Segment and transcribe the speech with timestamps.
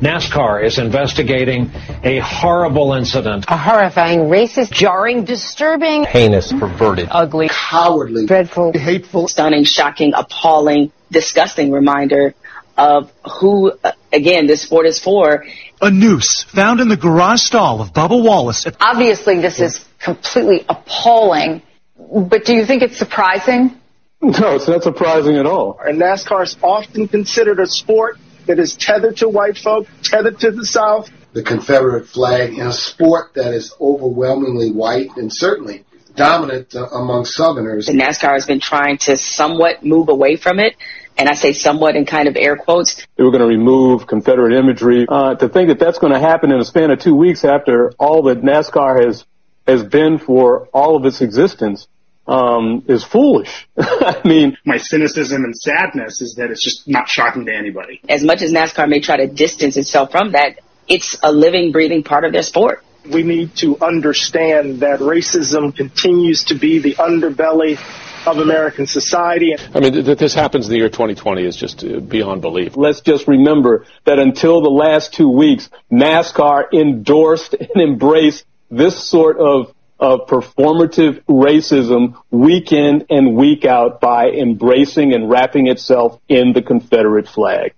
[0.00, 1.70] NASCAR is investigating
[2.04, 3.46] a horrible incident.
[3.48, 11.72] A horrifying, racist, jarring, disturbing, heinous, perverted, ugly, cowardly, dreadful, hateful, stunning, shocking, appalling, disgusting
[11.72, 12.34] reminder
[12.76, 15.44] of who, uh, again, this sport is for.
[15.82, 18.66] A noose found in the garage stall of Bubba Wallace.
[18.80, 21.62] Obviously, this is completely appalling,
[21.96, 23.76] but do you think it's surprising?
[24.20, 25.80] No, it's not surprising at all.
[25.84, 30.50] And NASCAR is often considered a sport that is tethered to white folk, tethered to
[30.50, 31.10] the South.
[31.32, 35.84] The Confederate flag in a sport that is overwhelmingly white and certainly
[36.16, 37.88] dominant uh, among Southerners.
[37.88, 40.74] And NASCAR has been trying to somewhat move away from it.
[41.16, 43.04] And I say somewhat in kind of air quotes.
[43.16, 45.06] They were going to remove Confederate imagery.
[45.08, 47.92] Uh, to think that that's going to happen in a span of two weeks after
[47.98, 49.24] all that NASCAR has
[49.66, 51.88] has been for all of its existence
[52.28, 53.66] um, is foolish.
[53.78, 58.00] I mean, my cynicism and sadness is that it's just not shocking to anybody.
[58.08, 62.02] As much as NASCAR may try to distance itself from that, it's a living, breathing
[62.02, 62.84] part of their sport.
[63.10, 67.78] We need to understand that racism continues to be the underbelly
[68.26, 69.54] of American society.
[69.74, 72.76] I mean, that this happens in the year 2020 is just uh, beyond belief.
[72.76, 79.38] Let's just remember that until the last two weeks, NASCAR endorsed and embraced this sort
[79.38, 86.52] of of performative racism week in and week out by embracing and wrapping itself in
[86.52, 87.74] the Confederate flag.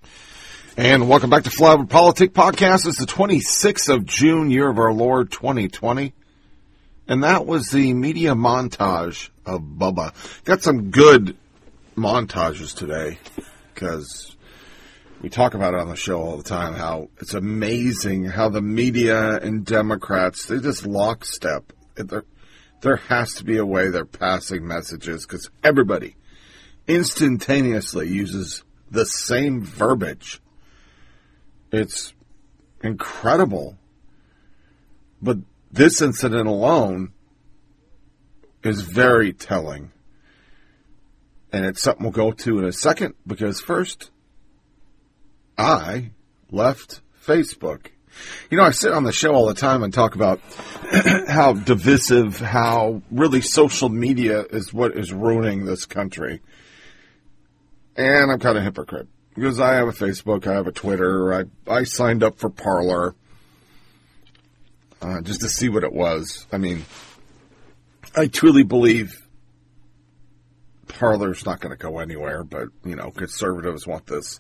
[0.76, 2.86] And welcome back to Flyover Politic Podcast.
[2.86, 6.12] It's the 26th of June, year of our Lord 2020.
[7.08, 10.12] And that was the media montage of Bubba.
[10.44, 11.36] Got some good
[11.96, 13.18] montages today
[13.74, 14.36] because
[15.20, 18.62] we talk about it on the show all the time how it's amazing how the
[18.62, 21.72] media and Democrats, they just lockstep
[22.08, 22.24] there,
[22.82, 26.16] there has to be a way they're passing messages because everybody
[26.86, 30.40] instantaneously uses the same verbiage.
[31.72, 32.14] It's
[32.82, 33.78] incredible.
[35.22, 35.38] But
[35.70, 37.12] this incident alone
[38.64, 39.92] is very telling.
[41.52, 44.10] And it's something we'll go to in a second because first,
[45.58, 46.12] I
[46.50, 47.88] left Facebook.
[48.50, 50.40] You know, I sit on the show all the time and talk about
[51.28, 56.40] how divisive, how really social media is what is ruining this country.
[57.96, 61.44] And I'm kind of hypocrite because I have a Facebook, I have a Twitter, I,
[61.70, 63.14] I signed up for Parler
[65.02, 66.46] uh, just to see what it was.
[66.52, 66.84] I mean,
[68.16, 69.26] I truly believe
[70.88, 74.38] Parler's not going to go anywhere, but, you know, conservatives want this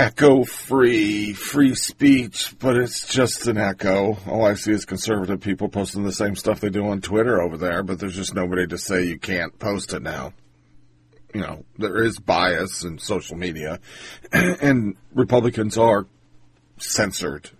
[0.00, 4.16] echo free, free speech, but it's just an echo.
[4.26, 7.58] All I see is conservative people posting the same stuff they do on Twitter over
[7.58, 10.32] there, but there's just nobody to say you can't post it now.
[11.34, 13.78] You know, there is bias in social media,
[14.32, 16.06] and Republicans are
[16.78, 17.50] censored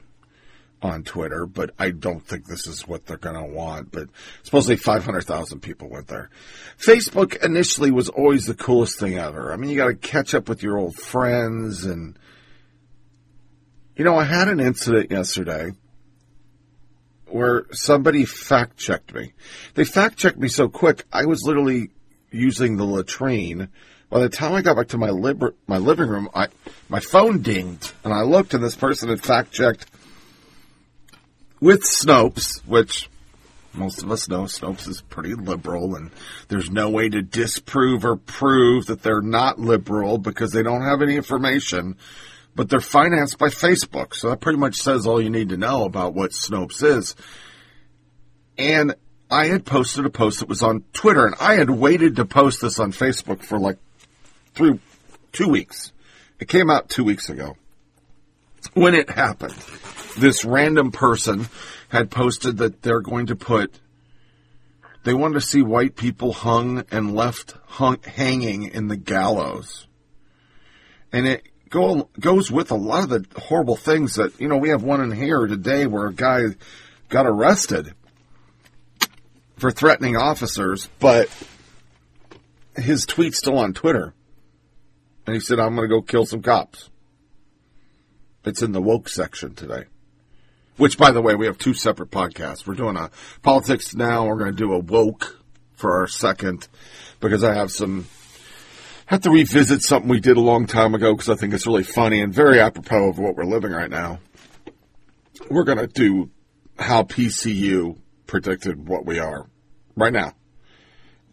[0.80, 3.92] on Twitter, but I don't think this is what they're going to want.
[3.92, 4.08] But
[4.44, 6.30] supposedly 500,000 people went there.
[6.78, 9.52] Facebook initially was always the coolest thing ever.
[9.52, 12.18] I mean, you got to catch up with your old friends and,
[14.00, 15.72] you know, I had an incident yesterday
[17.26, 19.34] where somebody fact checked me.
[19.74, 21.90] They fact checked me so quick, I was literally
[22.30, 23.68] using the latrine.
[24.08, 25.10] By the time I got back to my
[25.66, 26.48] my living room, I
[26.88, 29.84] my phone dinged, and I looked, and this person had fact checked
[31.60, 33.10] with Snopes, which
[33.74, 36.10] most of us know Snopes is pretty liberal, and
[36.48, 41.02] there's no way to disprove or prove that they're not liberal because they don't have
[41.02, 41.98] any information.
[42.60, 45.84] But they're financed by Facebook, so that pretty much says all you need to know
[45.84, 47.16] about what Snopes is.
[48.58, 48.96] And
[49.30, 52.60] I had posted a post that was on Twitter, and I had waited to post
[52.60, 53.78] this on Facebook for like
[54.52, 54.78] three,
[55.32, 55.92] two weeks.
[56.38, 57.56] It came out two weeks ago.
[58.74, 59.56] When it happened,
[60.18, 61.48] this random person
[61.88, 63.80] had posted that they're going to put,
[65.04, 69.86] they wanted to see white people hung and left hung, hanging in the gallows.
[71.10, 74.68] And it go, goes with a lot of the horrible things that, you know, we
[74.68, 76.42] have one in here today where a guy
[77.08, 77.94] got arrested
[79.56, 81.28] for threatening officers, but
[82.76, 84.12] his tweet's still on Twitter.
[85.26, 86.90] And he said, I'm going to go kill some cops.
[88.44, 89.84] It's in the woke section today.
[90.76, 92.66] Which, by the way, we have two separate podcasts.
[92.66, 93.10] We're doing a
[93.42, 94.26] politics now.
[94.26, 95.38] We're going to do a woke
[95.74, 96.66] for our second
[97.20, 98.06] because I have some
[99.10, 101.82] have to revisit something we did a long time ago because I think it's really
[101.82, 104.20] funny and very apropos of what we're living right now.
[105.50, 106.30] We're going to do
[106.78, 107.98] how PCU
[108.28, 109.48] predicted what we are
[109.96, 110.34] right now.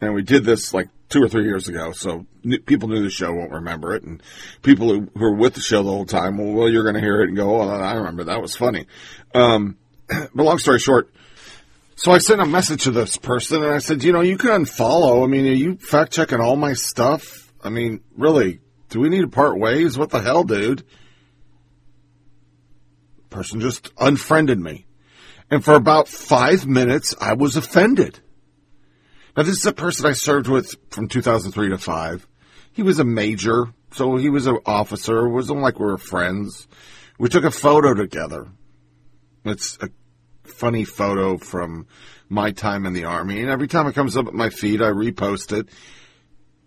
[0.01, 2.25] And we did this like two or three years ago, so
[2.65, 4.23] people knew the show won't remember it, and
[4.63, 7.01] people who, who were with the show the whole time, well, well you're going to
[7.01, 8.87] hear it and go, oh, I remember that was funny.
[9.35, 9.77] Um,
[10.07, 11.13] but long story short,
[11.95, 14.49] so I sent a message to this person, and I said, you know, you can
[14.49, 15.23] unfollow.
[15.23, 17.46] I mean, are you fact checking all my stuff?
[17.61, 18.59] I mean, really,
[18.89, 19.97] do we need to part ways?
[19.97, 20.83] What the hell, dude?
[23.29, 24.85] Person just unfriended me.
[25.49, 28.19] And for about five minutes, I was offended.
[29.35, 32.27] Now, this is a person I served with from 2003 to 5.
[32.73, 35.25] He was a major, so he was an officer.
[35.25, 36.67] It wasn't like we were friends.
[37.17, 38.47] We took a photo together.
[39.45, 39.89] It's a
[40.43, 41.87] funny photo from
[42.29, 43.41] my time in the Army.
[43.41, 45.69] And every time it comes up at my feed, I repost it.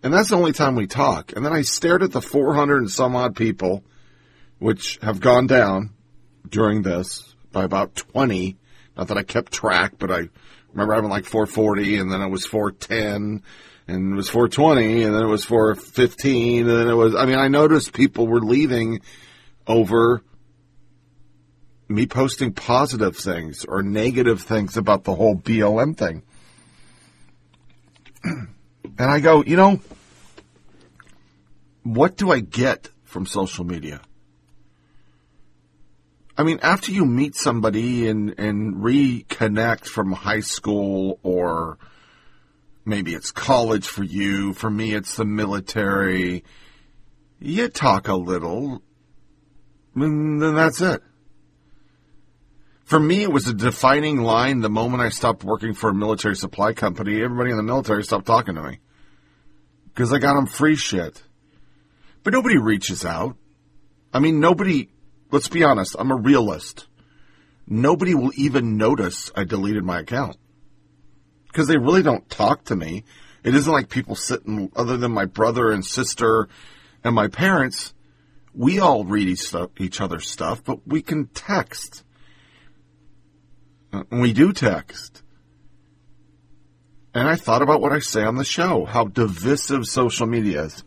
[0.02, 1.32] And that's the only time we talk.
[1.34, 3.84] And then I stared at the 400 and some odd people,
[4.58, 5.90] which have gone down
[6.48, 8.56] during this by about 20.
[8.96, 10.28] Not that I kept track, but I
[10.72, 13.42] remember having like 440 and then it was 410
[13.88, 17.38] and it was 420 and then it was 415 and then it was, I mean,
[17.38, 19.00] I noticed people were leaving
[19.66, 20.22] over
[21.88, 26.22] me posting positive things or negative things about the whole BLM thing.
[29.00, 29.80] And I go, you know,
[31.84, 34.02] what do I get from social media?
[36.36, 41.78] I mean, after you meet somebody and, and reconnect from high school or
[42.84, 46.44] maybe it's college for you, for me it's the military,
[47.38, 48.82] you talk a little,
[49.94, 51.02] and then that's it.
[52.84, 56.36] For me, it was a defining line the moment I stopped working for a military
[56.36, 57.22] supply company.
[57.22, 58.80] Everybody in the military stopped talking to me
[59.94, 61.22] because I got them free shit.
[62.22, 63.36] But nobody reaches out.
[64.12, 64.88] I mean, nobody,
[65.30, 66.86] let's be honest, I'm a realist.
[67.66, 70.36] Nobody will even notice I deleted my account
[71.46, 73.04] because they really don't talk to me.
[73.44, 76.48] It isn't like people sitting, other than my brother and sister
[77.04, 77.94] and my parents,
[78.54, 82.04] we all read each, other's stuff, but we can text.
[83.92, 85.22] Uh, we do text.
[87.12, 90.84] And I thought about what I say on the show, how divisive social media is.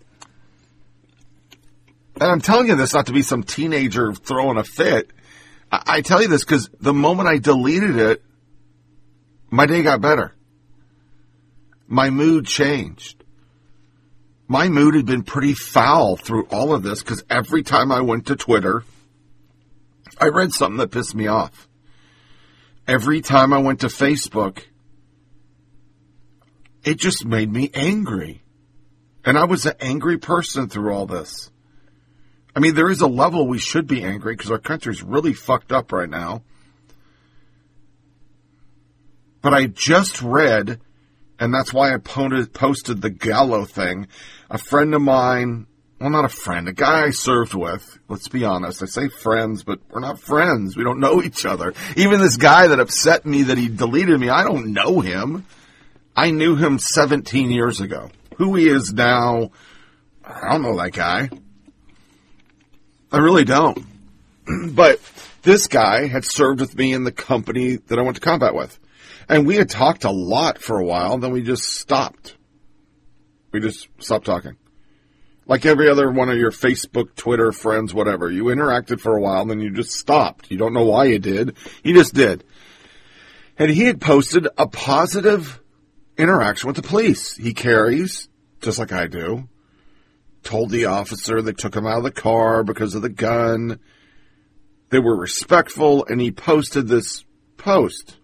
[2.15, 5.11] And I'm telling you this not to be some teenager throwing a fit.
[5.71, 8.23] I, I tell you this because the moment I deleted it,
[9.49, 10.33] my day got better.
[11.87, 13.23] My mood changed.
[14.47, 18.27] My mood had been pretty foul through all of this because every time I went
[18.27, 18.83] to Twitter,
[20.19, 21.67] I read something that pissed me off.
[22.87, 24.63] Every time I went to Facebook,
[26.83, 28.43] it just made me angry.
[29.25, 31.49] And I was an angry person through all this.
[32.55, 35.71] I mean, there is a level we should be angry because our country's really fucked
[35.71, 36.43] up right now.
[39.41, 40.79] But I just read,
[41.39, 44.07] and that's why I posted the Gallo thing.
[44.49, 45.67] A friend of mine,
[45.99, 48.83] well, not a friend, a guy I served with, let's be honest.
[48.83, 50.77] I say friends, but we're not friends.
[50.77, 51.73] We don't know each other.
[51.95, 55.45] Even this guy that upset me that he deleted me, I don't know him.
[56.15, 58.09] I knew him 17 years ago.
[58.37, 59.51] Who he is now,
[60.23, 61.29] I don't know that guy.
[63.11, 63.85] I really don't.
[64.75, 64.99] but
[65.43, 68.79] this guy had served with me in the company that I went to combat with.
[69.29, 72.35] And we had talked a lot for a while, then we just stopped.
[73.51, 74.57] We just stopped talking.
[75.45, 78.31] Like every other one of your Facebook, Twitter friends, whatever.
[78.31, 80.49] You interacted for a while, then you just stopped.
[80.49, 81.57] You don't know why you did.
[81.83, 82.43] You just did.
[83.57, 85.59] And he had posted a positive
[86.17, 87.35] interaction with the police.
[87.35, 88.29] He carries,
[88.61, 89.47] just like I do
[90.43, 93.79] told the officer they took him out of the car because of the gun.
[94.89, 97.25] They were respectful, and he posted this
[97.57, 98.17] post.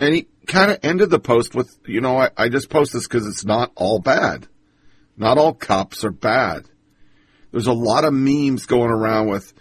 [0.00, 3.06] And he kind of ended the post with, you know, I, I just post this
[3.06, 4.48] because it's not all bad.
[5.16, 6.64] Not all cops are bad.
[7.52, 9.52] There's a lot of memes going around with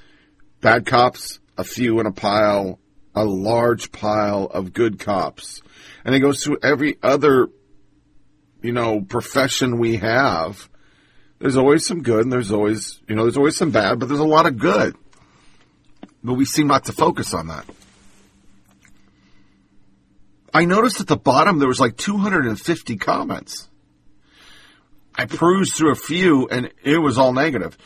[0.62, 2.80] bad cops, a few in a pile,
[3.14, 5.62] a large pile of good cops.
[6.06, 7.50] And it goes through every other
[8.62, 10.70] you know, profession we have,
[11.40, 14.20] there's always some good and there's always, you know, there's always some bad, but there's
[14.20, 14.96] a lot of good.
[16.24, 17.66] But we seem not to focus on that.
[20.54, 23.70] I noticed at the bottom there was like 250 comments.
[25.16, 27.78] I perused through a few and it was all negative.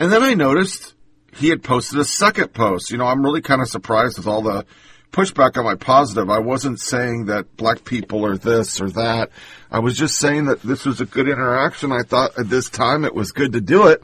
[0.00, 0.94] And then I noticed
[1.34, 2.90] he had posted a second post.
[2.90, 4.66] You know, I'm really kind of surprised with all the
[5.14, 6.28] pushback on my positive.
[6.28, 9.30] I wasn't saying that black people are this or that.
[9.70, 11.92] I was just saying that this was a good interaction.
[11.92, 14.02] I thought at this time it was good to do it.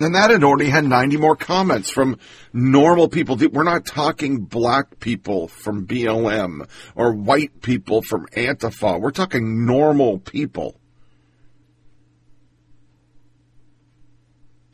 [0.00, 2.18] And that had already had 90 more comments from
[2.52, 3.36] normal people.
[3.36, 9.00] We're not talking black people from BLM or white people from Antifa.
[9.00, 10.80] We're talking normal people.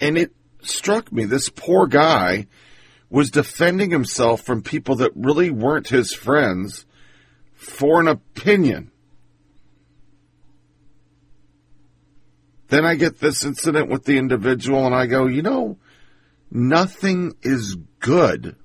[0.00, 0.32] And it
[0.62, 2.46] struck me, this poor guy
[3.14, 6.84] was defending himself from people that really weren't his friends
[7.54, 8.90] for an opinion.
[12.66, 15.78] Then I get this incident with the individual and I go, you know,
[16.50, 18.56] nothing is good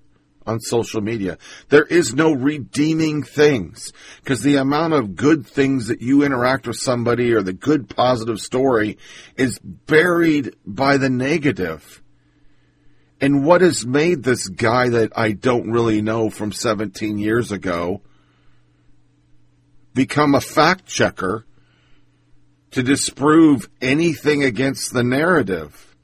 [0.48, 1.38] on social media.
[1.68, 6.78] There is no redeeming things because the amount of good things that you interact with
[6.78, 8.98] somebody or the good positive story
[9.38, 12.02] is buried by the negative.
[13.22, 18.02] And what has made this guy that I don't really know from 17 years ago
[19.94, 21.46] become a fact checker
[22.72, 25.96] to disprove anything against the narrative?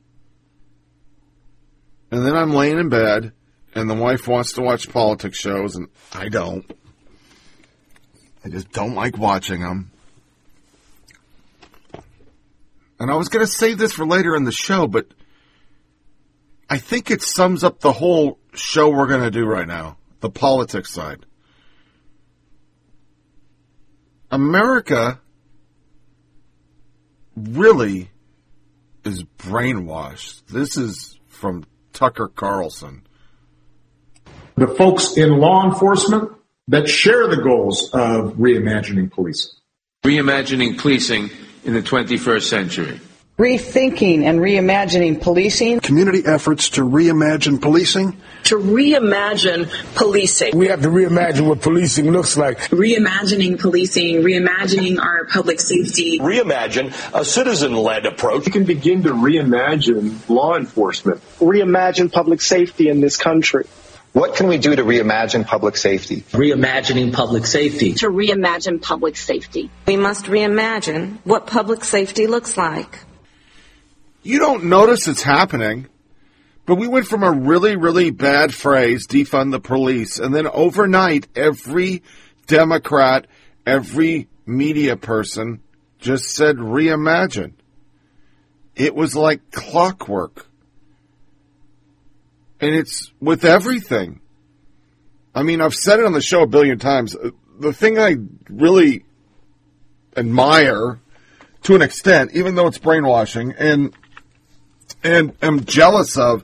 [2.12, 3.32] And then I'm laying in bed
[3.74, 6.70] and the wife wants to watch politics shows and I don't.
[8.44, 9.92] I just don't like watching them.
[13.00, 15.08] And I was going to save this for later in the show, but
[16.70, 20.30] I think it sums up the whole show we're going to do right now the
[20.30, 21.26] politics side.
[24.32, 25.20] America
[27.36, 28.10] really
[29.04, 30.48] is brainwashed.
[30.48, 33.06] This is from Tucker Carlson.
[34.56, 36.32] The folks in law enforcement
[36.70, 39.52] that share the goals of reimagining policing.
[40.04, 41.30] Reimagining policing
[41.64, 43.00] in the 21st century
[43.38, 50.58] rethinking and reimagining policing, community efforts to reimagine policing, to reimagine policing.
[50.58, 52.60] We have to reimagine what policing looks like.
[52.70, 56.20] Reimagining policing, reimagining our public safety.
[56.20, 58.46] Reimagine a citizen-led approach.
[58.46, 61.22] We can begin to reimagine law enforcement.
[61.40, 63.66] Reimagine public safety in this country.
[64.14, 66.22] What can we do to reimagine public safety?
[66.32, 67.96] Reimagining public safety.
[67.96, 69.70] To reimagine public safety.
[69.86, 73.00] We must reimagine what public safety looks like.
[74.26, 75.88] You don't notice it's happening.
[76.66, 81.28] But we went from a really, really bad phrase, defund the police, and then overnight,
[81.36, 82.02] every
[82.48, 83.28] Democrat,
[83.68, 85.62] every media person
[86.00, 87.54] just said reimagine.
[88.76, 90.48] It was like clockwork.
[92.60, 94.22] And it's with everything.
[95.36, 97.16] I mean, I've said it on the show a billion times.
[97.16, 97.30] Uh,
[97.60, 98.16] the thing I
[98.50, 99.06] really
[100.18, 101.00] admire
[101.64, 103.94] to an extent, even though it's brainwashing, and
[105.06, 106.44] and am jealous of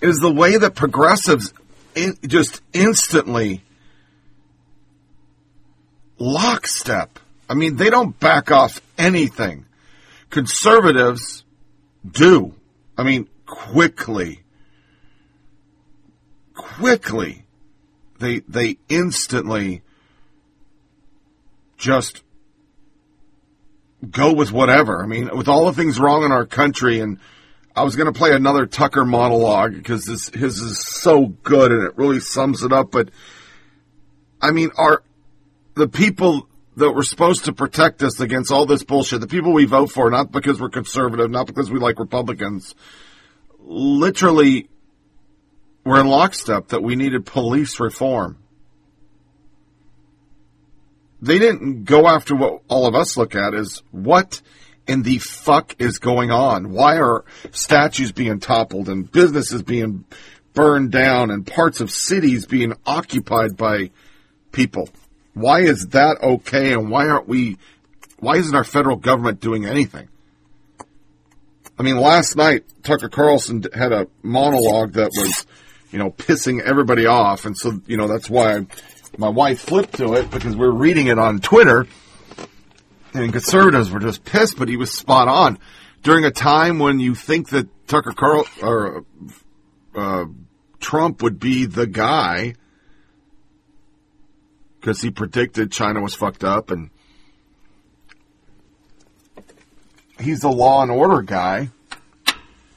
[0.00, 1.52] is the way that progressives
[1.94, 3.62] in, just instantly
[6.18, 7.18] lockstep.
[7.48, 9.66] I mean, they don't back off anything.
[10.30, 11.44] Conservatives
[12.10, 12.54] do.
[12.96, 14.42] I mean, quickly.
[16.54, 17.44] Quickly.
[18.18, 19.82] They, they instantly
[21.76, 22.22] just
[24.04, 25.02] go with whatever.
[25.02, 27.18] I mean, with all the things wrong in our country, and
[27.76, 31.82] I was going to play another Tucker monologue because this his is so good and
[31.82, 32.90] it really sums it up.
[32.90, 33.10] But
[34.40, 35.02] I mean, are
[35.74, 39.64] the people that were supposed to protect us against all this bullshit, the people we
[39.64, 42.74] vote for, not because we're conservative, not because we like Republicans,
[43.60, 44.68] literally
[45.84, 48.38] were in lockstep that we needed police reform
[51.24, 54.40] they didn't go after what all of us look at is what
[54.86, 56.70] in the fuck is going on?
[56.70, 60.04] Why are statues being toppled and businesses being
[60.52, 63.90] burned down and parts of cities being occupied by
[64.52, 64.88] people?
[65.32, 67.56] Why is that okay and why aren't we,
[68.18, 70.08] why isn't our federal government doing anything?
[71.78, 75.46] I mean, last night, Tucker Carlson had a monologue that was,
[75.90, 77.46] you know, pissing everybody off.
[77.46, 78.66] And so, you know, that's why I
[79.18, 81.86] my wife flipped to it because we are reading it on Twitter,
[83.12, 85.58] and conservatives were just pissed, but he was spot on.
[86.02, 89.04] During a time when you think that Tucker Carl or
[89.94, 90.24] uh,
[90.80, 92.54] Trump would be the guy
[94.80, 96.90] because he predicted China was fucked up, and
[100.20, 101.70] he's the law and order guy.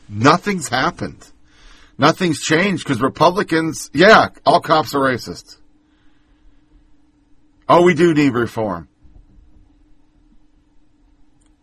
[0.08, 1.30] Nothing's happened.
[1.98, 5.58] Nothing's changed because Republicans, yeah, all cops are racist.
[7.70, 8.88] Oh, we do need reform.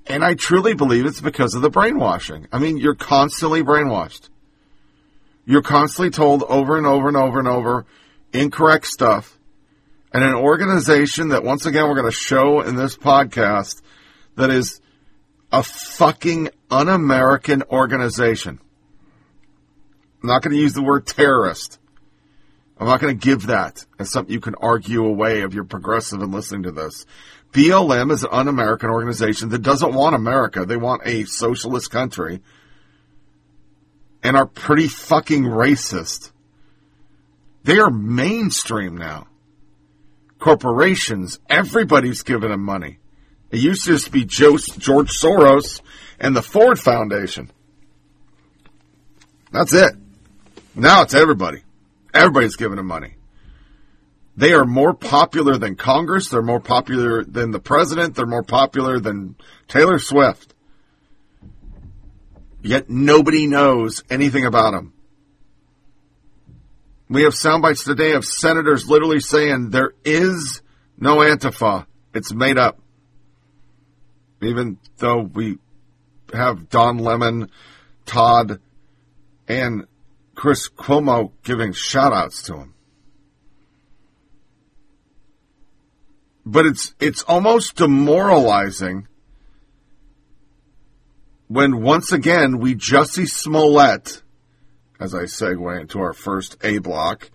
[0.07, 2.47] And I truly believe it's because of the brainwashing.
[2.53, 4.29] I mean, you're constantly brainwashed.
[5.47, 7.87] You're constantly told over and over and over and over
[8.33, 9.39] incorrect stuff.
[10.13, 13.83] And an organization that, once again, we're going to show in this podcast
[14.37, 14.81] that is
[15.51, 18.61] a fucking un American organization.
[20.23, 21.79] I'm not going to use the word terrorist.
[22.79, 26.21] I'm not going to give that as something you can argue away if you're progressive
[26.21, 27.07] and listening to this.
[27.53, 30.65] BLM is an un American organization that doesn't want America.
[30.65, 32.43] They want a socialist country
[34.25, 36.33] and are pretty fucking racist.
[37.63, 39.29] They are mainstream now.
[40.41, 42.99] Corporations, everybody's giving them money.
[43.51, 45.81] It used to just be George Soros
[46.19, 47.51] and the Ford Foundation.
[49.53, 49.95] That's it.
[50.75, 51.64] Now it's everybody.
[52.15, 53.17] Everybody's giving them money.
[54.37, 56.29] They are more popular than Congress.
[56.29, 58.15] They're more popular than the president.
[58.15, 59.37] They're more popular than
[59.69, 60.55] Taylor Swift.
[62.63, 64.93] Yet nobody knows anything about them.
[67.09, 70.63] We have sound bites today of senators literally saying there is
[70.99, 71.87] no Antifa.
[72.15, 72.79] It's made up.
[74.41, 75.59] Even though we
[76.33, 77.51] have Don Lemon,
[78.07, 78.61] Todd,
[79.47, 79.87] and
[80.35, 82.75] Chris Cuomo giving shout outs to him.
[86.47, 89.09] But it's it's almost demoralizing
[91.49, 94.23] when once again we Jussie Smollett,
[95.01, 97.31] as I segue into our first A block,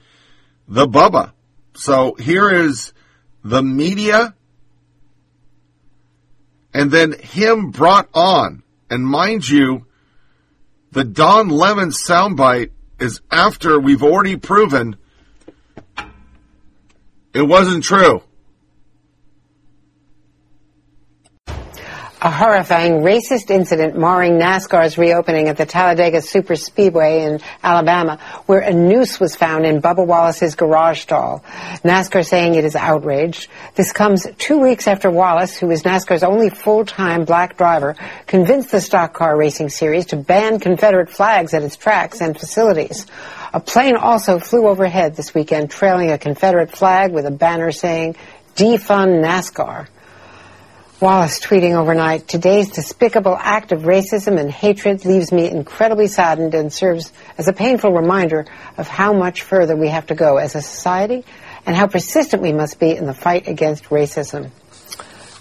[0.68, 1.32] the Bubba.
[1.74, 2.94] So here is
[3.44, 4.36] the media
[6.74, 8.64] and then him brought on.
[8.90, 9.86] And mind you,
[10.92, 14.98] the Don Lemon soundbite is after we've already proven
[17.34, 18.24] it wasn't true.
[22.22, 28.60] A horrifying racist incident marring NASCAR's reopening at the Talladega Super Speedway in Alabama, where
[28.60, 31.42] a noose was found in Bubba Wallace's garage stall.
[31.86, 33.50] NASCAR saying it is outraged.
[33.76, 37.96] This comes two weeks after Wallace, who is NASCAR's only full-time black driver,
[38.28, 43.08] convinced the stock car racing series to ban Confederate flags at its tracks and facilities.
[43.54, 48.18] A plane also flew overhead this weekend trailing a Confederate flag with a banner saying,
[48.58, 49.88] defund NASCAR.
[51.02, 56.74] Wallace tweeting overnight, today's despicable act of racism and hatred leaves me incredibly saddened and
[56.74, 60.62] serves as a painful reminder of how much further we have to go as a
[60.62, 61.24] society
[61.66, 64.52] and how persistent we must be in the fight against racism.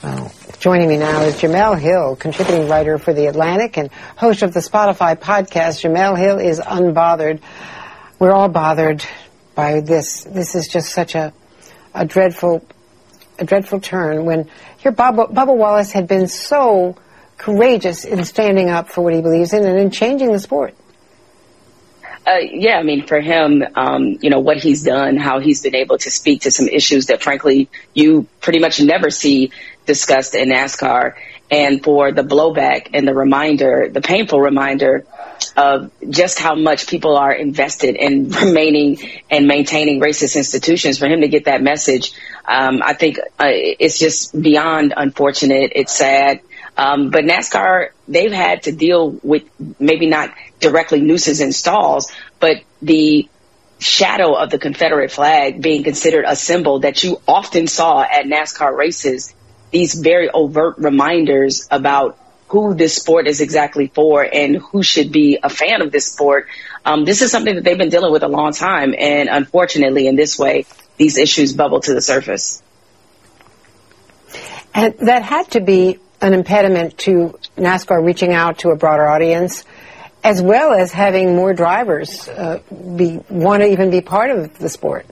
[0.00, 4.54] Well, joining me now is Jemele Hill, contributing writer for The Atlantic and host of
[4.54, 5.82] the Spotify podcast.
[5.82, 7.40] Jemele Hill is unbothered.
[8.20, 9.04] We're all bothered
[9.56, 10.22] by this.
[10.22, 11.32] This is just such a,
[11.94, 12.64] a dreadful
[13.38, 14.48] a dreadful turn when
[14.79, 16.96] here Bubba, Bubba Wallace had been so
[17.37, 20.74] courageous in standing up for what he believes in and in changing the sport.
[22.27, 25.74] Uh, yeah, I mean, for him, um, you know, what he's done, how he's been
[25.74, 29.51] able to speak to some issues that, frankly, you pretty much never see
[29.87, 31.14] discussed in NASCAR.
[31.51, 35.07] And for the blowback and the reminder, the painful reminder
[35.57, 38.98] of just how much people are invested in remaining
[39.31, 42.12] and maintaining racist institutions, for him to get that message,
[42.44, 45.72] um, I think uh, it's just beyond unfortunate.
[45.74, 46.40] It's sad.
[46.77, 49.42] Um, but NASCAR, they've had to deal with
[49.81, 53.29] maybe not directly nooses and stalls, but the
[53.81, 58.77] shadow of the Confederate flag being considered a symbol that you often saw at NASCAR
[58.77, 59.35] races.
[59.70, 65.38] These very overt reminders about who this sport is exactly for and who should be
[65.42, 66.48] a fan of this sport.
[66.84, 68.94] Um, this is something that they've been dealing with a long time.
[68.98, 70.64] And unfortunately, in this way,
[70.96, 72.62] these issues bubble to the surface.
[74.74, 79.64] And that had to be an impediment to NASCAR reaching out to a broader audience,
[80.24, 82.61] as well as having more drivers uh,
[82.96, 85.06] be want to even be part of the sport.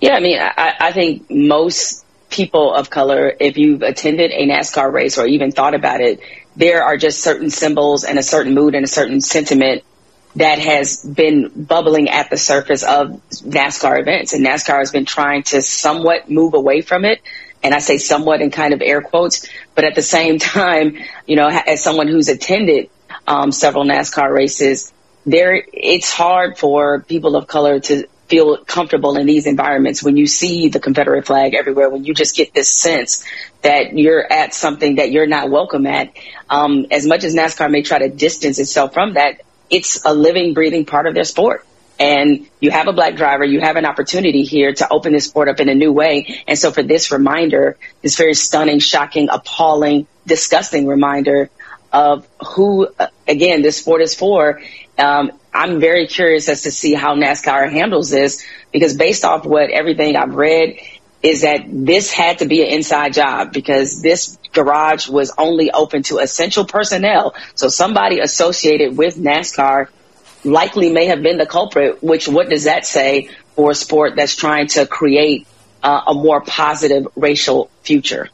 [0.00, 2.03] Yeah, I mean, I, I think most
[2.34, 6.20] people of color, if you've attended a NASCAR race or even thought about it,
[6.56, 9.84] there are just certain symbols and a certain mood and a certain sentiment
[10.34, 14.32] that has been bubbling at the surface of NASCAR events.
[14.32, 17.22] And NASCAR has been trying to somewhat move away from it.
[17.62, 21.36] And I say somewhat in kind of air quotes, but at the same time, you
[21.36, 22.90] know, as someone who's attended
[23.28, 24.92] um, several NASCAR races,
[25.24, 30.26] there it's hard for people of color to feel comfortable in these environments when you
[30.26, 33.24] see the Confederate flag everywhere, when you just get this sense
[33.62, 36.12] that you're at something that you're not welcome at.
[36.50, 40.52] Um, as much as NASCAR may try to distance itself from that, it's a living,
[40.52, 41.64] breathing part of their sport.
[42.00, 45.48] And you have a black driver, you have an opportunity here to open this sport
[45.48, 46.42] up in a new way.
[46.48, 51.50] And so for this reminder, this very stunning, shocking, appalling, disgusting reminder
[51.92, 54.60] of who, uh, again, this sport is for.
[54.98, 59.70] Um, I'm very curious as to see how NASCAR handles this because based off what
[59.70, 60.78] everything I've read
[61.22, 66.02] is that this had to be an inside job because this garage was only open
[66.04, 67.34] to essential personnel.
[67.54, 69.88] So somebody associated with NASCAR
[70.44, 74.34] likely may have been the culprit, which what does that say for a sport that's
[74.34, 75.46] trying to create
[75.82, 78.28] uh, a more positive racial future?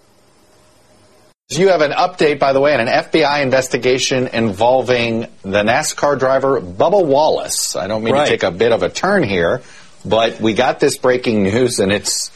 [1.52, 6.60] You have an update, by the way, on an FBI investigation involving the NASCAR driver
[6.60, 7.74] Bubba Wallace.
[7.74, 8.24] I don't mean right.
[8.24, 9.60] to take a bit of a turn here,
[10.04, 12.30] but we got this breaking news, and it's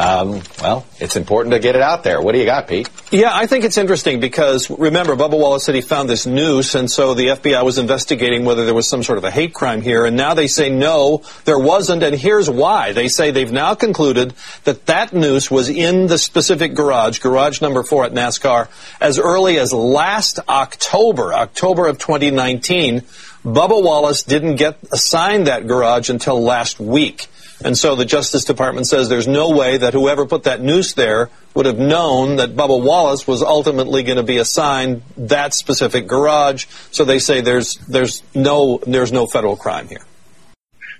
[0.00, 2.22] um, well, it's important to get it out there.
[2.22, 2.88] What do you got, Pete?
[3.10, 6.90] Yeah, I think it's interesting because remember, Bubba Wallace said he found this noose, and
[6.90, 10.06] so the FBI was investigating whether there was some sort of a hate crime here,
[10.06, 12.94] and now they say no, there wasn't, and here's why.
[12.94, 14.32] They say they've now concluded
[14.64, 18.68] that that noose was in the specific garage, garage number four at NASCAR,
[19.02, 23.02] as early as last October, October of 2019.
[23.44, 27.26] Bubba Wallace didn't get assigned that garage until last week.
[27.62, 31.28] And so the Justice Department says there's no way that whoever put that noose there
[31.54, 36.66] would have known that Bubba Wallace was ultimately going to be assigned that specific garage.
[36.90, 40.04] So they say there's there's no there's no federal crime here.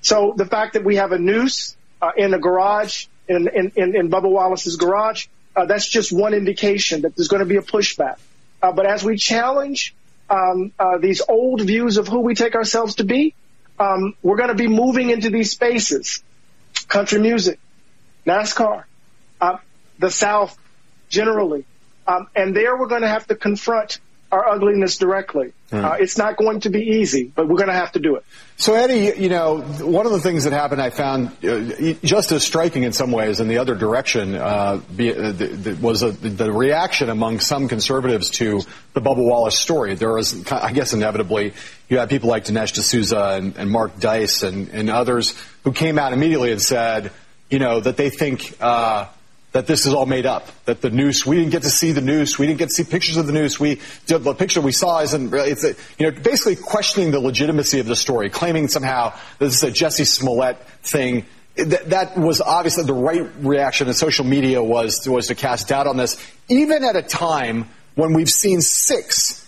[0.03, 3.97] So the fact that we have a noose uh, in a garage in, in, in,
[3.97, 7.63] in Bubba Wallace's garage, uh, that's just one indication that there's going to be a
[7.63, 8.17] pushback.
[8.63, 9.95] Uh, but as we challenge
[10.29, 13.35] um, uh, these old views of who we take ourselves to be,
[13.79, 16.23] um, we're going to be moving into these spaces
[16.91, 17.59] country music,
[18.27, 18.85] NASCAR,
[19.41, 19.57] uh,
[19.99, 20.59] the South
[21.09, 21.65] generally.
[22.07, 24.01] Um, and there we're going to have to confront
[24.33, 25.53] our ugliness directly.
[25.71, 25.85] Hmm.
[25.85, 28.25] Uh, it's not going to be easy, but we're going to have to do it.
[28.57, 32.45] So, Eddie, you know, one of the things that happened I found uh, just as
[32.45, 36.53] striking in some ways in the other direction uh, be, uh, the, the, was the
[36.53, 38.61] reaction among some conservatives to
[38.93, 39.95] the Bubba Wallace story.
[39.95, 41.55] There was, I guess, inevitably,
[41.89, 45.99] you had people like Dinesh D'Souza and, and Mark Dice and, and, others who came
[45.99, 47.13] out immediately and said,
[47.49, 49.07] you know, that they think uh,
[49.53, 50.49] that this is all made up.
[50.65, 52.85] That the noose, we didn't get to see the noose, we didn't get to see
[52.85, 53.59] pictures of the noose.
[53.59, 55.33] We the picture we saw isn't.
[55.35, 59.63] It's a, you know basically questioning the legitimacy of the story, claiming somehow this is
[59.63, 61.27] a Jussie Smollett thing.
[61.57, 65.97] That, was obviously the right reaction in social media was was to cast doubt on
[65.97, 66.17] this,
[66.49, 69.47] even at a time when we've seen six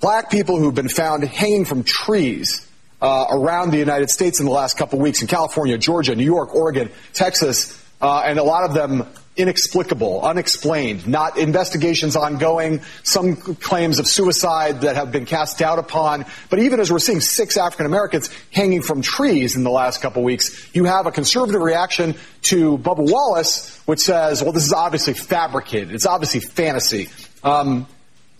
[0.00, 2.66] black people who've been found hanging from trees.
[3.02, 6.22] Uh, around the United States in the last couple of weeks in California, Georgia, New
[6.22, 13.36] York, Oregon, Texas, uh, and a lot of them inexplicable, unexplained, not investigations ongoing, some
[13.36, 16.26] claims of suicide that have been cast doubt upon.
[16.50, 20.22] But even as we're seeing six African Americans hanging from trees in the last couple
[20.22, 25.14] weeks, you have a conservative reaction to Bubba Wallace, which says, well, this is obviously
[25.14, 25.94] fabricated.
[25.94, 27.08] It's obviously fantasy.
[27.42, 27.86] Um,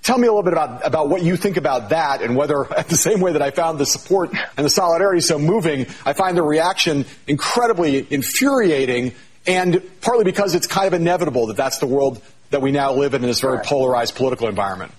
[0.02, 2.88] Tell me a little bit about, about what you think about that and whether, at
[2.88, 6.36] the same way that I found the support and the solidarity so moving, I find
[6.36, 9.12] the reaction incredibly infuriating
[9.50, 13.14] and partly because it's kind of inevitable that that's the world that we now live
[13.14, 14.92] in in this very polarized political environment.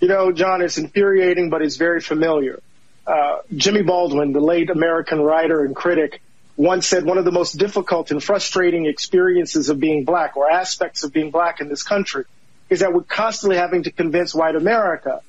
[0.00, 2.60] You know, John, it's infuriating, but it's very familiar.
[3.06, 6.20] Uh, Jimmy Baldwin, the late American writer and critic,
[6.56, 11.04] once said one of the most difficult and frustrating experiences of being black or aspects
[11.04, 12.24] of being black in this country
[12.68, 15.20] is that we're constantly having to convince white America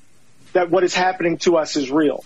[0.54, 2.24] that what is happening to us is real.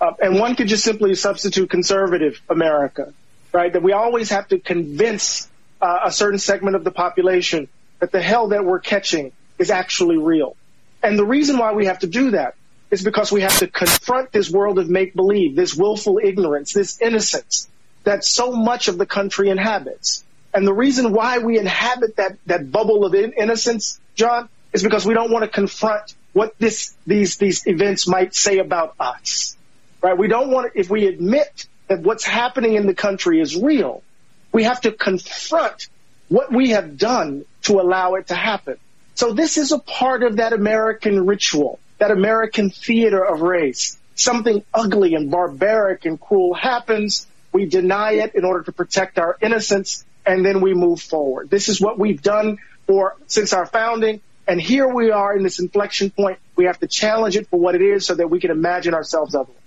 [0.00, 3.12] Uh, and one could just simply substitute conservative America
[3.52, 3.72] right?
[3.72, 5.48] That we always have to convince
[5.80, 10.18] uh, a certain segment of the population that the hell that we're catching is actually
[10.18, 10.56] real.
[11.02, 12.54] And the reason why we have to do that
[12.90, 17.00] is because we have to confront this world of make believe, this willful ignorance, this
[17.00, 17.68] innocence
[18.04, 20.24] that so much of the country inhabits.
[20.52, 25.06] And the reason why we inhabit that, that bubble of in- innocence, John, is because
[25.06, 29.56] we don't want to confront what this, these, these events might say about us,
[30.02, 30.16] right?
[30.16, 34.04] We don't want to, if we admit that what's happening in the country is real,
[34.52, 35.88] we have to confront
[36.28, 38.76] what we have done to allow it to happen.
[39.16, 43.98] So this is a part of that American ritual, that American theater of race.
[44.14, 47.26] Something ugly and barbaric and cruel happens.
[47.52, 51.50] We deny it in order to protect our innocence and then we move forward.
[51.50, 54.20] This is what we've done for since our founding.
[54.46, 56.38] And here we are in this inflection point.
[56.54, 59.34] We have to challenge it for what it is so that we can imagine ourselves
[59.34, 59.59] otherwise.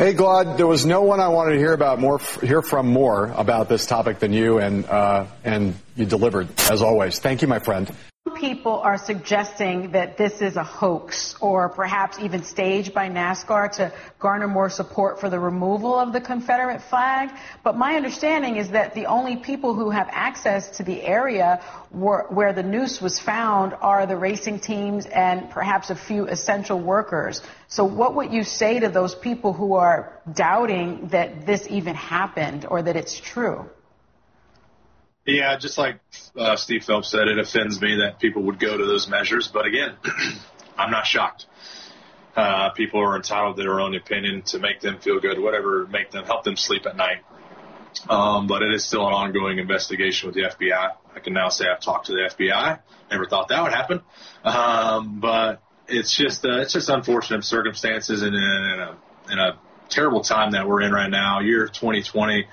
[0.00, 3.26] Hey, Glaude, there was no one I wanted to hear about more, hear from more
[3.36, 7.18] about this topic than you, and uh, and you delivered as always.
[7.18, 7.86] Thank you, my friend.
[8.30, 13.92] People are suggesting that this is a hoax or perhaps even staged by NASCAR to
[14.18, 17.30] garner more support for the removal of the Confederate flag.
[17.62, 22.26] But my understanding is that the only people who have access to the area where,
[22.30, 27.42] where the noose was found are the racing teams and perhaps a few essential workers.
[27.68, 32.66] So what would you say to those people who are doubting that this even happened
[32.68, 33.68] or that it's true?
[35.30, 36.00] Yeah, just like
[36.36, 39.48] uh, Steve Phelps said, it offends me that people would go to those measures.
[39.48, 39.96] But again,
[40.78, 41.46] I'm not shocked.
[42.36, 46.10] Uh, people are entitled to their own opinion to make them feel good, whatever make
[46.10, 47.18] them help them sleep at night.
[48.08, 50.92] Um, but it is still an ongoing investigation with the FBI.
[51.14, 52.78] I can now say I've talked to the FBI.
[53.10, 54.00] Never thought that would happen.
[54.44, 58.96] Um, but it's just uh, it's just unfortunate circumstances and in, in a
[59.32, 61.40] in a terrible time that we're in right now.
[61.40, 62.46] Year 2020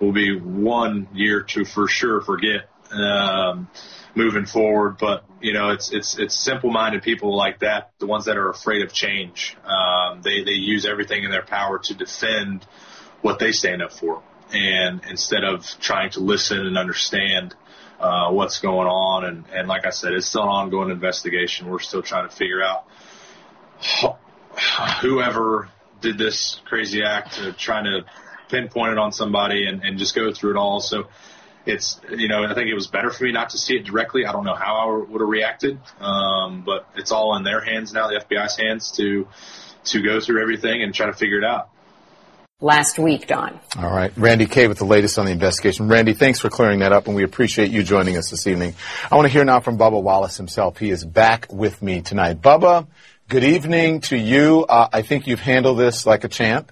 [0.00, 3.68] will be one year to for sure forget um,
[4.14, 4.96] moving forward.
[4.98, 8.82] But you know, it's it's it's simple-minded people like that, the ones that are afraid
[8.82, 9.56] of change.
[9.64, 12.66] Um, they they use everything in their power to defend
[13.20, 17.54] what they stand up for, and instead of trying to listen and understand.
[18.00, 19.26] Uh, what's going on.
[19.26, 21.68] And, and like I said, it's still an ongoing investigation.
[21.68, 22.86] We're still trying to figure out
[25.02, 25.68] whoever
[26.00, 28.06] did this crazy act of trying to
[28.50, 30.80] pinpoint it on somebody and, and just go through it all.
[30.80, 31.04] So
[31.66, 34.26] it's, you know, I think it was better for me not to see it directly.
[34.26, 35.78] I don't know how I would have reacted.
[36.00, 39.28] Um, but it's all in their hands now, the FBI's hands to,
[39.84, 41.70] to go through everything and try to figure it out.
[42.62, 43.58] Last week, Don.
[43.78, 44.12] All right.
[44.18, 45.88] Randi Kaye with the latest on the investigation.
[45.88, 48.74] Randy, thanks for clearing that up, and we appreciate you joining us this evening.
[49.10, 50.76] I want to hear now from Bubba Wallace himself.
[50.76, 52.42] He is back with me tonight.
[52.42, 52.86] Bubba,
[53.28, 54.66] good evening to you.
[54.68, 56.70] Uh, I think you've handled this like a champ.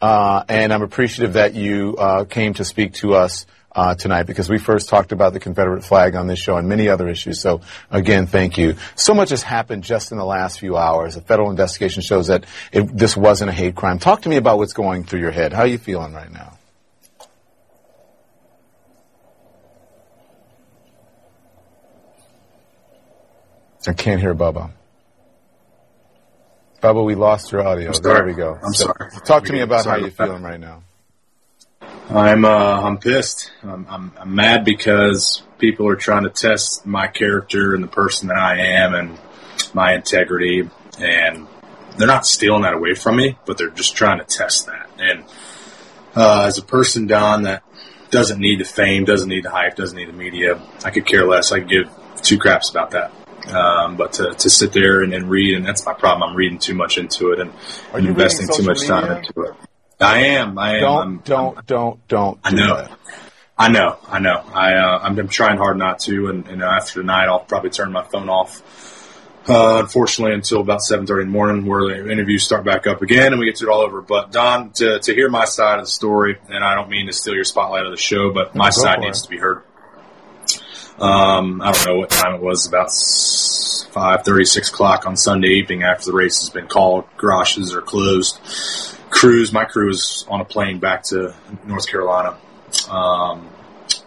[0.00, 4.48] Uh, and I'm appreciative that you uh, came to speak to us uh, tonight because
[4.48, 7.40] we first talked about the Confederate flag on this show and many other issues.
[7.40, 8.76] So again, thank you.
[8.94, 11.16] So much has happened just in the last few hours.
[11.16, 13.98] A federal investigation shows that it, this wasn't a hate crime.
[13.98, 15.52] Talk to me about what's going through your head.
[15.52, 16.58] How are you feeling right now?
[23.88, 24.72] I can't hear Bubba.
[26.80, 27.92] Bubba, we lost your audio.
[27.92, 28.58] There we go.
[28.62, 29.10] I'm so, sorry.
[29.24, 30.82] Talk to me about sorry how you're feeling right now.
[32.08, 32.48] I'm uh,
[32.82, 33.50] I'm pissed.
[33.62, 38.28] I'm, I'm, I'm mad because people are trying to test my character and the person
[38.28, 39.18] that I am and
[39.74, 40.68] my integrity,
[41.00, 41.46] and
[41.96, 44.88] they're not stealing that away from me, but they're just trying to test that.
[44.98, 45.24] And
[46.14, 47.62] uh, as a person, Don, that
[48.10, 51.26] doesn't need the fame, doesn't need the hype, doesn't need the media, I could care
[51.26, 51.52] less.
[51.52, 51.90] I could give
[52.22, 53.12] two craps about that.
[53.48, 56.30] Um, but to, to sit there and, and, read, and that's my problem.
[56.30, 57.52] I'm reading too much into it and,
[57.94, 59.54] investing too much time into it.
[60.00, 60.58] I am.
[60.58, 60.80] I am.
[60.80, 62.40] Don't, I'm, don't, I'm, don't, don't.
[62.44, 62.76] I know.
[62.76, 62.98] That.
[63.58, 63.98] I know.
[64.08, 64.44] I know.
[64.52, 67.92] I, uh, I'm, I'm, trying hard not to, and, and after tonight, I'll probably turn
[67.92, 68.62] my phone off.
[69.48, 73.32] Uh, unfortunately, until about 7:30 in the morning, where the interviews start back up again,
[73.32, 74.02] and we get to it all over.
[74.02, 77.12] But Don, to, to hear my side of the story, and I don't mean to
[77.12, 79.24] steal your spotlight of the show, but my side needs it.
[79.24, 79.62] to be heard.
[80.98, 82.90] Um, I don't know what time it was, about
[83.92, 87.04] five thirty, six o'clock on Sunday evening after the race has been called.
[87.18, 88.40] Garages are closed.
[89.10, 91.34] Crews, my crew is on a plane back to
[91.66, 92.38] North Carolina.
[92.90, 93.48] Um,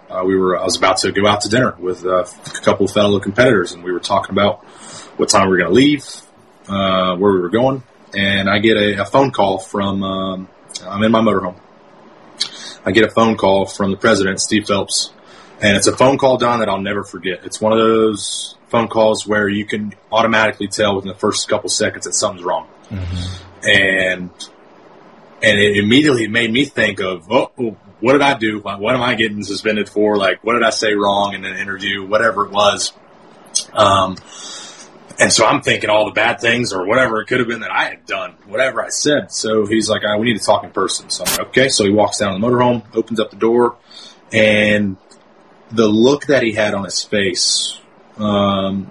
[0.09, 2.85] uh, we were, I was about to go out to dinner with uh, a couple
[2.85, 4.63] of fellow competitors, and we were talking about
[5.17, 6.05] what time we were going to leave,
[6.67, 7.83] uh, where we were going,
[8.15, 10.03] and I get a, a phone call from.
[10.03, 10.49] Um,
[10.83, 11.59] I'm in my motorhome.
[12.83, 15.11] I get a phone call from the president, Steve Phelps,
[15.61, 17.45] and it's a phone call, Don, that I'll never forget.
[17.45, 21.69] It's one of those phone calls where you can automatically tell within the first couple
[21.69, 22.67] seconds that something's wrong.
[22.89, 23.67] Mm-hmm.
[23.67, 24.29] And
[25.41, 28.59] and it immediately made me think of, oh, what did I do?
[28.59, 30.17] What am I getting suspended for?
[30.17, 32.05] Like, what did I say wrong in an interview?
[32.05, 32.93] Whatever it was.
[33.73, 34.17] Um,
[35.19, 37.71] and so I'm thinking all the bad things or whatever it could have been that
[37.71, 39.31] I had done, whatever I said.
[39.31, 41.09] So he's like, we need to talk in person.
[41.09, 41.69] So I'm like, okay.
[41.69, 43.75] So he walks down to the motorhome, opens up the door,
[44.31, 44.95] and
[45.71, 47.79] the look that he had on his face
[48.17, 48.89] um,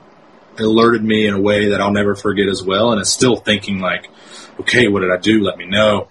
[0.59, 2.93] alerted me in a way that I'll never forget as well.
[2.93, 4.09] And it's still thinking like,
[4.61, 5.43] okay, what did I do?
[5.43, 6.09] Let me know.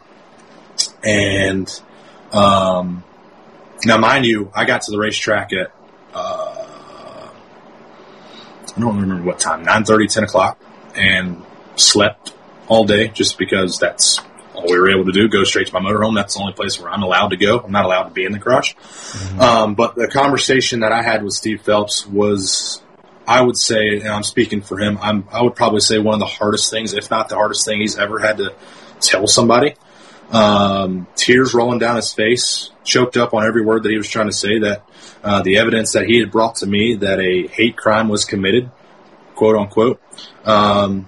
[1.04, 1.68] And
[2.32, 3.04] um,
[3.86, 5.72] now, mind you, I got to the racetrack at
[6.14, 6.58] uh,
[8.76, 10.60] I don't remember what time, 9.30, 10 o'clock,
[10.96, 11.44] and
[11.76, 12.34] slept
[12.68, 14.20] all day just because that's
[14.58, 16.15] all we were able to do, go straight to my motorhome.
[16.15, 17.60] That's the only place where I'm allowed to go.
[17.60, 18.74] I'm not allowed to be in the garage.
[18.74, 19.39] Mm-hmm.
[19.39, 22.82] Um, but the conversation that I had with Steve Phelps was,
[23.28, 26.20] I would say, and I'm speaking for him, I'm, I would probably say one of
[26.20, 28.54] the hardest things, if not the hardest thing he's ever had to
[29.00, 29.76] tell somebody.
[30.32, 34.28] Um, tears rolling down his face, choked up on every word that he was trying
[34.28, 34.60] to say.
[34.60, 34.84] That
[35.24, 38.70] uh, the evidence that he had brought to me that a hate crime was committed
[39.38, 40.02] quote unquote.
[40.43, 41.08] Um,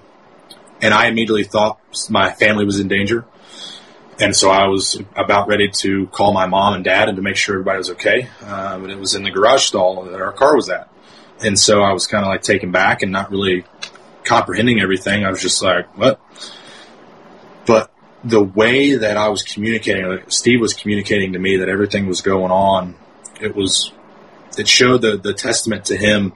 [0.81, 3.25] and I immediately thought my family was in danger.
[4.19, 7.38] And so I was about ready to call my mom and dad and to make
[7.38, 8.27] sure everybody was okay.
[8.43, 10.89] Um, and it was in the garage stall that our car was at.
[11.41, 13.63] And so I was kind of like taken back and not really
[14.25, 15.23] comprehending everything.
[15.23, 16.19] I was just like, what?
[17.65, 17.91] But
[18.23, 22.21] the way that I was communicating, like Steve was communicating to me that everything was
[22.21, 22.95] going on,
[23.39, 23.93] it was,
[24.58, 26.34] it showed the, the testament to him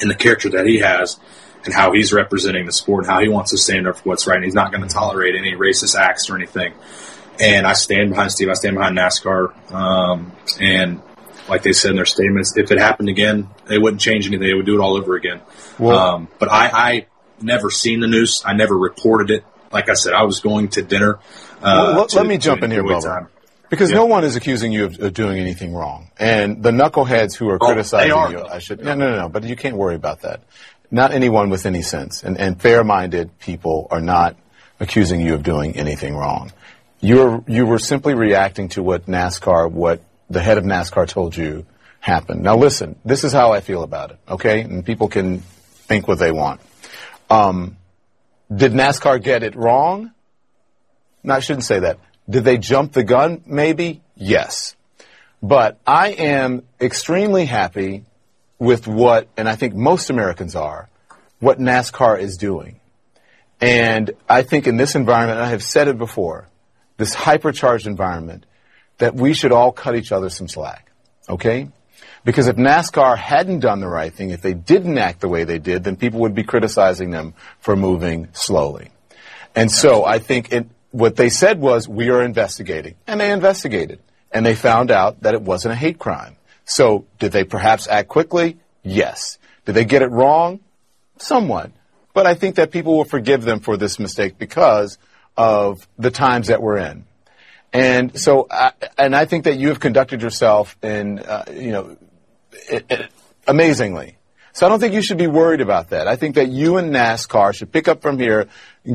[0.00, 1.20] and the character that he has
[1.64, 4.26] and how he's representing the sport and how he wants to stand up for what's
[4.26, 4.36] right.
[4.36, 6.72] And he's not going to tolerate any racist acts or anything.
[7.40, 8.48] And I stand behind Steve.
[8.48, 9.72] I stand behind NASCAR.
[9.72, 11.00] Um, and
[11.48, 14.46] like they said in their statements, if it happened again, they wouldn't change anything.
[14.46, 15.40] They would do it all over again.
[15.78, 17.06] Well- um, but I, I
[17.40, 18.42] never seen the news.
[18.44, 19.44] I never reported it.
[19.72, 21.18] Like I said, I was going to dinner.
[21.60, 23.28] Uh, Well, let, to- let me jump in here, Bubba.
[23.70, 23.96] Because Yeah.
[23.96, 26.10] no one is accusing you of, of doing anything wrong.
[26.18, 28.46] And the knuckleheads who are Oh, criticizing are, you, though.
[28.46, 30.42] I should, no, no, no, no, but you can't worry about that.
[30.90, 32.22] Not anyone with any sense.
[32.22, 34.36] And, and fair-minded people are not
[34.80, 36.52] accusing you of doing anything wrong.
[37.00, 41.66] You're, you were simply reacting to what NASCAR, what the head of NASCAR told you
[42.00, 42.42] happened.
[42.42, 44.60] Now listen, this is how I feel about it, okay?
[44.60, 46.60] And people can think what they want.
[47.30, 47.76] Um,
[48.54, 50.12] did NASCAR get it wrong?
[51.22, 51.98] No, I shouldn't say that.
[52.28, 53.42] Did they jump the gun?
[53.46, 54.02] Maybe.
[54.16, 54.76] Yes.
[55.42, 58.04] But I am extremely happy
[58.64, 60.88] with what, and I think most Americans are,
[61.40, 62.80] what NASCAR is doing.
[63.60, 66.48] And I think in this environment, and I have said it before,
[66.96, 68.46] this hypercharged environment,
[68.98, 70.90] that we should all cut each other some slack.
[71.28, 71.68] Okay?
[72.24, 75.58] Because if NASCAR hadn't done the right thing, if they didn't act the way they
[75.58, 78.90] did, then people would be criticizing them for moving slowly.
[79.54, 82.94] And so I think it, what they said was, we are investigating.
[83.06, 84.00] And they investigated.
[84.32, 86.36] And they found out that it wasn't a hate crime.
[86.64, 88.58] So did they perhaps act quickly?
[88.82, 89.38] Yes.
[89.64, 90.60] Did they get it wrong?
[91.18, 91.70] Somewhat.
[92.12, 94.98] But I think that people will forgive them for this mistake because
[95.36, 97.06] of the times that we're in.
[97.72, 101.96] And so, I, and I think that you have conducted yourself in, uh, you know,
[102.70, 103.10] it, it,
[103.48, 104.16] amazingly.
[104.52, 106.06] So I don't think you should be worried about that.
[106.06, 108.46] I think that you and NASCAR should pick up from here,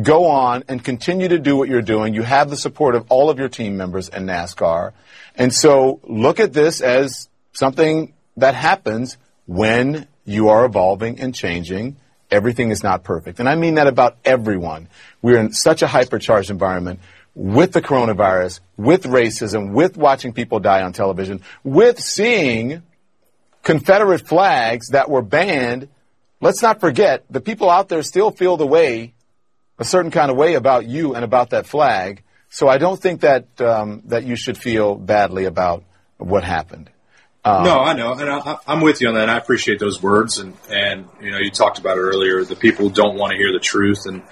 [0.02, 2.14] go on, and continue to do what you're doing.
[2.14, 4.94] You have the support of all of your team members in NASCAR.
[5.36, 11.98] And so look at this as something that happens when you are evolving and changing.
[12.32, 13.40] Everything is not perfect.
[13.40, 14.88] And I mean that about everyone.
[15.22, 17.00] We're in such a hypercharged environment
[17.34, 22.84] with the coronavirus, with racism, with watching people die on television, with seeing
[23.64, 25.90] Confederate flags that were banned.
[26.42, 29.14] Let's not forget the people out there still feel the way,
[29.78, 32.24] a certain kind of way about you and about that flag.
[32.50, 35.84] So I don't think that um, that you should feel badly about
[36.18, 36.90] what happened.
[37.46, 39.30] Um, no, I know, and I, I'm with you on that.
[39.30, 42.44] I appreciate those words, and and you know, you talked about it earlier.
[42.44, 44.24] The people don't want to hear the truth, and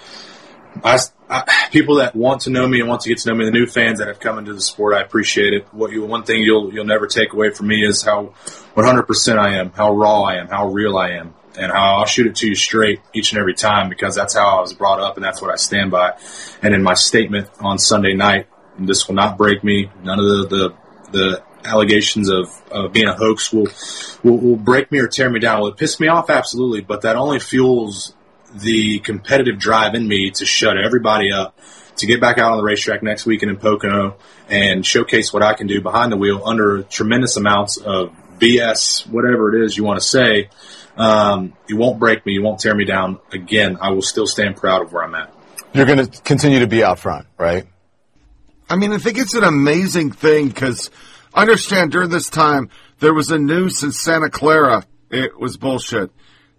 [0.84, 3.44] I, I, people that want to know me and want to get to know me,
[3.44, 5.66] the new fans that have come into the sport, I appreciate it.
[5.72, 8.34] What you, one thing you'll you'll never take away from me is how
[8.76, 12.26] 100% I am, how raw I am, how real I am, and how I'll shoot
[12.26, 15.16] it to you straight each and every time because that's how I was brought up
[15.16, 16.18] and that's what I stand by.
[16.62, 19.90] And in my statement on Sunday night, this will not break me.
[20.02, 20.74] None of the the,
[21.12, 23.68] the allegations of, of being a hoax will,
[24.22, 25.60] will will break me or tear me down.
[25.60, 26.30] Will it piss me off?
[26.30, 28.14] Absolutely, but that only fuels
[28.54, 31.58] the competitive drive in me to shut everybody up,
[31.96, 34.16] to get back out on the racetrack next weekend in Pocono
[34.48, 39.54] and showcase what I can do behind the wheel under tremendous amounts of BS, whatever
[39.54, 40.48] it is you want to say.
[40.96, 42.32] Um, you won't break me.
[42.32, 43.20] You won't tear me down.
[43.32, 45.32] Again, I will still stand proud of where I'm at.
[45.72, 47.66] You're going to continue to be out front, right?
[48.70, 50.90] I mean, I think it's an amazing thing because
[51.34, 54.86] understand during this time there was a noose in Santa Clarita.
[55.10, 56.10] It was bullshit.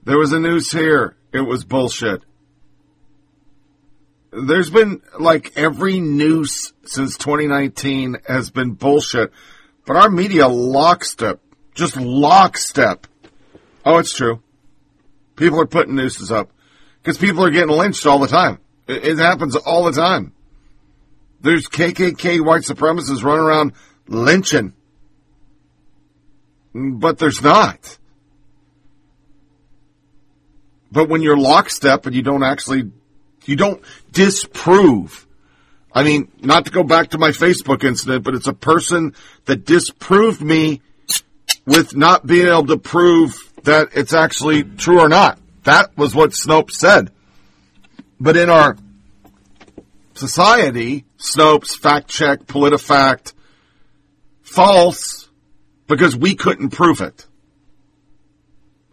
[0.04, 1.16] There was a noose here.
[1.32, 2.24] It was bullshit.
[4.32, 9.32] There's been like every noose since 2019 has been bullshit,
[9.86, 11.40] but our media lockstep,
[11.74, 13.08] just lockstep.
[13.86, 14.42] Oh, it's true.
[15.36, 16.52] People are putting nooses up
[17.02, 18.60] because people are getting lynched all the time.
[18.88, 20.34] It, it happens all the time.
[21.42, 23.74] There's KKK white supremacists running around
[24.10, 24.74] lynching,
[26.74, 27.98] but there's not.
[30.92, 32.92] But when you're lockstep and you don't actually,
[33.46, 33.82] you don't
[34.12, 35.28] disprove.
[35.94, 39.14] I mean, not to go back to my Facebook incident, but it's a person
[39.46, 40.82] that disproved me
[41.66, 45.40] with not being able to prove that it's actually true or not.
[45.64, 47.12] That was what Snopes said.
[48.20, 48.78] But in our
[50.16, 53.34] society, Snopes, fact check, PolitiFact,
[54.50, 55.30] false,
[55.88, 57.26] because we couldn't prove it.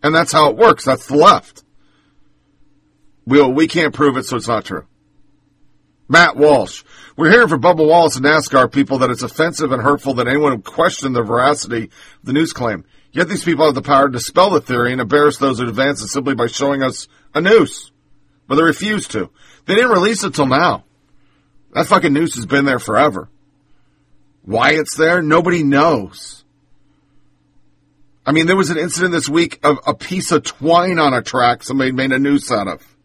[0.03, 0.85] And that's how it works.
[0.85, 1.65] That's the left.
[3.27, 4.87] We, we can't prove it, so it's not true.
[6.09, 6.85] Matt Walsh.
[7.17, 10.53] We're hearing from Bubba Wallace and NASCAR people that it's offensive and hurtful that anyone
[10.53, 11.91] would question the veracity of
[12.25, 12.85] the news claim.
[13.11, 16.03] Yet these people have the power to dispel the theory and embarrass those who advance
[16.03, 17.91] it simply by showing us a noose.
[18.47, 19.31] But they refuse to.
[19.65, 20.85] They didn't release it till now.
[21.73, 23.29] That fucking noose has been there forever.
[24.47, 26.45] Why it's there, nobody knows.
[28.25, 31.23] I mean, there was an incident this week of a piece of twine on a
[31.23, 32.97] track somebody made a noose out of.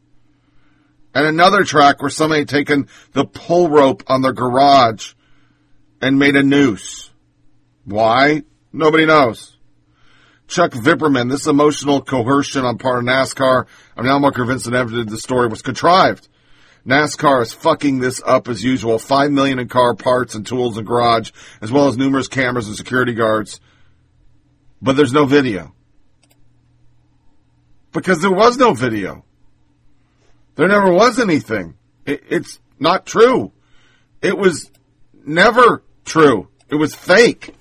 [1.13, 5.13] And another track where somebody had taken the pull rope on their garage
[5.99, 7.09] and made a noose.
[7.85, 8.43] Why?
[8.71, 9.57] Nobody knows.
[10.47, 13.65] Chuck Vipperman, this emotional coercion on part of NASCAR,
[13.97, 16.27] I'm now more convinced than ever that the story was contrived.
[16.85, 18.97] NASCAR is fucking this up as usual.
[18.97, 22.75] Five million in car parts and tools and garage, as well as numerous cameras and
[22.75, 23.59] security guards.
[24.81, 25.73] But there's no video.
[27.91, 29.25] Because there was no video.
[30.55, 31.75] There never was anything.
[32.05, 33.51] It, it's not true.
[34.21, 34.71] It was
[35.25, 36.47] never true.
[36.69, 37.53] It was fake.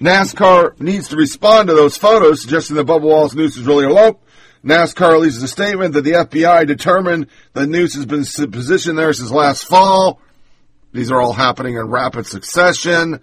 [0.00, 4.24] NASCAR needs to respond to those photos suggesting that Bubba Wallace News is really eloped.
[4.64, 9.30] NASCAR releases a statement that the FBI determined the noose has been positioned there since
[9.30, 10.20] last fall.
[10.92, 13.20] These are all happening in rapid succession.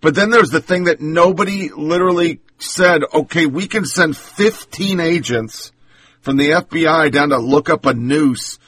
[0.00, 5.72] But then there's the thing that nobody literally said, okay, we can send 15 agents
[6.20, 8.58] from the FBI down to look up a noose,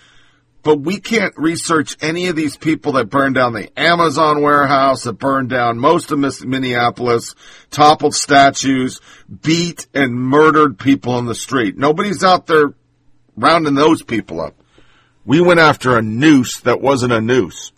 [0.63, 5.15] but we can't research any of these people that burned down the Amazon warehouse, that
[5.15, 7.35] burned down most of Minneapolis,
[7.71, 9.01] toppled statues,
[9.43, 11.77] beat and murdered people in the street.
[11.79, 12.75] Nobody's out there
[13.37, 14.55] rounding those people up.
[15.25, 17.73] We went after a noose that wasn't a noose.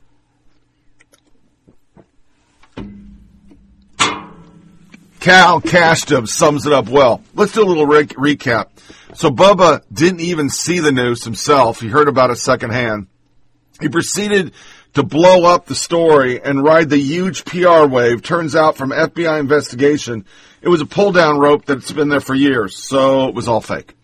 [5.21, 7.23] Cal Kashtub sums it up well.
[7.35, 8.69] Let's do a little re- recap.
[9.15, 11.81] So Bubba didn't even see the news himself.
[11.81, 13.07] He heard about it secondhand.
[13.81, 14.53] He proceeded
[14.95, 18.23] to blow up the story and ride the huge PR wave.
[18.23, 20.25] Turns out from FBI investigation,
[20.63, 22.77] it was a pull down rope that's been there for years.
[22.77, 23.95] So it was all fake.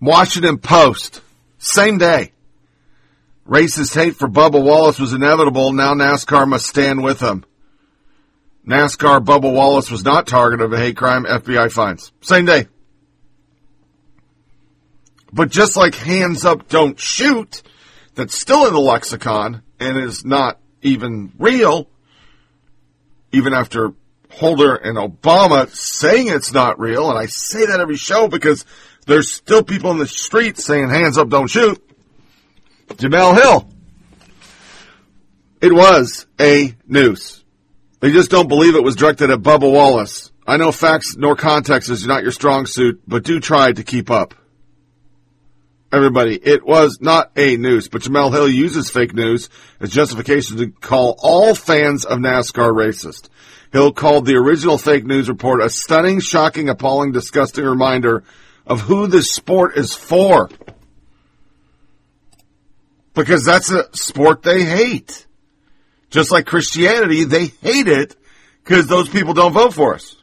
[0.00, 1.22] Washington Post,
[1.58, 2.32] same day.
[3.48, 5.72] Racist hate for Bubba Wallace was inevitable.
[5.72, 7.44] Now NASCAR must stand with him.
[8.66, 11.24] NASCAR Bubba Wallace was not target of a hate crime.
[11.24, 12.12] FBI finds.
[12.20, 12.66] Same day.
[15.32, 17.62] But just like hands up, don't shoot,
[18.14, 21.88] that's still in the lexicon and is not even real,
[23.32, 23.92] even after
[24.30, 28.64] Holder and Obama saying it's not real, and I say that every show because
[29.06, 31.82] there's still people in the streets saying hands up, don't shoot.
[32.88, 33.68] Jemele Hill.
[35.60, 37.35] It was a noose.
[38.06, 40.30] They just don't believe it was directed at Bubba Wallace.
[40.46, 44.12] I know facts nor context is not your strong suit, but do try to keep
[44.12, 44.32] up.
[45.90, 49.48] Everybody, it was not a noose, but Jemele Hill uses fake news
[49.80, 53.28] as justification to call all fans of NASCAR racist.
[53.72, 58.22] Hill called the original fake news report a stunning, shocking, appalling, disgusting reminder
[58.68, 60.48] of who this sport is for.
[63.14, 65.25] Because that's a sport they hate.
[66.10, 68.16] Just like Christianity, they hate it
[68.62, 70.16] because those people don't vote for us.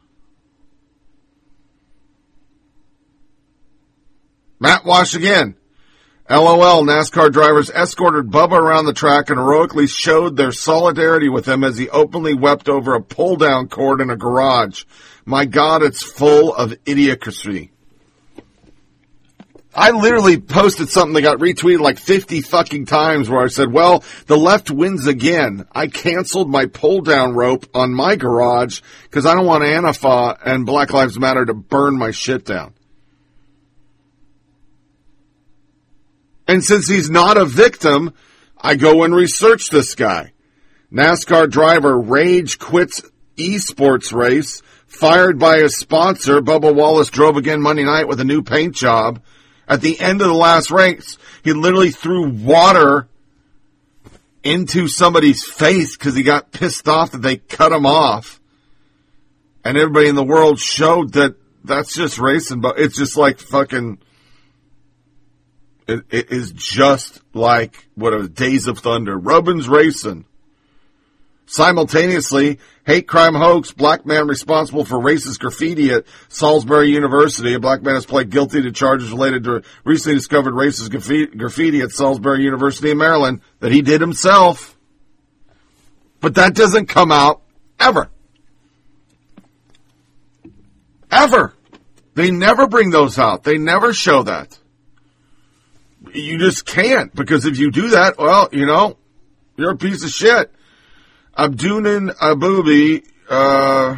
[4.59, 5.55] Matt Walsh again.
[6.29, 11.65] LOL, NASCAR drivers escorted Bubba around the track and heroically showed their solidarity with him
[11.65, 14.85] as he openly wept over a pull down cord in a garage.
[15.25, 17.72] My God, it's full of idiocracy.
[19.75, 24.03] I literally posted something that got retweeted like 50 fucking times where I said, well,
[24.27, 25.65] the left wins again.
[25.71, 30.65] I canceled my pull down rope on my garage because I don't want Antifa and
[30.65, 32.73] Black Lives Matter to burn my shit down.
[36.47, 38.13] And since he's not a victim,
[38.59, 40.33] I go and research this guy.
[40.91, 43.01] NASCAR driver rage quits
[43.37, 46.41] esports race, fired by his sponsor.
[46.41, 49.19] Bubba Wallace drove again Monday night with a new paint job.
[49.67, 53.07] At the end of the last race, he literally threw water
[54.43, 58.41] into somebody's face because he got pissed off that they cut him off.
[59.63, 63.99] And everybody in the world showed that that's just racing, but it's just like fucking.
[65.87, 69.17] It, it is just like what a Days of Thunder.
[69.17, 70.25] Rubin's racing.
[71.45, 77.53] Simultaneously, hate crime hoax, black man responsible for racist graffiti at Salisbury University.
[77.53, 80.89] A black man has pled guilty to charges related to recently discovered racist
[81.37, 84.77] graffiti at Salisbury University in Maryland that he did himself.
[86.21, 87.41] But that doesn't come out
[87.79, 88.09] ever.
[91.11, 91.53] Ever.
[92.15, 93.43] They never bring those out.
[93.43, 94.57] They never show that.
[96.13, 98.97] You just can't because if you do that, well, you know,
[99.57, 100.52] you're a piece of shit.
[101.37, 103.95] Abdunan Abubi, uh,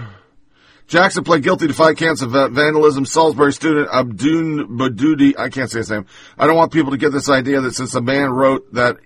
[0.87, 3.05] Jackson pled guilty to five counts of vandalism.
[3.05, 6.05] Salisbury student Abdun Badudi, I can't say his name.
[6.37, 8.97] I don't want people to get this idea that since a man wrote that,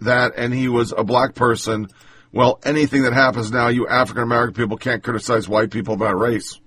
[0.00, 1.88] that and he was a black person,
[2.32, 6.58] well, anything that happens now, you African American people can't criticize white people about race.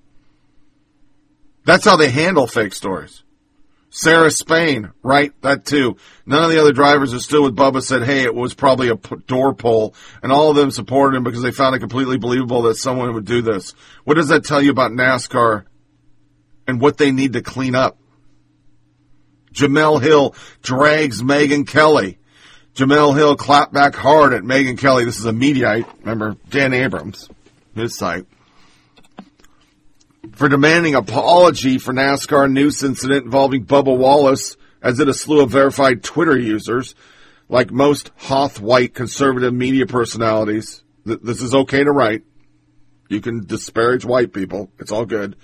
[1.66, 3.24] That's how they handle fake stories.
[3.90, 5.34] Sarah Spain, right?
[5.42, 5.98] That too.
[6.26, 8.96] None of the other drivers are still with Bubba said, hey, it was probably a
[8.96, 9.96] door pull.
[10.22, 13.26] And all of them supported him because they found it completely believable that someone would
[13.26, 13.74] do this.
[14.04, 15.66] What does that tell you about NASCAR
[16.68, 17.98] and what they need to clean up?
[19.54, 22.20] Jemele Hill drags Megyn Kelly.
[22.76, 25.04] Jemele Hill clapped back hard at Megyn Kelly.
[25.04, 25.92] This is a Mediaite.
[26.02, 27.28] Remember, Dan Abrams,
[27.74, 28.28] his site
[30.34, 35.52] for demanding apology for NASCAR news incident involving Bubba Wallace, as did a slew of
[35.52, 36.96] verified Twitter users.
[37.48, 42.24] Like most Hoth white conservative media personalities, th- this is okay to write.
[43.08, 44.72] You can disparage white people.
[44.78, 45.36] It's all good.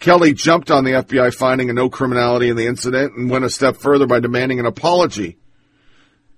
[0.00, 3.50] Kelly jumped on the FBI finding a no criminality in the incident and went a
[3.50, 5.38] step further by demanding an apology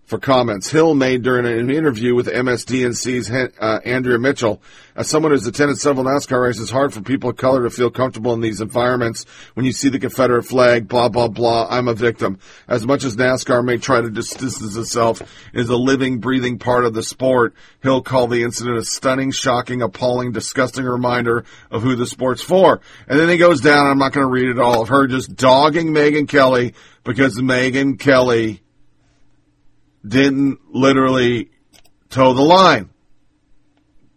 [0.06, 3.30] for comments Hill made during an interview with MSDNC's
[3.60, 4.62] uh, Andrea Mitchell.
[4.94, 7.90] As someone who's attended several NASCAR races, it's hard for people of color to feel
[7.90, 11.66] comfortable in these environments when you see the Confederate flag, blah, blah, blah.
[11.68, 12.38] I'm a victim.
[12.68, 16.84] As much as NASCAR may try to distance itself, it is a living, breathing part
[16.84, 17.54] of the sport.
[17.82, 22.80] Hill called the incident a stunning, shocking, appalling, disgusting reminder of who the sport's for.
[23.08, 25.34] And then he goes down, I'm not going to read it all, of her just
[25.34, 28.62] dogging Megyn Kelly because Megyn Kelly
[30.06, 31.50] didn't literally
[32.10, 32.90] toe the line.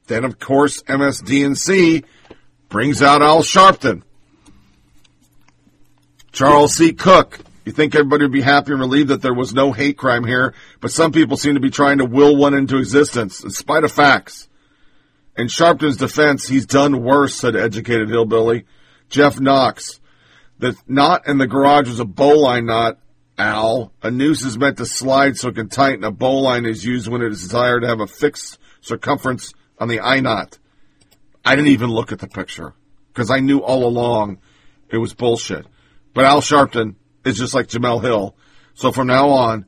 [0.08, 2.04] Then, of course, MSDNC
[2.68, 4.04] brings out Al Sharpton.
[6.32, 6.94] Charles C.
[6.94, 7.40] Cooke.
[7.66, 10.56] You think everybody would be happy and relieved that there was no hate crime here,
[10.80, 13.92] but some people seem to be trying to will one into existence, in spite of
[13.92, 14.48] facts.
[15.38, 18.66] In Sharpton's defense, he's done worse, said educated hillbilly.
[19.10, 20.00] Jeff Knox.
[20.58, 22.98] The knot in the garage was a bowline knot
[23.40, 23.94] Al.
[24.04, 26.04] A noose is meant to slide so it can tighten.
[26.04, 30.02] A bowline is used when it is desired to have a fixed circumference on the
[30.02, 30.60] eye knot.
[31.44, 32.74] I didn't even look at the picture
[33.14, 34.40] because I knew all along
[34.90, 35.66] it was bullshit.
[36.14, 38.36] But Al Sharpton is just like Jemele Hill.
[38.74, 39.66] So from now on,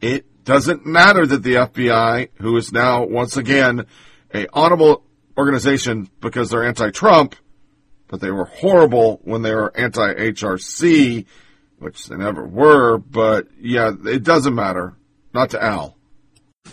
[0.00, 3.86] it doesn't matter that the FBI, who is now once again
[4.32, 5.02] a honorable
[5.36, 7.34] organization because they're anti-Trump,
[8.08, 11.26] but they were horrible when they were anti-HRC
[11.78, 14.94] which they never were, but yeah, it doesn't matter.
[15.32, 15.96] Not to Al.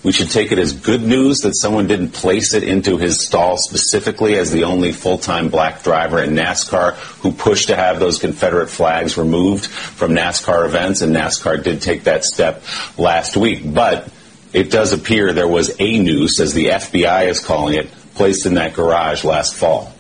[0.04, 3.58] We should take it as good news that someone didn't place it into his stall
[3.58, 8.70] specifically as the only full-time black driver in NASCAR who pushed to have those Confederate
[8.70, 12.64] flags removed from NASCAR events, and NASCAR did take that step
[12.98, 13.62] last week.
[13.74, 14.12] But
[14.52, 18.56] it does appear there was a noose, as the FBI is calling it, placed in
[18.56, 19.94] that garage last fall.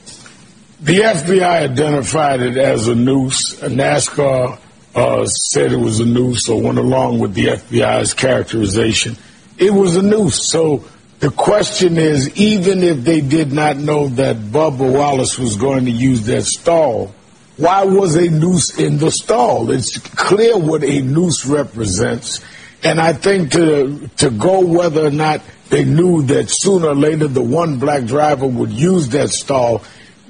[0.81, 3.61] The FBI identified it as a noose.
[3.61, 4.59] A NASCAR
[4.95, 9.15] uh, said it was a noose or went along with the FBI's characterization.
[9.57, 10.49] It was a noose.
[10.51, 10.83] So
[11.19, 15.91] the question is, even if they did not know that Bubba Wallace was going to
[15.91, 17.13] use that stall,
[17.57, 19.71] why was a noose in the stall?
[19.71, 22.43] It's clear what a noose represents.
[22.83, 27.27] And I think to, to go whether or not they knew that sooner or later
[27.27, 29.83] the one black driver would use that stall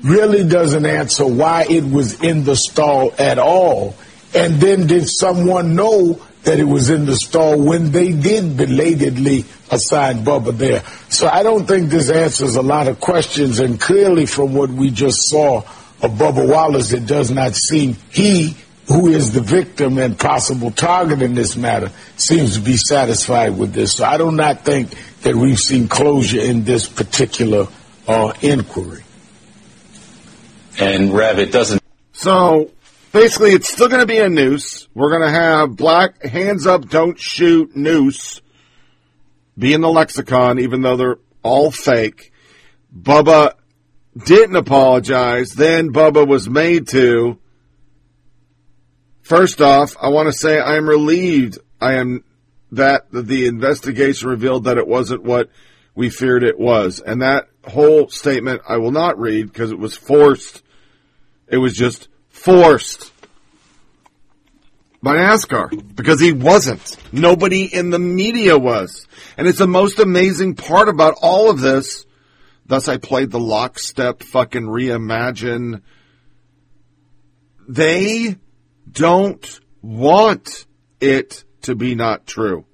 [0.03, 3.95] really doesn't answer why it was in the stall at all.
[4.35, 9.45] And then did someone know that it was in the stall when they did belatedly
[9.69, 10.83] assign Bubba there?
[11.09, 13.59] So I don't think this answers a lot of questions.
[13.59, 18.57] And clearly, from what we just saw of Bubba Wallace, it does not seem he,
[18.87, 23.73] who is the victim and possible target in this matter, seems to be satisfied with
[23.73, 23.97] this.
[23.97, 24.89] So I do not think
[25.21, 27.67] that we've seen closure in this particular
[28.07, 29.03] uh, inquiry.
[30.79, 31.81] And Rev, it doesn't.
[32.13, 32.71] So
[33.13, 34.89] basically, it's still going to be a noose.
[34.93, 38.41] We're going to have black hands up, don't shoot noose
[39.57, 42.31] be in the lexicon, even though they're all fake.
[42.95, 43.53] Bubba
[44.25, 45.51] didn't apologize.
[45.51, 47.39] Then Bubba was made to.
[49.21, 51.59] First off, I want to say I am relieved.
[51.79, 52.23] I am
[52.71, 55.49] that the investigation revealed that it wasn't what
[55.95, 56.99] we feared it was.
[56.99, 60.63] And that whole statement I will not read because it was forced.
[61.47, 62.07] It was just
[62.43, 63.11] forced
[65.01, 66.97] by NASCAR because he wasn't.
[67.11, 69.07] Nobody in the media was.
[69.37, 72.05] And it's the most amazing part about all of this.
[72.65, 75.81] Thus, I played the lockstep fucking reimagine
[77.67, 78.35] they
[78.91, 80.65] don't want
[80.99, 82.65] it to be not true.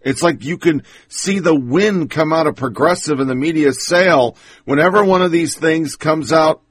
[0.00, 4.36] It's like you can see the wind come out of progressive in the media sail
[4.64, 6.62] whenever one of these things comes out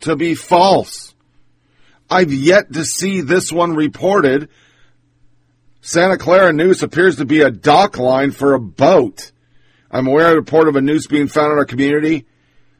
[0.00, 1.14] to be false.
[2.10, 4.48] I've yet to see this one reported.
[5.80, 9.32] Santa Clarita Noose appears to be a dock line for a boat.
[9.90, 12.26] I'm aware of a report of a noose being found in our community.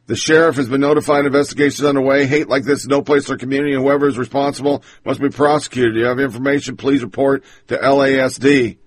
[0.06, 1.26] The sheriff has been notified.
[1.26, 2.26] Investigations underway.
[2.26, 3.74] Hate like this, no place our community.
[3.74, 5.96] Whoever is responsible must be prosecuted.
[5.96, 8.78] If you have information, please report to LASD.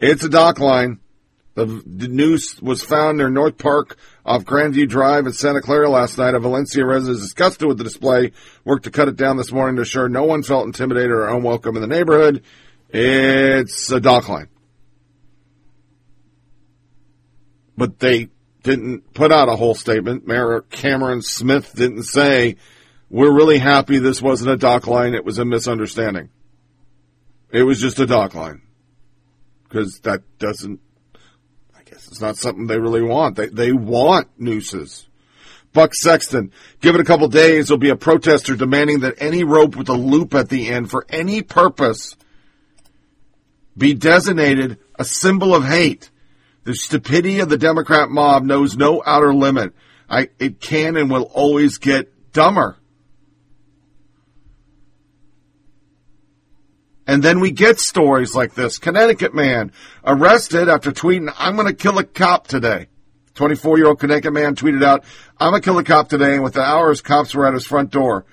[0.00, 1.00] It's a dock line.
[1.54, 6.18] The, the noose was found near North Park off Grandview Drive in Santa Clarita last
[6.18, 6.34] night.
[6.34, 8.32] A Valencia resident is disgusted with the display.
[8.64, 11.76] Worked to cut it down this morning to ensure no one felt intimidated or unwelcome
[11.76, 12.42] in the neighborhood.
[12.90, 14.48] It's a dock line.
[17.76, 18.30] But they
[18.64, 20.26] didn't put out a whole statement.
[20.26, 22.56] Mayor Cameron Smith didn't say,
[23.08, 25.14] we're really happy this wasn't a dock line.
[25.14, 26.30] It was a misunderstanding.
[27.52, 28.62] It was just a dock line
[29.64, 30.80] because that doesn't.
[32.16, 33.36] It's not something they really want.
[33.36, 35.06] They they want nooses.
[35.74, 36.50] Buck Sexton,
[36.80, 39.92] give it a couple days, there'll be a protester demanding that any rope with a
[39.92, 42.16] loop at the end for any purpose
[43.76, 46.10] be designated a symbol of hate.
[46.64, 49.74] The stupidity of the Democrat mob knows no outer limit.
[50.08, 52.78] I, it can and will always get dumber.
[57.06, 58.78] And then we get stories like this.
[58.78, 59.72] Connecticut man
[60.04, 62.88] arrested after tweeting, I'm going to kill a cop today.
[63.34, 65.04] 24 year old Connecticut man tweeted out,
[65.38, 66.34] I'm going to kill a cop today.
[66.34, 68.26] And within hours, cops were at his front door.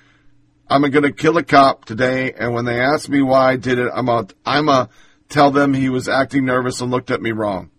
[0.68, 2.34] I'm going to kill a cop today.
[2.34, 4.90] And when they asked me why I did it, I'm going I'm to
[5.30, 7.70] tell them he was acting nervous and looked at me wrong.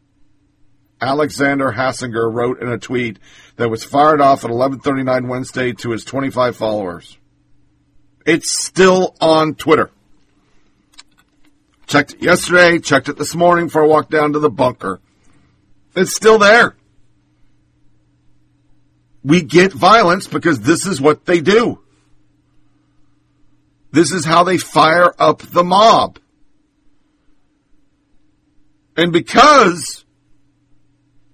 [1.01, 3.19] Alexander Hassinger wrote in a tweet
[3.57, 7.19] that was fired off at 11:39 Wednesday to his 25 followers.
[8.25, 9.91] It's still on Twitter.
[11.87, 15.01] Checked it yesterday, checked it this morning before I walked down to the bunker.
[15.95, 16.77] It's still there.
[19.23, 21.81] We get violence because this is what they do.
[23.93, 26.19] This is how they fire up the mob.
[28.97, 30.05] And because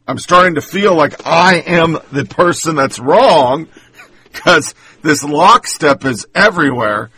[0.06, 3.68] I'm starting to feel like I am the person that's wrong,
[4.32, 7.10] because this lockstep is everywhere,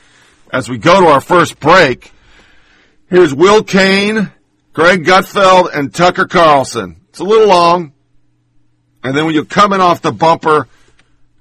[0.52, 2.12] as we go to our first break,
[3.12, 4.32] Here's Will Cain,
[4.72, 6.96] Greg Gutfeld, and Tucker Carlson.
[7.10, 7.92] It's a little long.
[9.04, 10.66] And then when you're coming off the bumper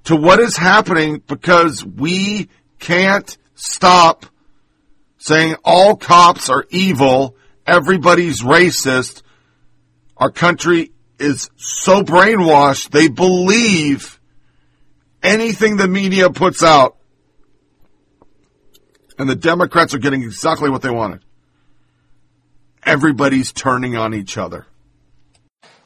[0.04, 2.50] to what is happening because we
[2.80, 4.26] can't stop
[5.18, 9.22] saying all cops are evil, everybody's racist.
[10.18, 14.20] Our country is so brainwashed, they believe
[15.24, 16.98] anything the media puts out.
[19.18, 21.22] And the Democrats are getting exactly what they wanted
[22.84, 24.66] everybody's turning on each other.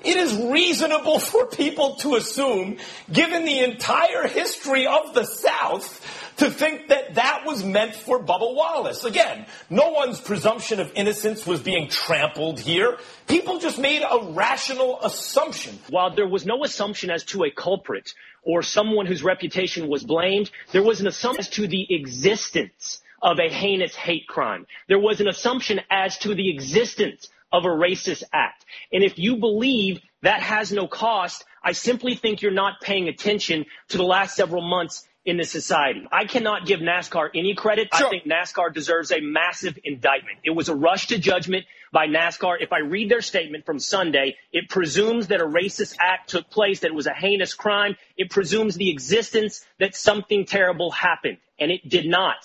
[0.06, 2.78] It is reasonable for people to assume,
[3.12, 8.54] given the entire history of the South, to think that that was meant for Bubba
[8.54, 9.04] Wallace.
[9.04, 13.00] Again, no one's presumption of innocence was being trampled here.
[13.28, 15.80] People just made a rational assumption.
[15.90, 20.52] While there was no assumption as to a culprit or someone whose reputation was blamed,
[20.72, 24.66] there was an assumption as to the existence of a heinous hate crime.
[24.88, 28.66] There was an assumption as to the existence of a racist act.
[28.92, 33.66] And if you believe that has no cost, I simply think you're not paying attention
[33.90, 36.08] to the last several months in this society.
[36.12, 37.90] I cannot give NASCAR any credit.
[37.94, 38.08] Sure.
[38.08, 40.38] I think NASCAR deserves a massive indictment.
[40.44, 42.58] It was a rush to judgment by NASCAR.
[42.62, 46.82] If I read their statement from Sunday, it presumes that a racist act took place,
[46.82, 47.96] that it was a heinous crime.
[48.16, 52.36] It presumes the existence that something terrible happened, and it did not.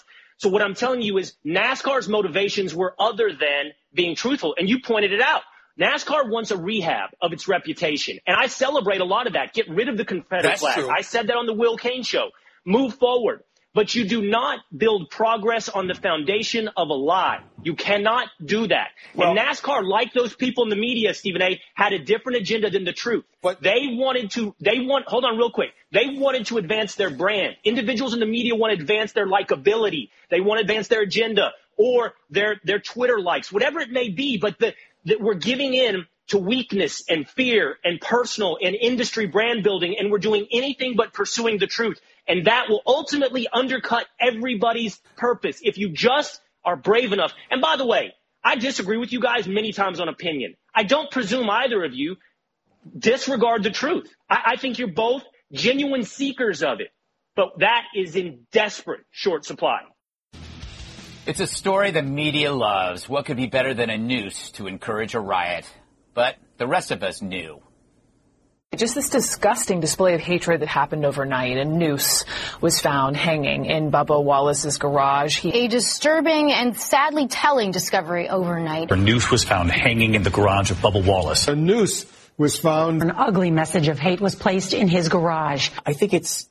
[0.40, 4.54] So what I'm telling you is NASCAR's motivations were other than being truthful.
[4.58, 5.42] And you pointed it out.
[5.78, 8.18] NASCAR wants a rehab of its reputation.
[8.26, 9.52] And I celebrate a lot of that.
[9.52, 10.76] Get rid of the Confederate That's flag.
[10.76, 10.88] True.
[10.88, 12.30] I said that on the Will Cain show.
[12.64, 13.42] Move forward.
[13.72, 17.40] But you do not build progress on the foundation of a lie.
[17.62, 18.88] You cannot do that.
[19.14, 22.70] Well, and NASCAR, like those people in the media, Stephen A., had a different agenda
[22.70, 23.24] than the truth.
[23.42, 25.70] But they wanted to, they want, hold on real quick.
[25.92, 27.56] They wanted to advance their brand.
[27.62, 30.10] Individuals in the media want to advance their likability.
[30.30, 34.38] They want to advance their agenda or their, their Twitter likes, whatever it may be.
[34.38, 39.64] But the, that we're giving in to weakness and fear and personal and industry brand
[39.64, 42.00] building, and we're doing anything but pursuing the truth.
[42.30, 47.32] And that will ultimately undercut everybody's purpose if you just are brave enough.
[47.50, 48.14] And by the way,
[48.44, 50.54] I disagree with you guys many times on opinion.
[50.72, 52.18] I don't presume either of you
[52.96, 54.08] disregard the truth.
[54.30, 56.92] I, I think you're both genuine seekers of it,
[57.34, 59.80] but that is in desperate short supply.
[61.26, 63.08] It's a story the media loves.
[63.08, 65.68] What could be better than a noose to encourage a riot?
[66.14, 67.60] But the rest of us knew.
[68.76, 71.56] Just this disgusting display of hatred that happened overnight.
[71.56, 72.24] A noose
[72.60, 75.38] was found hanging in Bubba Wallace's garage.
[75.38, 78.92] He- a disturbing and sadly telling discovery overnight.
[78.92, 81.48] A noose was found hanging in the garage of Bubba Wallace.
[81.48, 82.06] A noose
[82.38, 83.02] was found.
[83.02, 85.70] An ugly message of hate was placed in his garage.
[85.84, 86.48] I think it's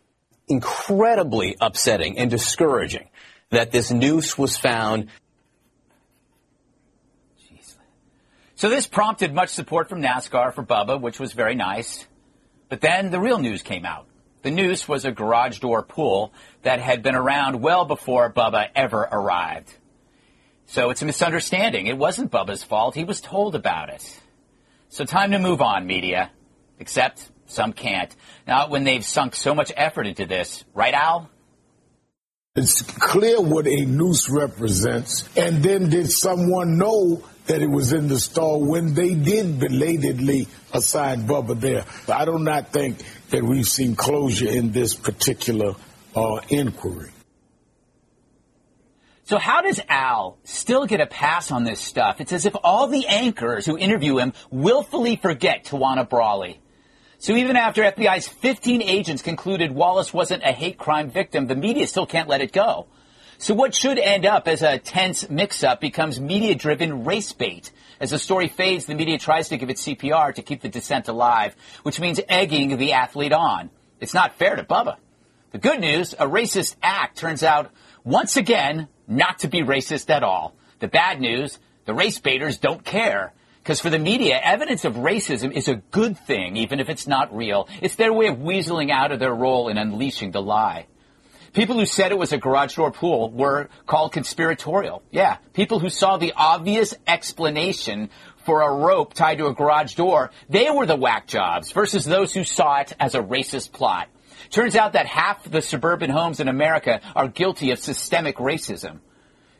[0.50, 3.08] incredibly upsetting and discouraging
[3.52, 5.08] that this noose was found
[8.56, 12.06] So this prompted much support from NASCAR for Bubba, which was very nice.
[12.70, 14.06] But then the real news came out.
[14.42, 19.02] The noose was a garage door pull that had been around well before Bubba ever
[19.02, 19.74] arrived.
[20.68, 21.88] So it's a misunderstanding.
[21.88, 22.96] It wasn't Bubba's fault.
[22.96, 24.22] He was told about it.
[24.90, 26.32] So time to move on, media.
[26.80, 28.16] Except some can't.
[28.48, 30.64] Not when they've sunk so much effort into this.
[30.74, 31.30] Right, Al?
[32.56, 35.28] It's clear what a noose represents.
[35.36, 40.47] And then did someone know that it was in the stall when they did belatedly
[40.72, 41.84] assign Bubba there?
[42.08, 45.74] I do not think that we've seen closure in this particular
[46.16, 47.10] uh, inquiry.
[49.24, 52.22] So how does Al still get a pass on this stuff?
[52.22, 56.62] It's as if all the anchors who interview him willfully forget Tawana Brawley.
[57.18, 61.88] So even after FBI's 15 agents concluded Wallace wasn't a hate crime victim, the media
[61.88, 62.88] still can't let it go.
[63.42, 67.72] So what should end up as a tense mix-up becomes media-driven race bait.
[68.02, 71.08] As the story fades, the media tries to give it CPR to keep the dissent
[71.08, 73.70] alive, which means egging the athlete on.
[74.02, 74.98] It's not fair to Bubba.
[75.54, 77.72] The good news, a racist act turns out,
[78.04, 80.54] once again, not to be racist at all.
[80.80, 83.32] The bad news, the race baiters don't care.
[83.64, 87.34] Because for the media, evidence of racism is a good thing, even if it's not
[87.34, 87.70] real.
[87.82, 90.88] It's their way of weaseling out of their role in unleashing the lie.
[91.54, 95.02] People who said it was a garage door pool were called conspiratorial.
[95.12, 98.10] Yeah, people who saw the obvious explanation
[98.45, 102.34] for a rope tied to a garage door, they were the whack jobs versus those
[102.34, 104.08] who saw it as a racist plot.
[104.50, 109.00] Turns out that half the suburban homes in America are guilty of systemic racism.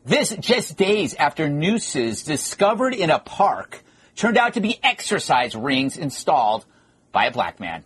[0.06, 3.84] This just days after nooses discovered in a park
[4.16, 6.66] turned out to be exercise rings installed
[7.12, 7.84] by a black man.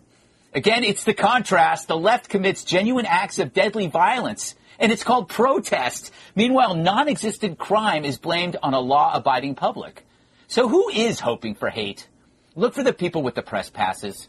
[0.54, 1.88] Again, it's the contrast.
[1.88, 6.12] The left commits genuine acts of deadly violence, and it's called protest.
[6.36, 10.06] Meanwhile, non-existent crime is blamed on a law-abiding public.
[10.46, 12.08] So who is hoping for hate?
[12.54, 14.28] Look for the people with the press passes.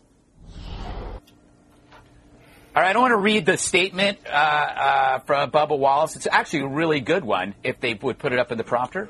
[2.75, 6.15] All right, I don't want to read the statement uh, uh, from Bubba Wallace.
[6.15, 9.09] It's actually a really good one if they would put it up in the prompter.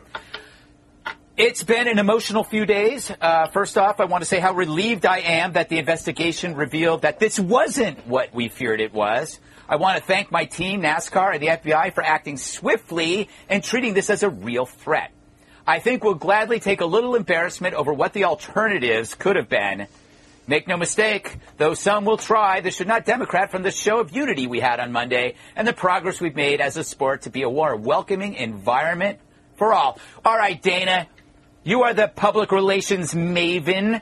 [1.38, 3.12] It's been an emotional few days.
[3.20, 7.02] Uh, first off, I want to say how relieved I am that the investigation revealed
[7.02, 9.38] that this wasn't what we feared it was.
[9.68, 13.94] I want to thank my team, NASCAR, and the FBI for acting swiftly and treating
[13.94, 15.12] this as a real threat.
[15.68, 19.88] I think we'll gladly take a little embarrassment over what the alternatives could have been.
[20.48, 24.16] Make no mistake, though some will try, this should not democrat from the show of
[24.16, 27.44] unity we had on Monday and the progress we've made as a sport to be
[27.44, 29.20] a more welcoming environment
[29.58, 30.00] for all.
[30.24, 31.08] All right, Dana,
[31.66, 33.99] you are the public relations maven.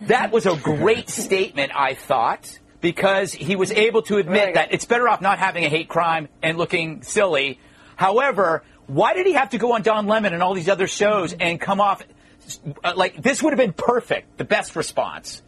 [0.00, 4.54] That was a great statement, I thought, because he was able to admit right.
[4.54, 7.60] that it's better off not having a hate crime and looking silly.
[7.96, 11.34] However, why did he have to go on Don Lemon and all these other shows
[11.34, 12.02] and come off
[12.82, 15.42] uh, like this would have been perfect, the best response?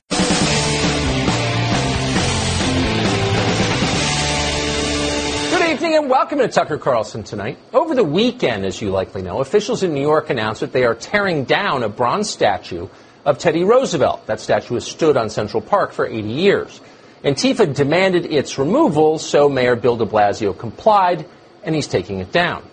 [5.54, 7.58] Good evening and welcome to Tucker Carlson tonight.
[7.72, 10.96] Over the weekend, as you likely know, officials in New York announced that they are
[10.96, 12.88] tearing down a bronze statue
[13.24, 14.26] of Teddy Roosevelt.
[14.26, 16.80] That statue has stood on Central Park for 80 years.
[17.22, 21.24] Antifa demanded its removal, so Mayor Bill de Blasio complied,
[21.62, 22.64] and he's taking it down.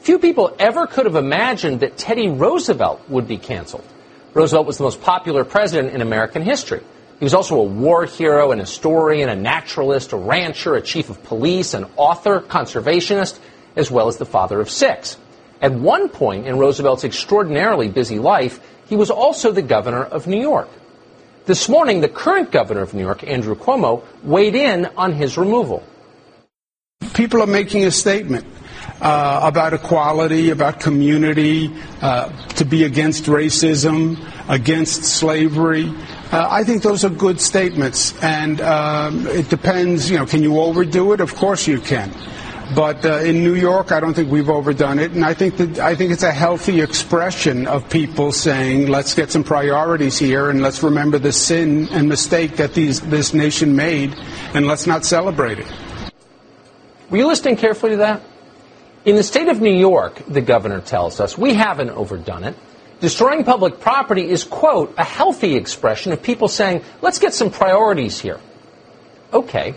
[0.00, 3.84] Few people ever could have imagined that Teddy Roosevelt would be canceled.
[4.32, 6.80] Roosevelt was the most popular president in American history.
[7.22, 11.22] He was also a war hero, an historian, a naturalist, a rancher, a chief of
[11.22, 13.38] police, an author, conservationist,
[13.76, 15.16] as well as the father of six.
[15.60, 18.58] At one point in Roosevelt's extraordinarily busy life,
[18.88, 20.68] he was also the governor of New York.
[21.46, 25.84] This morning, the current governor of New York, Andrew Cuomo, weighed in on his removal.
[27.14, 28.46] People are making a statement.
[29.00, 34.16] Uh, about equality, about community, uh, to be against racism,
[34.48, 35.92] against slavery.
[36.32, 40.10] Uh, I think those are good statements, and um, it depends.
[40.10, 41.20] You know, can you overdo it?
[41.20, 42.10] Of course you can.
[42.74, 45.78] But uh, in New York, I don't think we've overdone it, and I think that
[45.78, 50.62] I think it's a healthy expression of people saying, "Let's get some priorities here, and
[50.62, 54.16] let's remember the sin and mistake that these, this nation made,
[54.54, 55.66] and let's not celebrate it."
[57.10, 58.22] Were you listening carefully to that?
[59.04, 62.56] In the state of New York, the governor tells us, we haven't overdone it.
[63.02, 68.20] Destroying public property is, quote, a healthy expression of people saying, let's get some priorities
[68.20, 68.38] here.
[69.32, 69.74] Okay.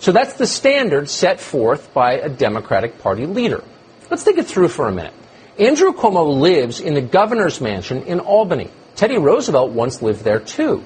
[0.00, 3.62] So that's the standard set forth by a Democratic Party leader.
[4.10, 5.14] Let's think it through for a minute.
[5.56, 8.68] Andrew Cuomo lives in the governor's mansion in Albany.
[8.96, 10.82] Teddy Roosevelt once lived there too.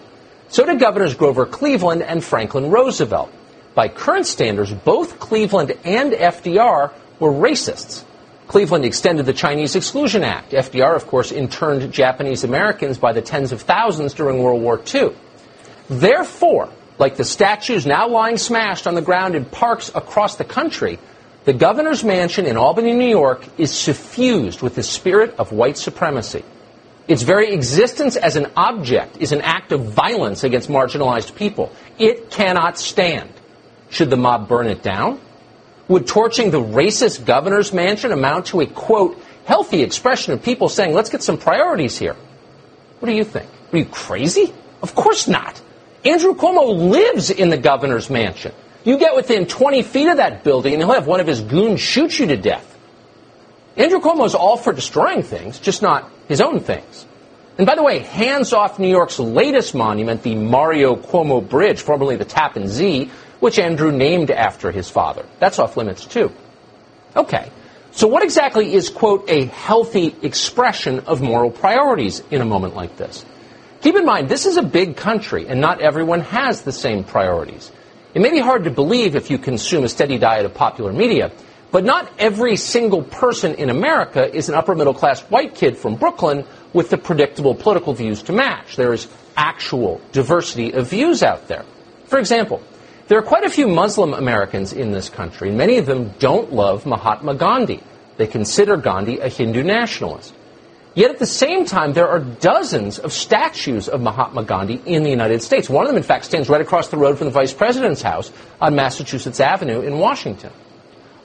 [0.49, 3.33] So did Governors Grover Cleveland and Franklin Roosevelt.
[3.75, 8.05] By current standards, both Cleveland and FDR were racists.
[8.49, 10.53] Cleveland extended the Chinese Exclusion Act.
[10.53, 15.11] FDR, of course, interned Japanese Americans by the tens of thousands during World War II.
[15.91, 20.99] Therefore, like the statues now lying smashed on the ground in parks across the country,
[21.45, 26.45] the governor's mansion in Albany, New York is suffused with the spirit of white supremacy.
[27.07, 31.73] Its very existence as an object is an act of violence against marginalized people.
[31.99, 33.31] It cannot stand.
[33.91, 35.21] Should the mob burn it down?
[35.89, 40.95] Would torching the racist governor's mansion amount to a, quote, healthy expression of people saying,
[40.95, 42.15] let's get some priorities here?
[43.01, 43.49] What do you think?
[43.73, 44.53] Are you crazy?
[44.83, 45.61] Of course not.
[46.05, 48.53] Andrew Cuomo lives in the governor's mansion.
[48.85, 51.81] You get within 20 feet of that building and he'll have one of his goons
[51.81, 52.77] shoot you to death.
[53.77, 57.07] Andrew Cuomo's all for destroying things, just not his own things.
[57.59, 62.17] And by the way, hands off New York's latest monument, the Mario Cuomo Bridge, formerly
[62.17, 63.11] the Tappan Zee,
[63.41, 65.25] which Andrew named after his father.
[65.39, 66.33] That's off limits too.
[67.17, 67.51] Okay.
[67.93, 72.97] So what exactly is, quote, a healthy expression of moral priorities in a moment like
[72.97, 73.25] this?
[73.81, 77.73] Keep in mind, this is a big country and not everyone has the same priorities.
[78.15, 81.31] It may be hard to believe if you consume a steady diet of popular media,
[81.71, 85.97] but not every single person in America is an upper middle class white kid from
[85.97, 88.77] Brooklyn with the predictable political views to match.
[88.77, 91.65] There is actual diversity of views out there.
[92.07, 92.63] For example,
[93.09, 95.49] there are quite a few Muslim Americans in this country.
[95.49, 97.83] And many of them don't love Mahatma Gandhi.
[98.19, 100.35] They consider Gandhi a Hindu nationalist.
[100.95, 105.11] Yet at the same time, there are dozens of statues of Mahatma Gandhi in the
[105.11, 105.71] United States.
[105.71, 108.33] One of them, in fact, stands right across the road from the vice president's house
[108.61, 110.51] on Massachusetts Avenue in Washington.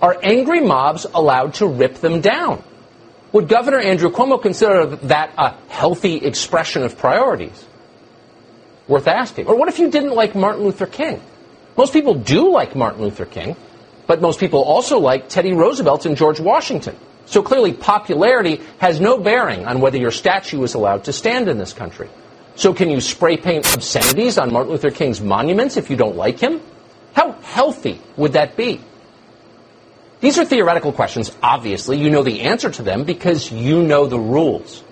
[0.02, 2.64] Are angry mobs allowed to rip them down?
[3.32, 7.66] Would Governor Andrew Cuomo consider that a healthy expression of priorities?
[8.88, 9.48] Worth asking.
[9.48, 11.20] Or what if you didn't like Martin Luther King?
[11.76, 13.56] Most people do like Martin Luther King,
[14.06, 16.96] but most people also like Teddy Roosevelt and George Washington.
[17.26, 21.58] So clearly, popularity has no bearing on whether your statue is allowed to stand in
[21.58, 22.10] this country.
[22.56, 26.40] So can you spray paint obscenities on Martin Luther King's monuments if you don't like
[26.40, 26.62] him?
[27.14, 28.82] How healthy would that be?
[30.20, 31.98] These are theoretical questions, obviously.
[31.98, 34.84] You know the answer to them because you know the rules.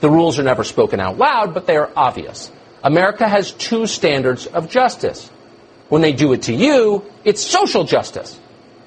[0.00, 2.50] The rules are never spoken out loud, but they are obvious.
[2.82, 5.30] America has two standards of justice.
[5.90, 8.38] When they do it to you, it's social justice.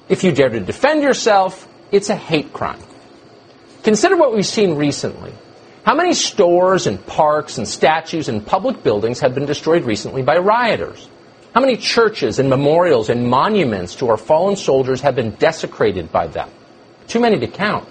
[0.08, 2.80] If you dare to defend yourself, it's a hate crime.
[3.84, 5.32] Consider what we've seen recently.
[5.84, 10.38] How many stores and parks and statues and public buildings have been destroyed recently by
[10.38, 11.08] rioters?
[11.54, 16.26] How many churches and memorials and monuments to our fallen soldiers have been desecrated by
[16.26, 16.48] them?
[17.06, 17.86] Too many to count.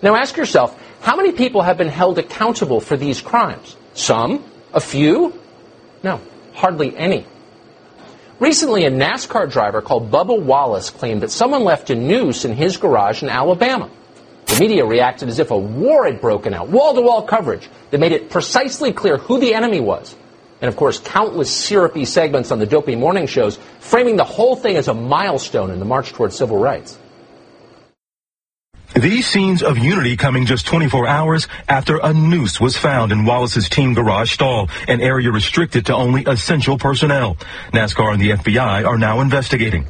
[0.00, 3.76] Now ask yourself, how many people have been held accountable for these crimes?
[3.92, 4.42] Some?
[4.72, 5.38] A few?
[6.02, 6.20] No,
[6.54, 7.26] hardly any.
[8.40, 12.76] Recently, a NASCAR driver called Bubba Wallace claimed that someone left a noose in his
[12.76, 13.90] garage in Alabama.
[14.46, 17.98] The media reacted as if a war had broken out, wall to wall coverage that
[17.98, 20.14] made it precisely clear who the enemy was.
[20.60, 24.76] And of course, countless syrupy segments on the dopey morning shows framing the whole thing
[24.76, 26.96] as a milestone in the march towards civil rights.
[28.94, 33.68] These scenes of unity coming just 24 hours after a noose was found in Wallace's
[33.68, 37.36] team garage stall, an area restricted to only essential personnel.
[37.72, 39.86] NASCAR and the FBI are now investigating.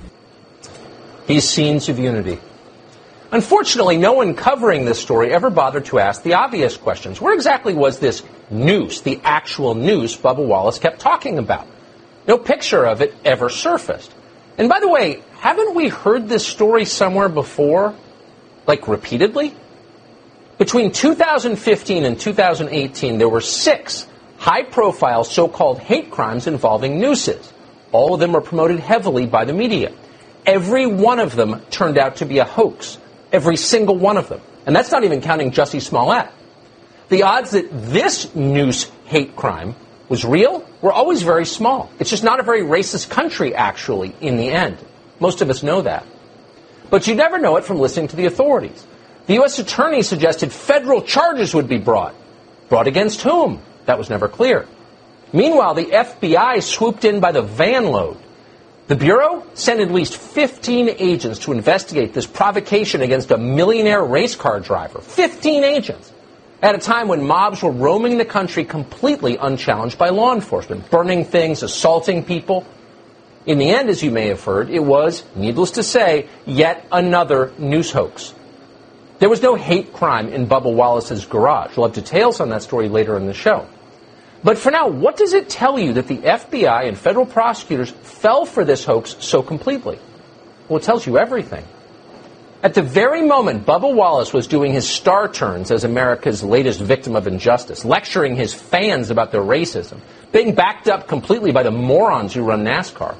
[1.29, 2.41] These scenes of unity.
[3.31, 7.21] Unfortunately, no one covering this story ever bothered to ask the obvious questions.
[7.21, 11.69] Where exactly was this noose, the actual noose Bubba Wallace kept talking about?
[12.27, 14.13] No picture of it ever surfaced.
[14.59, 17.95] And by the way, haven't we heard this story somewhere before?
[18.69, 19.55] Like repeatedly.
[20.59, 24.07] Between 2015 and 2018, there were six
[24.37, 27.53] high profile so called hate crimes involving nooses.
[27.91, 29.93] All of them were promoted heavily by the media.
[30.47, 32.99] Every one of them turned out to be a hoax.
[33.33, 34.41] Every single one of them.
[34.67, 36.29] And that's not even counting Jussie Smollett.
[37.09, 39.75] The odds that this noose hate crime
[40.09, 41.91] was real were always very small.
[41.99, 44.79] It's just not a very racist country, actually, in the end.
[45.19, 46.05] Most of us know that.
[46.91, 48.87] But you never know it from listening to the authorities.
[49.27, 49.59] The U.S.
[49.59, 52.15] Attorney suggested federal charges would be brought.
[52.69, 53.61] Brought against whom?
[53.87, 54.67] That was never clear.
[55.33, 58.17] Meanwhile, the FBI swooped in by the van load.
[58.87, 64.35] The Bureau sent at least 15 agents to investigate this provocation against a millionaire race
[64.35, 65.01] car driver.
[65.01, 66.11] 15 agents.
[66.63, 71.27] At a time when mobs were roaming the country completely unchallenged by law enforcement, burning
[71.27, 72.67] things, assaulting people.
[73.49, 77.51] In the end, as you may have heard, it was, needless to say, yet another
[77.57, 78.35] news hoax.
[79.21, 81.75] There was no hate crime in Bubba Wallace's garage.
[81.75, 83.67] We'll have details on that story later in the show.
[84.45, 88.45] But for now, what does it tell you that the FBI and federal prosecutors fell
[88.45, 89.99] for this hoax so completely?
[90.69, 91.65] Well, it tells you everything.
[92.63, 97.17] At the very moment Bubba Wallace was doing his star turns as America's latest victim
[97.17, 100.01] of injustice, lecturing his fans about their racism,
[100.33, 103.17] being backed up completely by the morons who run NASCAR,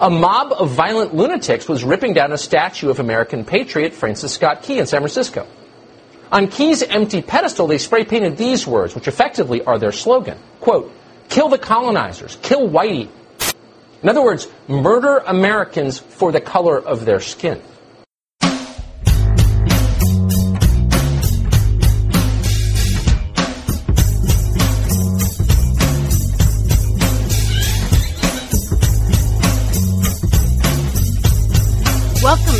[0.00, 4.62] a mob of violent lunatics was ripping down a statue of American patriot Francis Scott
[4.62, 5.46] Key in San Francisco.
[6.32, 10.38] On Key's empty pedestal, they spray painted these words, which effectively are their slogan.
[10.60, 10.92] Quote,
[11.28, 13.08] kill the colonizers, kill whitey.
[14.02, 17.62] In other words, murder Americans for the color of their skin.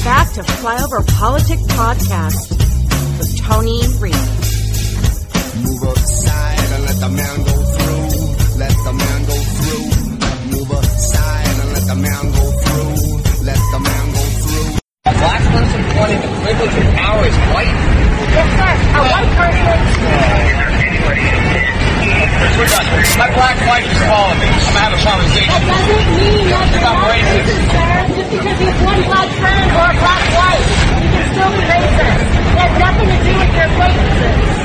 [0.05, 2.51] Back to Flyover Politics Podcast
[3.19, 4.15] with Tony Reed.
[5.65, 8.59] Move aside and let the man go through.
[8.61, 9.85] Let the man go through.
[10.53, 13.47] Move aside and let the man go through.
[13.49, 14.79] Let the man go through.
[15.07, 17.75] A black person wanting the privilege and power is white?
[18.37, 18.73] Yes, sir.
[18.93, 20.74] A white person.
[23.15, 24.49] My black wife is calling me.
[24.49, 25.53] I'm gonna a conversation.
[25.53, 27.45] That doesn't mean that you're not racist.
[27.45, 28.17] racist.
[28.17, 30.67] Just because you have one black friend or a black wife,
[30.99, 32.25] you can still be racist.
[32.25, 34.65] It has nothing to do with your acquaintances.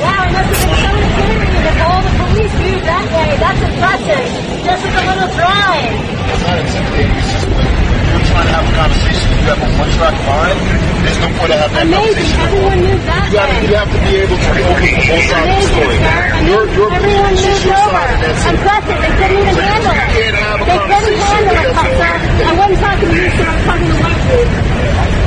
[0.00, 3.30] Wow, I must have been so intimidated with all the police used that day.
[3.38, 4.24] That's impressive.
[4.64, 5.28] This is a little.
[5.28, 7.14] It's not intimidating.
[7.14, 10.58] It's just when you're trying to have a conversation, you have a one-track mind.
[11.04, 12.24] There's no point to have that Amazing.
[12.24, 12.40] conversation.
[12.44, 13.64] Everyone knew that You gotta, day.
[13.68, 15.96] you have to be able to with both sides of the story.
[16.48, 17.94] Your, your Everyone moved your over.
[17.94, 18.50] side, and that's it.
[18.54, 18.98] Impressive.
[19.04, 20.08] They couldn't even handle it.
[20.14, 22.12] can't have a They couldn't handle it, sir.
[22.14, 23.46] Uh, I wasn't talking to you, sir.
[23.46, 25.23] I'm talking to white dude.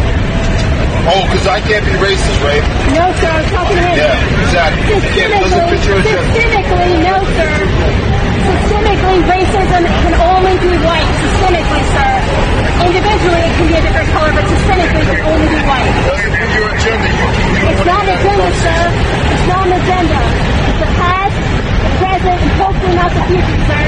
[1.08, 2.64] Oh, because I can't be racist, right?
[2.98, 3.30] No, sir.
[3.30, 3.95] I'm talking to him.
[3.95, 4.82] Yeah, exactly.
[4.88, 6.00] You can't, it doesn't your.
[6.02, 7.54] Systemically, no, sir.
[8.48, 11.10] Systemically, racism can only be white.
[11.22, 12.12] Systemically, sir.
[12.88, 15.91] Individually, it can be a different color, but systemically, it can only be white.
[16.08, 17.08] Doesn't your agenda.
[17.08, 18.82] You, you It's not an agenda, sir.
[19.32, 20.20] It's not an agenda.
[20.68, 23.84] It's the past, the present, and hopefully not the future, sir.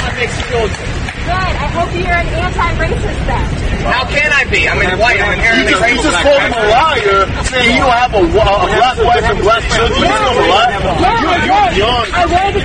[0.00, 1.54] That makes you feel Good.
[1.56, 3.46] I hope you're an anti-racist then.
[3.84, 4.68] How can I be?
[4.68, 5.20] I'm in white.
[5.20, 8.22] I'm You inherently just, you just called him a liar, saying you don't have a,
[8.32, 9.92] wa- a black wife and black children.
[10.00, 10.80] You just called him a liar.
[11.04, 11.80] Yeah, You're, I you're did.
[11.84, 12.06] young.
[12.12, 12.64] I wanted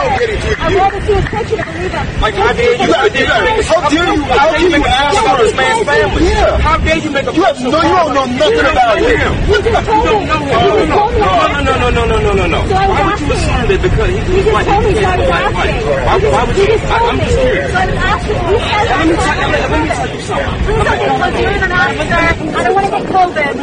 [0.00, 0.20] see a There's just no picture.
[0.20, 0.78] getting through I you.
[0.80, 2.20] wanted to see a picture to believe it.
[2.20, 2.80] Like, how dare you?
[2.80, 6.22] You you how dare you, how dare you ask for this man's family?
[6.30, 6.58] Yeah.
[6.60, 9.30] How dare you make a You have, no, you don't know nothing about him.
[9.50, 10.20] You just told me.
[10.20, 11.12] You told.
[11.20, 12.60] No, no, no, no, no, no, no, no.
[12.60, 15.08] Was Why would you assume that because he You just white, told me, he so
[15.10, 15.44] I can't was be white?
[15.50, 15.90] asking.
[16.00, 16.78] Why, would You you?
[16.80, 17.70] Told I'm just curious.
[17.70, 18.40] So I was asking.
[18.40, 19.20] You said Let me, that.
[19.20, 20.60] tell, let, let me tell you something.
[20.60, 22.24] Please don't get believe it or not, sir.
[22.40, 23.54] I don't want to get COVID.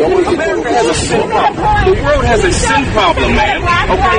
[0.00, 1.84] America has a sin problem.
[1.90, 3.58] The world has a sin problem, man.
[3.90, 4.18] Okay?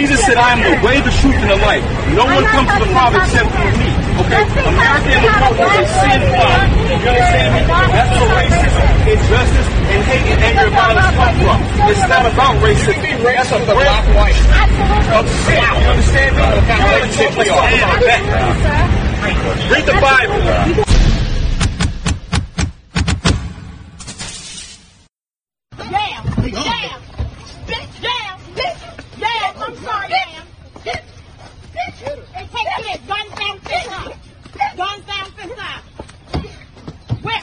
[0.00, 1.86] Jesus said, I am the way, the truth, and the life.
[2.18, 3.90] No one comes to the Father except through me.
[4.26, 4.42] Okay?
[4.42, 6.66] America the world has a sin problem.
[6.90, 7.62] You understand me?
[7.70, 11.58] That's where racism, injustice, and hate and anger and violence come from.
[11.90, 13.22] It's not about racism.
[13.22, 14.34] That's a black white.
[15.10, 15.58] Of sin.
[15.60, 16.42] You understand me?
[16.70, 18.22] Politics, let's talk about that.
[19.70, 20.40] Read the Bible.
[25.76, 26.22] Damn!
[26.50, 27.00] Damn!
[27.66, 28.36] Bitch, damn!
[28.54, 28.80] Bitch,
[29.18, 29.52] damn!
[29.60, 30.46] I'm sorry, damn!
[30.84, 31.06] Bitch!
[31.74, 31.98] Bitch!
[32.32, 33.00] Hey, take this!
[33.06, 34.12] Guns down, fist up!
[34.76, 35.82] Guns down, fist up!
[37.22, 37.42] Where?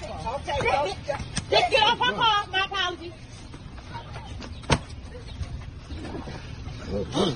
[1.49, 2.45] Just get off my car.
[2.51, 3.13] My apologies.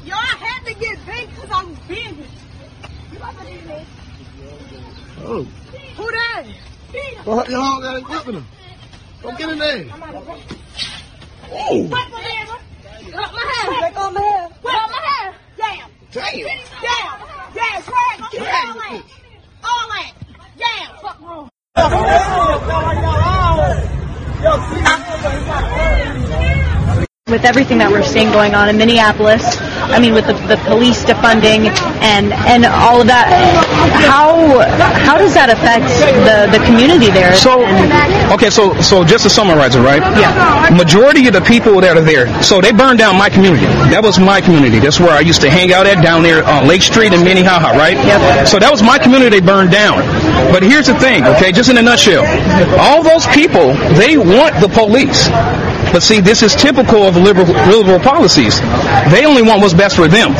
[0.06, 2.16] Y'all had to get big because I'm big.
[3.12, 3.86] You about to leave me?
[5.24, 5.44] Oh.
[5.98, 6.46] Who that?
[7.26, 8.46] Well, y'all got whipping him.
[9.22, 9.86] Don't get in there.
[11.52, 11.88] Oh.
[11.92, 12.46] Cut my hair.
[13.12, 13.66] Cut my hair.
[13.80, 14.48] Break on my hair.
[14.50, 15.30] Cut my hair.
[15.58, 15.90] Damn.
[16.12, 16.34] Damn.
[16.82, 17.20] Damn.
[17.54, 17.82] Damn.
[17.84, 18.18] Drag.
[18.32, 19.04] Get all that.
[19.64, 20.12] All that.
[20.58, 20.90] Damn.
[21.02, 21.50] Fuck wrong.
[28.32, 29.44] With everything that we're seeing going on in Minneapolis,
[29.92, 31.70] I mean, with the, the police defunding
[32.02, 33.28] and and all of that,
[34.08, 34.60] how
[35.06, 35.88] how does that affect
[36.26, 37.36] the, the community there?
[37.36, 37.64] So,
[38.34, 40.02] okay, so so just to summarize it, right?
[40.18, 40.70] Yeah.
[40.76, 43.66] Majority of the people that are there, so they burned down my community.
[43.92, 44.80] That was my community.
[44.80, 47.78] That's where I used to hang out at down there on Lake Street in Minnehaha,
[47.78, 47.98] right?
[47.98, 48.48] Yep.
[48.48, 50.00] So that was my community they burned down.
[50.52, 52.26] But here's the thing, okay, just in a nutshell.
[52.80, 55.28] All those people, they want the police.
[55.92, 58.60] But see, this is typical of liberal, liberal policies.
[59.12, 60.32] They only want what's best for them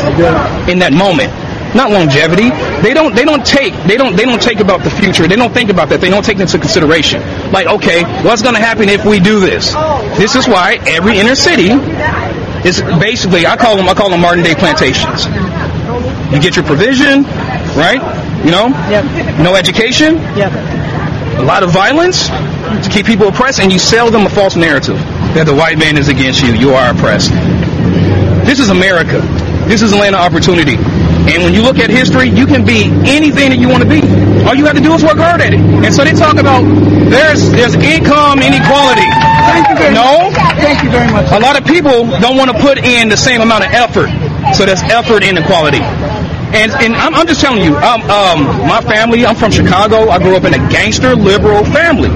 [0.68, 1.30] in that moment.
[1.74, 2.50] Not longevity.
[2.84, 3.14] They don't.
[3.14, 3.72] They don't take.
[3.88, 4.14] They don't.
[4.14, 5.26] They don't take about the future.
[5.26, 6.00] They don't think about that.
[6.02, 7.22] They don't take into consideration.
[7.50, 9.72] Like, okay, what's going to happen if we do this?
[10.20, 11.70] This is why every inner city
[12.68, 13.46] is basically.
[13.46, 13.88] I call them.
[13.88, 15.24] I call them modern day plantations.
[16.32, 17.24] You get your provision,
[17.72, 18.00] right?
[18.44, 19.38] You know, Yep.
[19.40, 20.52] no education, Yep.
[21.38, 24.98] a lot of violence to keep people oppressed, and you sell them a false narrative
[25.34, 26.52] that the white man is against you.
[26.52, 27.32] You are oppressed.
[28.44, 29.20] This is America.
[29.68, 30.76] This is a land of opportunity.
[31.30, 34.02] And when you look at history, you can be anything that you want to be.
[34.42, 35.62] All you have to do is work hard at it.
[35.62, 36.66] And so they talk about
[37.08, 39.06] there's there's income inequality.
[39.46, 40.28] Thank you very no.
[40.28, 40.34] much.
[40.58, 41.30] Thank you very much.
[41.30, 44.10] A lot of people don't want to put in the same amount of effort.
[44.52, 45.80] So there's effort inequality.
[46.52, 50.10] And, and I'm, I'm just telling you, um, um, my family, I'm from Chicago.
[50.10, 52.10] I grew up in a gangster liberal family.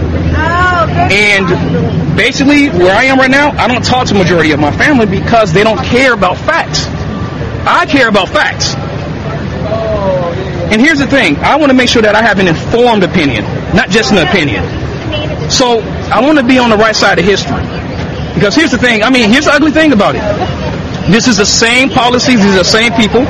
[1.11, 5.07] And basically, where I am right now, I don't talk to majority of my family
[5.07, 6.87] because they don't care about facts.
[7.67, 8.75] I care about facts.
[10.73, 13.45] And here's the thing, I want to make sure that I have an informed opinion,
[13.75, 14.65] not just an opinion.
[15.51, 15.79] So
[16.11, 17.63] I want to be on the right side of history.
[18.35, 20.23] Because here's the thing, I mean, here's the ugly thing about it.
[21.11, 23.23] This is the same policies, these are the same people.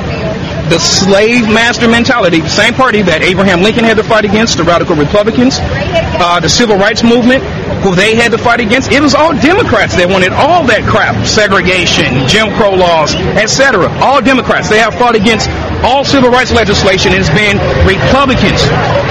[0.67, 4.65] The slave master mentality, the same party that Abraham Lincoln had to fight against, the
[4.65, 7.41] radical Republicans, uh, the civil rights movement,
[7.81, 8.91] who they had to fight against.
[8.91, 13.87] It was all Democrats that wanted all that crap, segregation, Jim Crow laws, etc.
[14.01, 14.69] All Democrats.
[14.69, 15.49] They have fought against
[15.85, 17.13] all civil rights legislation.
[17.13, 18.61] It's been Republicans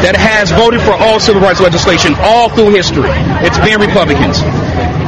[0.02, 3.10] that has voted for all civil rights legislation all through history.
[3.46, 4.42] It's been Republicans.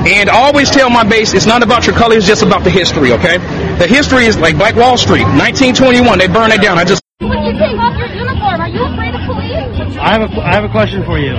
[0.06, 2.70] And I always tell my base, it's not about your color, it's just about the
[2.70, 3.38] history, okay?
[3.78, 6.78] The history is like Black Wall Street, 1921, they burned it down.
[6.78, 9.98] I just When you take off your uniform, are you afraid of police?
[9.98, 11.34] I have a, I have a question for you.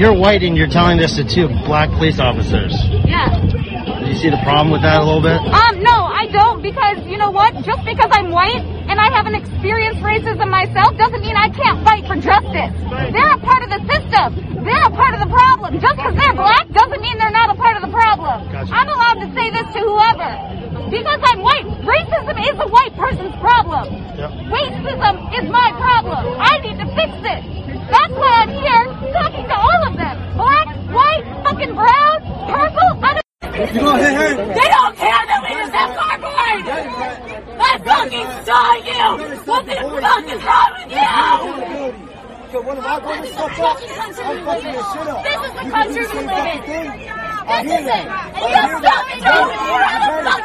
[0.00, 2.72] You're white and you're telling this to two black police officers.
[3.04, 3.36] Yeah.
[3.36, 5.36] Do you see the problem with that a little bit?
[5.36, 7.52] Um, no, I don't because you know what?
[7.68, 12.08] Just because I'm white and I haven't experienced racism myself doesn't mean I can't fight
[12.08, 12.72] for justice.
[13.12, 14.64] They're a part of the system.
[14.64, 15.76] They're a part of the problem.
[15.76, 18.48] Just because they're black doesn't mean they're not a part of the problem.
[18.72, 20.32] I'm allowed to say this to whoever.
[20.88, 23.84] Because I'm white, racism is a white person's problem.
[24.48, 26.40] Racism is my problem.
[26.40, 27.69] I need to fix it.
[27.90, 30.16] That's why I'm here talking to all of them.
[30.36, 32.18] Black, white, fucking brown,
[32.48, 32.90] purple.
[33.04, 34.30] I don't You gonna hit her?
[34.36, 36.62] they don't care that we use that cardboard!
[37.60, 39.04] I fucking saw you!
[39.44, 42.06] What the fuck is wrong with you?
[42.50, 44.14] Because one of my brothers fucked up, I'm
[44.44, 45.22] fucking your shit up.
[45.22, 47.10] This is the country we live in.
[47.50, 48.06] This is it.
[48.30, 49.84] And you hear stop me over here.
[49.90, 50.44] How the fuck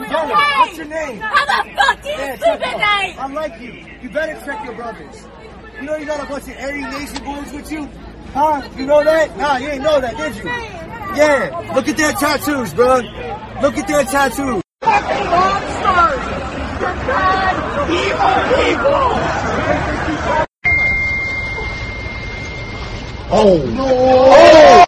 [0.00, 0.30] you doing?
[0.30, 1.18] What's your name?
[1.20, 2.78] How the fuck do you sleep at it.
[2.78, 3.14] night?
[3.18, 3.72] I'm like you.
[4.02, 5.26] You better check your brothers.
[5.76, 7.86] You know you got a bunch of Aryan Nation boys with you?
[8.32, 8.66] Huh?
[8.76, 9.36] You know that?
[9.36, 10.44] Nah, you ain't know that, did you?
[10.44, 11.72] Yeah.
[11.74, 12.96] Look at their tattoos, bro.
[13.60, 14.62] Look at their tattoos.
[14.80, 16.24] Fucking monsters!
[16.80, 17.56] You're bad,
[17.90, 19.16] evil people!
[23.28, 23.58] Oh.
[23.74, 23.86] No.
[23.86, 24.85] Oh.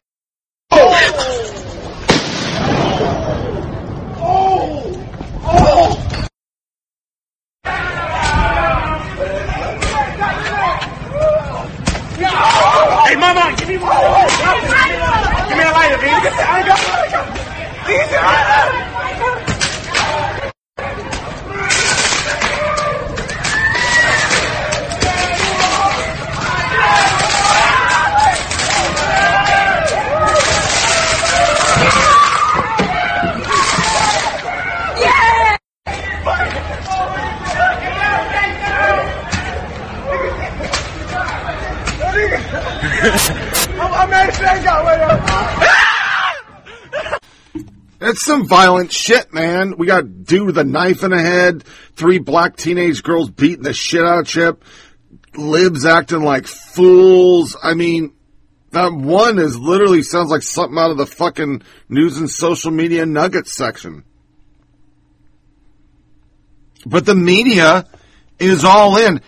[48.48, 49.76] Violent shit, man.
[49.76, 51.64] We got dude with a knife in the head,
[51.94, 54.64] three black teenage girls beating the shit out of Chip,
[55.36, 57.56] libs acting like fools.
[57.62, 58.14] I mean,
[58.70, 63.06] that one is literally sounds like something out of the fucking news and social media
[63.06, 64.04] nuggets section.
[66.86, 67.86] But the media
[68.38, 69.20] is all in.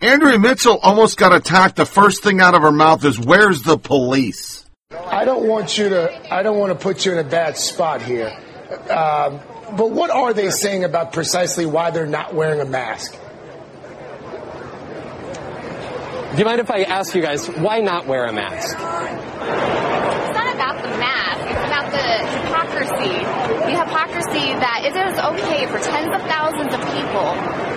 [0.00, 1.76] Andrea Mitchell almost got attacked.
[1.76, 4.63] The first thing out of her mouth is, "Where's the police?"
[5.06, 6.34] I don't want you to.
[6.34, 8.36] I don't want to put you in a bad spot here.
[8.90, 9.40] Um,
[9.76, 13.16] but what are they saying about precisely why they're not wearing a mask?
[16.32, 18.74] Do you mind if I ask you guys why not wear a mask?
[18.74, 21.46] It's not about the mask.
[21.46, 22.06] It's about the
[22.42, 23.22] hypocrisy.
[23.70, 27.30] The hypocrisy that it is okay for tens of thousands of people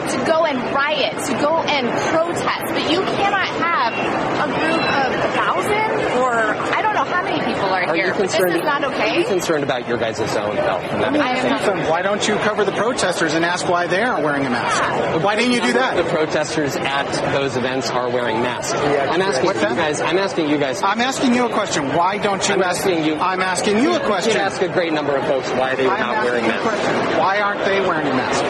[0.10, 5.10] to go and riot, to go and protest, but you cannot have a group of
[5.14, 6.34] a thousand or
[6.74, 8.08] I don't know how many people are, Are here.
[8.08, 8.56] you But this concerned?
[8.56, 10.84] is not Are you concerned about your guys' own health?
[10.84, 11.90] And that I am not.
[11.90, 15.24] Why don't you cover the protesters and ask why they aren't wearing a mask?
[15.24, 15.98] Why didn't you do that?
[15.98, 18.74] The protesters at those events are wearing masks.
[18.74, 19.76] I'm asking What's you that?
[19.78, 20.02] guys.
[20.02, 20.82] I'm asking you guys.
[20.84, 21.94] I'm asking you a question.
[21.96, 22.80] Why don't you I'm ask?
[22.82, 23.16] asking you.
[23.16, 24.32] I'm asking you a question.
[24.34, 26.48] You can ask a great number of folks why they are I'm not wearing a
[26.48, 26.64] masks.
[26.64, 27.20] question.
[27.20, 28.44] Why aren't they wearing a mask?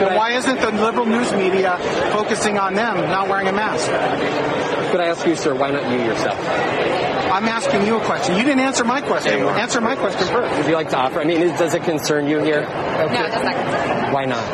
[0.00, 1.76] And why isn't the liberal news media
[2.12, 3.86] focusing on them not wearing a mask?
[4.90, 6.38] Could I ask you, sir, why not you yourself?
[7.30, 8.36] I'm asking you a question.
[8.36, 9.40] You didn't answer my question.
[9.40, 10.56] Answer my question first.
[10.56, 11.20] Would you like to offer?
[11.20, 12.62] I mean, is- does it concern you here?
[12.62, 14.14] No, it does not concern me.
[14.14, 14.44] Why not?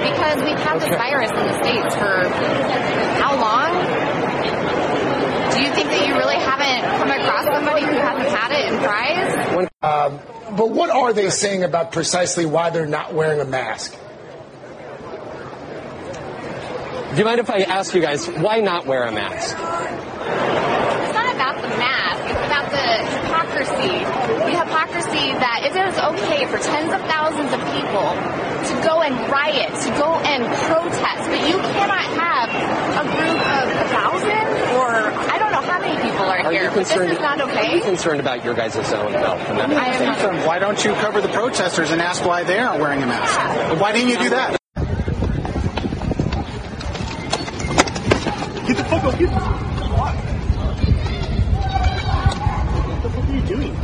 [0.00, 2.28] Because we've had this virus in the States for
[3.20, 3.70] how long?
[5.54, 8.78] Do you think that you really haven't come across somebody who hasn't had it in
[8.80, 9.68] Fry's?
[9.82, 10.20] Um,
[10.56, 13.96] but what are they saying about precisely why they're not wearing a mask?
[17.12, 19.56] Do you mind if I ask you guys why not wear a mask?
[21.54, 22.22] It's not about the mask.
[22.30, 23.94] It's about the hypocrisy.
[24.44, 28.08] The hypocrisy that it is okay for tens of thousands of people
[28.64, 33.64] to go and riot, to go and protest, but you cannot have a group of
[33.70, 34.90] a thousand or
[35.30, 36.64] I don't know how many people are, Are here.
[36.64, 37.76] you But this is not Are okay.
[37.76, 39.40] you concerned about your guys' own health?
[39.50, 40.04] I am
[40.36, 40.46] not.
[40.46, 43.80] Why don't you cover the protesters and ask why they aren't wearing a mask?
[43.80, 44.58] Why didn't you do that?
[48.66, 50.14] Get the fuck up, get the What?
[52.86, 53.76] What the fuck are you doing?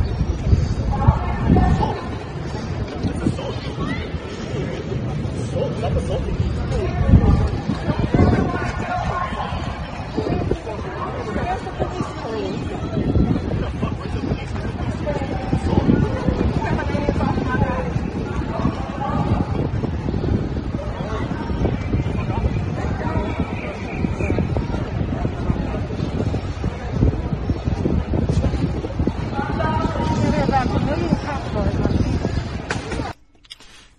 [5.97, 6.40] Assault.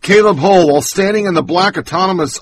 [0.03, 2.39] Caleb Hull, while standing in the Black Autonomous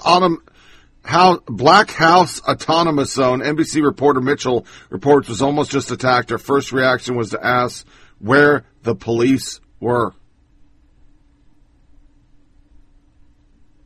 [1.02, 6.30] How- Black House Autonomous Zone, NBC reporter Mitchell reports was almost just attacked.
[6.30, 7.86] Her first reaction was to ask
[8.18, 10.14] where the police were.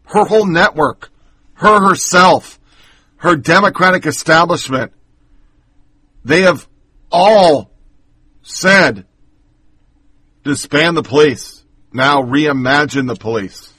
[0.07, 1.11] Her whole network,
[1.55, 2.61] her herself,
[3.17, 4.93] her Democratic establishment,
[6.25, 6.69] they have
[7.11, 7.71] all
[8.43, 9.07] said
[10.45, 11.54] disband the police.
[11.95, 13.73] Now reimagine the police.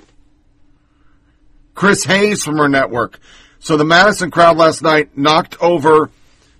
[1.75, 3.19] Chris Hayes from her network.
[3.59, 6.09] So the Madison crowd last night knocked over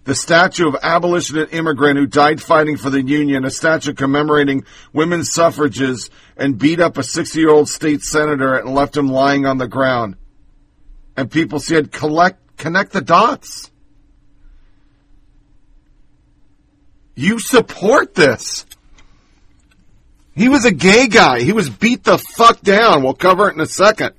[0.03, 5.32] the statue of abolitionist immigrant who died fighting for the Union, a statue commemorating women's
[5.32, 9.57] suffrages, and beat up a 60 year old state senator and left him lying on
[9.57, 10.18] the ground.
[11.15, 13.72] And people said, collect, connect the dots.
[17.15, 18.65] You support this.
[20.36, 21.41] He was a gay guy.
[21.41, 23.03] He was beat the fuck down.
[23.03, 24.14] We'll cover it in a second.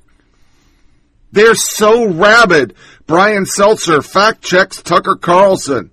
[1.30, 2.74] They're so rabid.
[3.06, 5.90] Brian Stelter fact checks Tucker Carlson.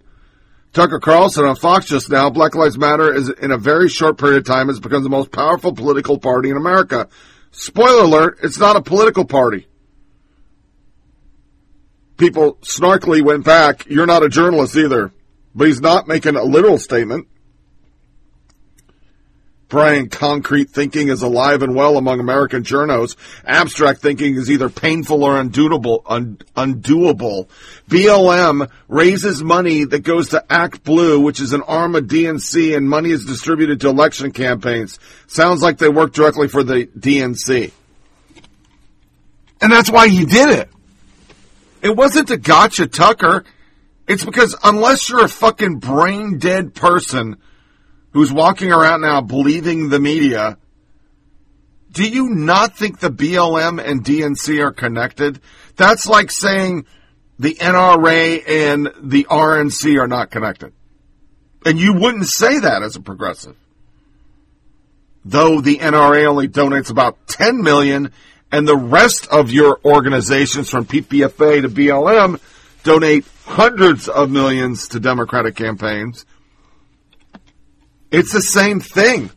[0.72, 2.30] Tucker Carlson on Fox just now.
[2.30, 5.32] Black Lives Matter is in a very short period of time has become the most
[5.32, 7.10] powerful political party in America.
[7.52, 9.68] Spoiler alert, it's not a political party.
[12.18, 15.12] People snarkily went back, you're not a journalist either.
[15.54, 17.28] But he's not making a literal statement.
[19.74, 23.16] Brian, concrete thinking is alive and well among American journos.
[23.44, 26.04] Abstract thinking is either painful or undoable.
[26.06, 27.48] Un- undoable.
[27.90, 32.88] BLM raises money that goes to Act Blue, which is an arm of DNC, and
[32.88, 35.00] money is distributed to election campaigns.
[35.26, 37.72] Sounds like they work directly for the DNC.
[39.60, 40.70] And that's why he did it.
[41.82, 43.44] It wasn't to gotcha Tucker.
[44.08, 47.38] It's because unless you're a fucking brain dead person
[48.14, 50.58] who's walking around now believing the media,
[51.92, 55.40] do you not think the BLM and DNC are connected?
[55.76, 56.86] That's like saying
[57.38, 60.74] the NRA and the RNC are not connected.
[61.66, 63.56] And you wouldn't say that as a progressive.
[65.26, 68.12] Though the NRA only donates about 10 million
[68.52, 72.40] and the rest of your organizations from PPFA to BLM
[72.84, 76.26] donate hundreds of millions to Democratic campaigns.
[78.14, 79.32] It's the same thing.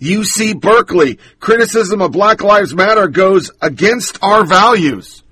[0.00, 5.24] UC Berkeley, criticism of Black Lives Matter goes against our values.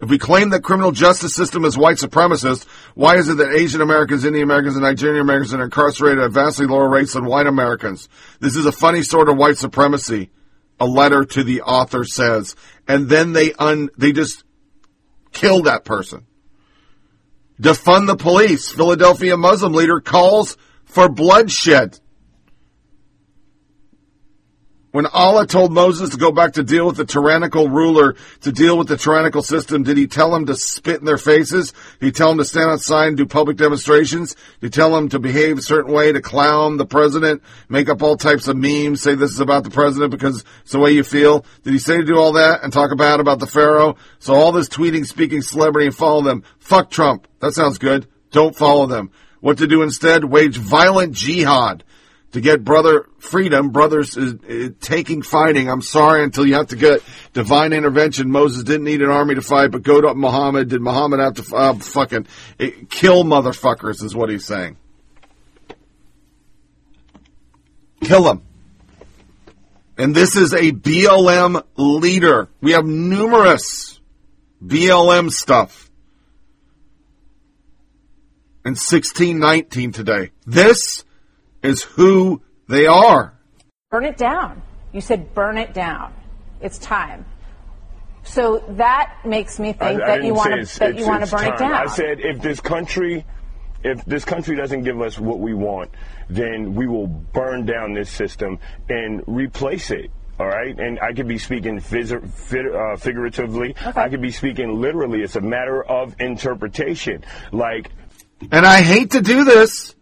[0.00, 3.82] If we claim that criminal justice system is white supremacist, why is it that Asian
[3.82, 8.08] Americans, Indian Americans, and Nigerian Americans are incarcerated at vastly lower rates than white Americans?
[8.40, 10.30] This is a funny sort of white supremacy.
[10.80, 12.56] A letter to the author says,
[12.88, 14.42] and then they un, they just
[15.32, 16.26] kill that person.
[17.60, 18.70] Defund the police.
[18.72, 21.98] Philadelphia Muslim leader calls for bloodshed.
[24.92, 28.76] When Allah told Moses to go back to deal with the tyrannical ruler, to deal
[28.76, 31.72] with the tyrannical system, did he tell him to spit in their faces?
[31.98, 34.34] Did he tell them to stand outside and do public demonstrations?
[34.60, 38.02] Did he tell them to behave a certain way, to clown the president, make up
[38.02, 41.04] all types of memes, say this is about the president because it's the way you
[41.04, 41.46] feel?
[41.62, 43.96] Did he say to do all that and talk bad about the pharaoh?
[44.18, 46.44] So all this tweeting, speaking celebrity and follow them.
[46.58, 47.26] Fuck Trump.
[47.40, 48.06] That sounds good.
[48.30, 49.10] Don't follow them.
[49.40, 50.24] What to do instead?
[50.24, 51.82] Wage violent jihad
[52.32, 53.70] to get brother freedom.
[53.70, 55.70] Brothers is, is taking fighting.
[55.70, 57.02] I'm sorry until you have to get
[57.32, 58.30] divine intervention.
[58.30, 60.68] Moses didn't need an army to fight, but go to Muhammad.
[60.68, 62.26] Did Muhammad have to uh, fucking
[62.58, 64.02] eh, kill motherfuckers?
[64.02, 64.76] Is what he's saying.
[68.02, 68.42] Kill them.
[69.98, 72.48] And this is a BLM leader.
[72.60, 74.00] We have numerous
[74.64, 75.90] BLM stuff.
[78.64, 80.30] In 1619 today.
[80.46, 81.04] This
[81.62, 83.34] is who they are.
[83.90, 84.62] Burn it down.
[84.92, 86.12] You said burn it down.
[86.60, 87.24] It's time.
[88.24, 91.20] So that makes me think I- I that you wanna, it's- that it's- you want
[91.20, 91.72] to it's burn it down.
[91.72, 93.24] I said if this country,
[93.82, 95.90] if this country doesn't give us what we want,
[96.30, 98.58] then we will burn down this system
[98.88, 100.10] and replace it.
[100.40, 103.76] All right, and I could be speaking phys- fi- uh, figuratively.
[103.94, 105.22] I could be speaking literally.
[105.22, 107.22] It's a matter of interpretation.
[107.52, 107.90] Like,
[108.50, 109.94] And I hate to do this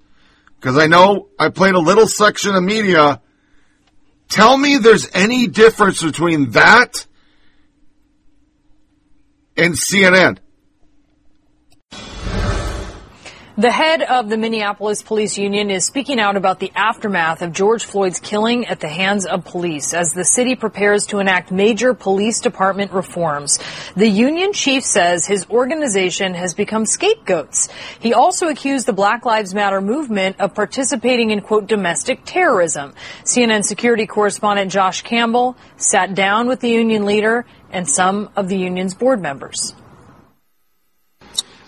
[0.61, 3.23] because I know I played a little section of media.
[4.28, 7.07] Tell me there's any difference between that
[9.57, 10.37] and CNN.
[13.61, 17.85] The head of the Minneapolis Police Union is speaking out about the aftermath of George
[17.85, 22.41] Floyd's killing at the hands of police as the city prepares to enact major police
[22.41, 23.59] department reforms.
[23.97, 27.69] The union chief says his organization has become scapegoats.
[27.99, 32.95] He also accused the Black Lives Matter movement of participating in, quote, domestic terrorism.
[33.24, 38.57] CNN security correspondent Josh Campbell sat down with the union leader and some of the
[38.57, 39.74] union's board members.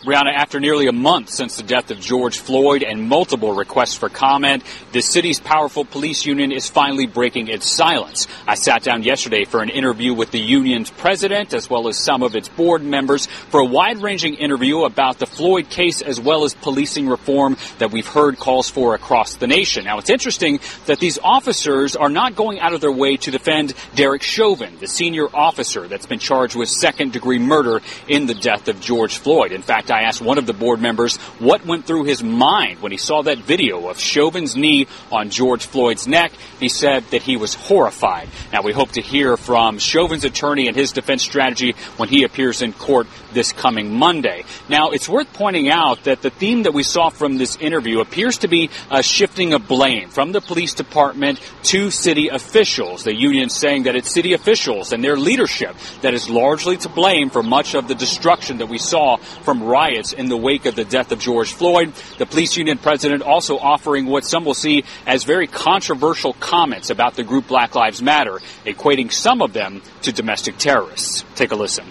[0.04, 4.08] Brianna, after nearly a month since the death of George Floyd and multiple requests for
[4.08, 8.26] comment, the city's powerful police union is finally breaking its silence.
[8.44, 12.24] I sat down yesterday for an interview with the union's president as well as some
[12.24, 16.54] of its board members for a wide-ranging interview about the Floyd case as well as
[16.54, 19.84] policing reform that we've heard calls for across the nation.
[19.84, 23.72] Now, it's interesting that these officers are not going out of their way to defend
[23.94, 28.80] Derek Chauvin, the senior officer that's been charged with second-degree murder in the death of
[28.80, 29.52] George Floyd.
[29.52, 32.93] In fact, I asked one of the board members what went through his mind when
[32.93, 36.32] he saw that video of Chauvin's knee on George Floyd's neck.
[36.59, 38.28] He said that he was horrified.
[38.52, 42.62] Now, we hope to hear from Chauvin's attorney and his defense strategy when he appears
[42.62, 44.44] in court this coming Monday.
[44.69, 48.39] Now, it's worth pointing out that the theme that we saw from this interview appears
[48.39, 53.05] to be a shifting of blame from the police department to city officials.
[53.05, 57.31] The union saying that it's city officials and their leadership that is largely to blame
[57.31, 60.84] for much of the destruction that we saw from riots in the wake of the
[60.84, 61.92] death of George Floyd.
[62.18, 67.16] The police union president also offering what some will see as very controversial comments about
[67.16, 71.24] the group Black Lives Matter, equating some of them to domestic terrorists.
[71.34, 71.84] Take a listen.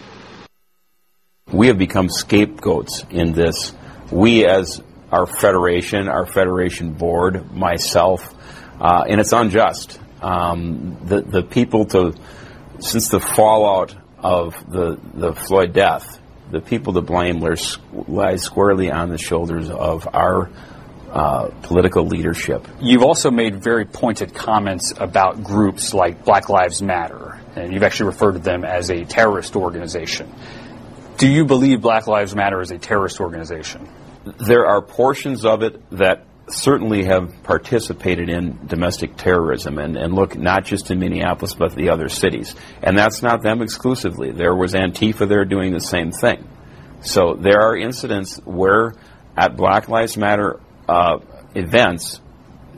[1.52, 3.74] We have become scapegoats in this.
[4.10, 4.82] We, as
[5.12, 8.34] our federation, our federation board, myself,
[8.80, 10.00] uh, and it's unjust.
[10.22, 12.14] Um, the the people to
[12.80, 16.21] since the fallout of the the Floyd death,
[16.52, 20.50] the people to blame lies, squarely on the shoulders of our
[21.12, 22.68] uh, political leadership.
[22.80, 28.08] You've also made very pointed comments about groups like Black Lives Matter, and you've actually
[28.08, 30.34] referred to them as a terrorist organization.
[31.18, 33.90] Do you believe Black Lives Matter is a terrorist organization?
[34.24, 40.38] There are portions of it that certainly have participated in domestic terrorism and, and look
[40.38, 42.56] not just in Minneapolis but the other cities.
[42.82, 44.32] And that's not them exclusively.
[44.32, 46.48] There was Antifa there doing the same thing.
[47.02, 48.94] So there are incidents where
[49.36, 51.20] at Black Lives Matter uh,
[51.56, 52.20] events,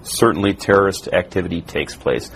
[0.03, 2.31] certainly terrorist activity takes place.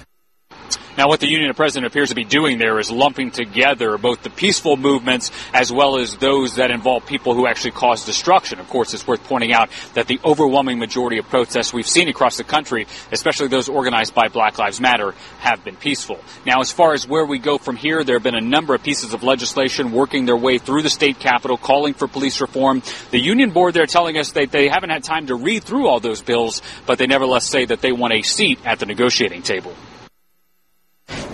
[0.98, 4.24] Now, what the union of president appears to be doing there is lumping together both
[4.24, 8.60] the peaceful movements as well as those that involve people who actually cause destruction.
[8.60, 12.38] Of course, it's worth pointing out that the overwhelming majority of protests we've seen across
[12.38, 16.20] the country, especially those organized by Black Lives Matter, have been peaceful.
[16.48, 18.82] Now, as far as where we go from here, there have been a number of
[18.82, 22.82] pieces of legislation working their way through the state capitol calling for police reform.
[23.12, 26.00] The union board, they're telling us that they haven't had time to read through all
[26.00, 29.76] those bills, but they nevertheless say that they want a seat at the negotiating table.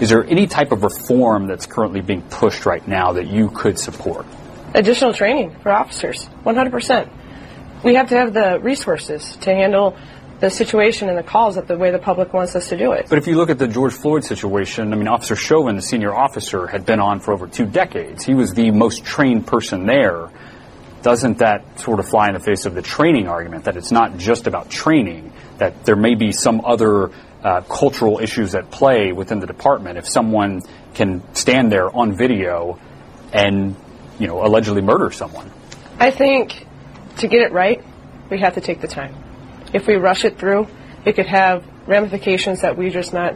[0.03, 3.79] Is there any type of reform that's currently being pushed right now that you could
[3.79, 4.25] support?
[4.73, 7.09] Additional training for officers, 100%.
[7.85, 9.97] We have to have the resources to handle
[10.41, 13.05] the situation and the calls that the way the public wants us to do it.
[13.07, 16.13] But if you look at the George Floyd situation, I mean, Officer Chauvin, the senior
[16.13, 18.25] officer, had been on for over two decades.
[18.25, 20.29] He was the most trained person there.
[21.01, 24.17] Doesn't that sort of fly in the face of the training argument that it's not
[24.17, 27.11] just about training, that there may be some other
[27.43, 30.61] uh, cultural issues at play within the department if someone
[30.93, 32.79] can stand there on video
[33.33, 33.75] and,
[34.19, 35.51] you know, allegedly murder someone?
[35.99, 36.65] I think
[37.17, 37.83] to get it right,
[38.29, 39.15] we have to take the time.
[39.73, 40.67] If we rush it through,
[41.05, 43.35] it could have ramifications that we're just not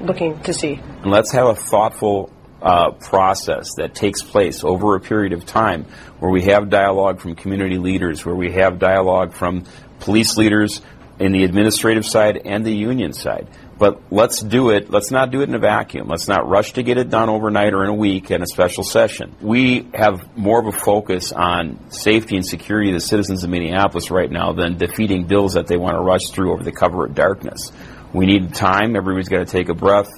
[0.00, 0.74] looking to see.
[0.74, 2.30] And let's have a thoughtful
[2.62, 5.84] uh, process that takes place over a period of time
[6.18, 9.64] where we have dialogue from community leaders, where we have dialogue from
[10.00, 10.80] police leaders
[11.18, 13.48] in the administrative side and the union side.
[13.78, 14.90] But let's do it.
[14.90, 16.08] Let's not do it in a vacuum.
[16.08, 18.82] Let's not rush to get it done overnight or in a week in a special
[18.82, 19.36] session.
[19.40, 24.10] We have more of a focus on safety and security of the citizens of Minneapolis
[24.10, 27.14] right now than defeating bills that they want to rush through over the cover of
[27.14, 27.70] darkness.
[28.12, 28.96] We need time.
[28.96, 30.08] Everybody's got to take a breath.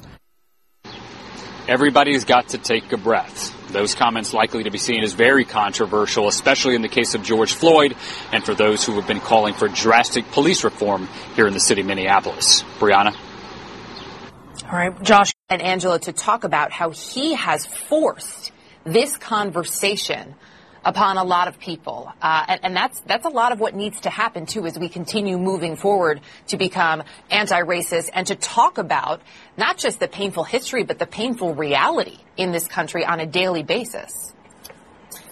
[1.70, 3.55] Everybody's got to take a breath.
[3.68, 7.52] Those comments likely to be seen as very controversial, especially in the case of George
[7.52, 7.94] Floyd
[8.32, 11.06] and for those who have been calling for drastic police reform
[11.36, 12.64] here in the city of Minneapolis.
[12.80, 13.16] Brianna?
[14.64, 15.32] All right, Josh.
[15.48, 18.51] And Angela to talk about how he has forced
[18.82, 20.34] this conversation
[20.85, 22.12] upon a lot of people.
[22.23, 24.89] Uh, and, and, that's, that's a lot of what needs to happen too as we
[24.89, 29.20] continue moving forward to become anti-racist and to talk about
[29.57, 33.62] not just the painful history, but the painful reality in this country on a daily
[33.62, 34.32] basis.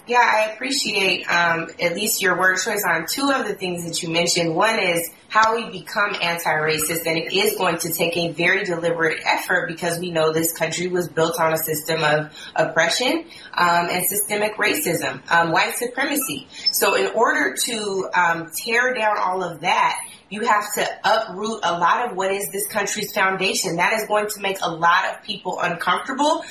[0.09, 4.01] Yeah, I appreciate um, at least your word choice on two of the things that
[4.01, 4.55] you mentioned.
[4.55, 9.21] One is how we become anti-racist, and it is going to take a very deliberate
[9.23, 13.23] effort because we know this country was built on a system of oppression
[13.53, 16.47] um, and systemic racism, um, white supremacy.
[16.71, 19.99] So, in order to um, tear down all of that,
[20.31, 23.75] you have to uproot a lot of what is this country's foundation.
[23.75, 26.43] That is going to make a lot of people uncomfortable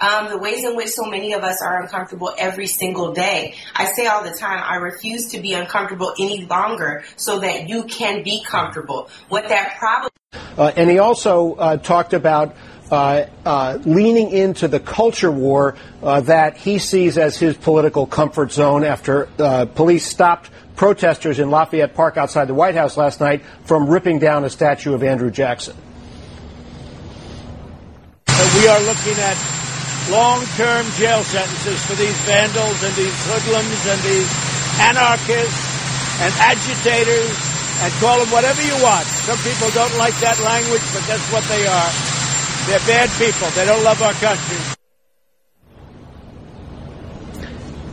[0.00, 3.54] um, the ways in which so many of us are uncomfortable every single day.
[3.74, 7.84] I say all the time, I refuse to be uncomfortable any longer so that you
[7.84, 9.10] can be comfortable.
[9.28, 10.10] What that problem.
[10.58, 12.56] Uh, and he also uh, talked about
[12.90, 18.52] uh, uh, leaning into the culture war uh, that he sees as his political comfort
[18.52, 23.42] zone after uh, police stopped protesters in Lafayette Park outside the White House last night
[23.64, 25.76] from ripping down a statue of Andrew Jackson.
[28.56, 29.36] we are looking at
[30.10, 34.30] long-term jail sentences for these vandals and these hoodlums and these
[34.80, 35.66] anarchists
[36.22, 37.34] and agitators
[37.82, 39.04] and call them whatever you want.
[39.04, 41.90] Some people don't like that language, but that's what they are.
[42.66, 43.48] They're bad people.
[43.50, 44.58] They don't love our country.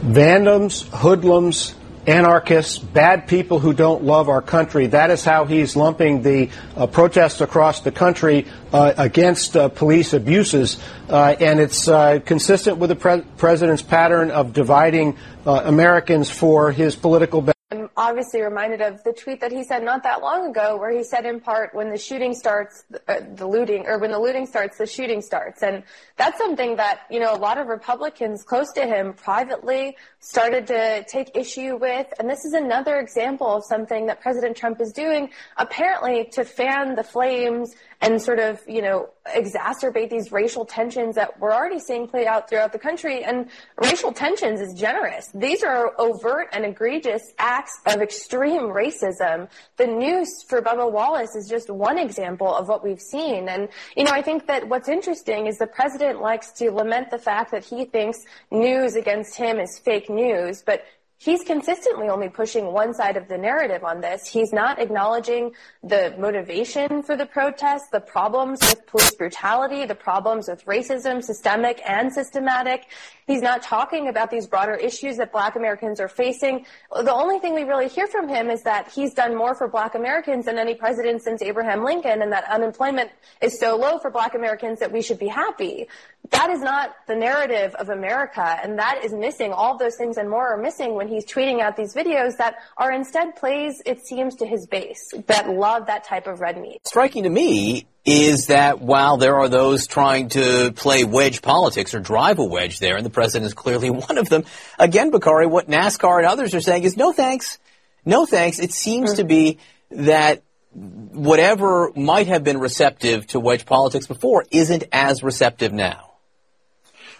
[0.01, 1.75] Vandals, hoodlums,
[2.07, 4.87] anarchists, bad people who don't love our country.
[4.87, 10.13] That is how he's lumping the uh, protests across the country uh, against uh, police
[10.13, 10.77] abuses.
[11.09, 16.71] Uh, and it's uh, consistent with the pre- president's pattern of dividing uh, Americans for
[16.71, 17.53] his political benefit.
[17.73, 21.03] I'm obviously reminded of the tweet that he said not that long ago, where he
[21.03, 24.85] said in part, "When the shooting starts, the looting, or when the looting starts, the
[24.85, 25.81] shooting starts." And
[26.15, 31.03] that's something that you know a lot of Republicans close to him privately started to
[31.03, 32.07] take issue with.
[32.17, 36.95] And this is another example of something that President Trump is doing, apparently to fan
[36.95, 42.07] the flames and sort of, you know, exacerbate these racial tensions that we're already seeing
[42.07, 43.23] play out throughout the country.
[43.23, 43.49] And
[43.81, 45.29] racial tensions is generous.
[45.33, 49.49] These are overt and egregious acts of extreme racism.
[49.77, 53.47] The news for Bubba Wallace is just one example of what we've seen.
[53.47, 57.17] And, you know, I think that what's interesting is the president likes to lament the
[57.17, 58.19] fact that he thinks
[58.51, 60.83] news against him is fake news, but
[61.17, 64.27] he's consistently only pushing one side of the narrative on this.
[64.27, 70.49] He's not acknowledging the motivation for the protests, the problems with police brutality, the problems
[70.49, 72.87] with racism, systemic and systematic.
[73.25, 76.65] He's not talking about these broader issues that black Americans are facing.
[76.91, 79.95] The only thing we really hear from him is that he's done more for black
[79.95, 84.35] Americans than any president since Abraham Lincoln and that unemployment is so low for black
[84.35, 85.87] Americans that we should be happy.
[86.31, 89.51] That is not the narrative of America and that is missing.
[89.51, 92.91] All those things and more are missing when he's tweeting out these videos that are
[92.91, 96.79] instead plays, it seems, to his base that love that type of red meat.
[96.85, 101.99] Striking to me is that while there are those trying to play wedge politics or
[101.99, 104.43] drive a wedge there, and the president is clearly one of them,
[104.77, 107.59] again, Bakari, what NASCAR and others are saying is no thanks.
[108.05, 108.59] No thanks.
[108.59, 109.17] It seems hmm.
[109.17, 109.59] to be
[109.91, 110.43] that
[110.73, 116.12] whatever might have been receptive to wedge politics before isn't as receptive now.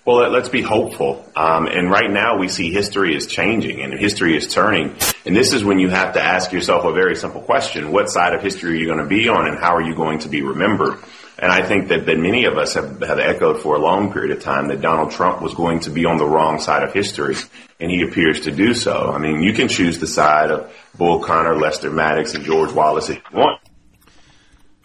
[0.06, 1.26] Well, let- let's be hopeful.
[1.36, 4.96] Um, and right now we see history is changing and history is turning.
[5.26, 7.92] And this is when you have to ask yourself a very simple question.
[7.92, 10.20] What side of history are you going to be on and how are you going
[10.20, 10.98] to be remembered?
[11.40, 14.36] And I think that, that many of us have, have echoed for a long period
[14.36, 17.36] of time that Donald Trump was going to be on the wrong side of history.
[17.80, 19.12] And he appears to do so.
[19.14, 23.10] I mean, you can choose the side of Bull Connor, Lester Maddox, and George Wallace
[23.10, 23.60] if you want.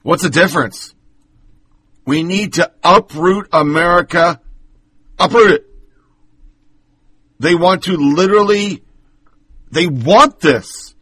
[0.03, 0.95] What's the difference?
[2.07, 4.41] We need to uproot America.
[5.19, 5.67] Uproot it.
[7.41, 8.83] They want to literally,
[9.71, 10.95] they want this.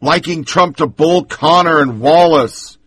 [0.00, 2.78] Liking Trump to Bull Connor and Wallace.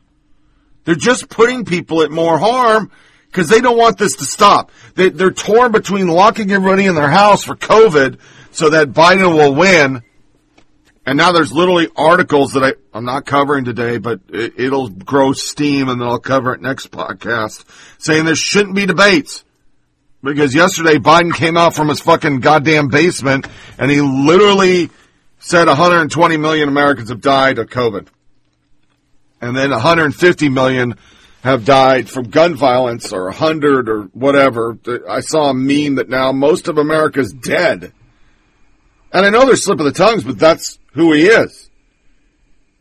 [0.86, 2.90] They're just putting people at more harm
[3.28, 4.72] because they don't want this to stop.
[4.96, 8.20] They, they're torn between locking everybody in their house for COVID
[8.52, 10.04] so that Biden will win.
[11.06, 15.34] And now there's literally articles that I, I'm not covering today, but it, it'll grow
[15.34, 17.66] steam and then I'll cover it next podcast
[17.98, 19.44] saying there shouldn't be debates.
[20.24, 24.90] Because yesterday Biden came out from his fucking goddamn basement and he literally
[25.40, 28.08] said 120 million Americans have died of COVID.
[29.42, 30.96] And then 150 million
[31.44, 34.78] have died from gun violence or 100 or whatever.
[35.10, 37.92] I saw a meme that now most of America's dead.
[39.12, 41.70] And I know they're slip of the tongues, but that's who he is.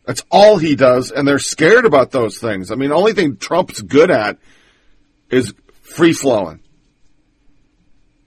[0.05, 2.71] That's all he does, and they're scared about those things.
[2.71, 4.37] I mean, the only thing Trump's good at
[5.29, 6.60] is free flowing.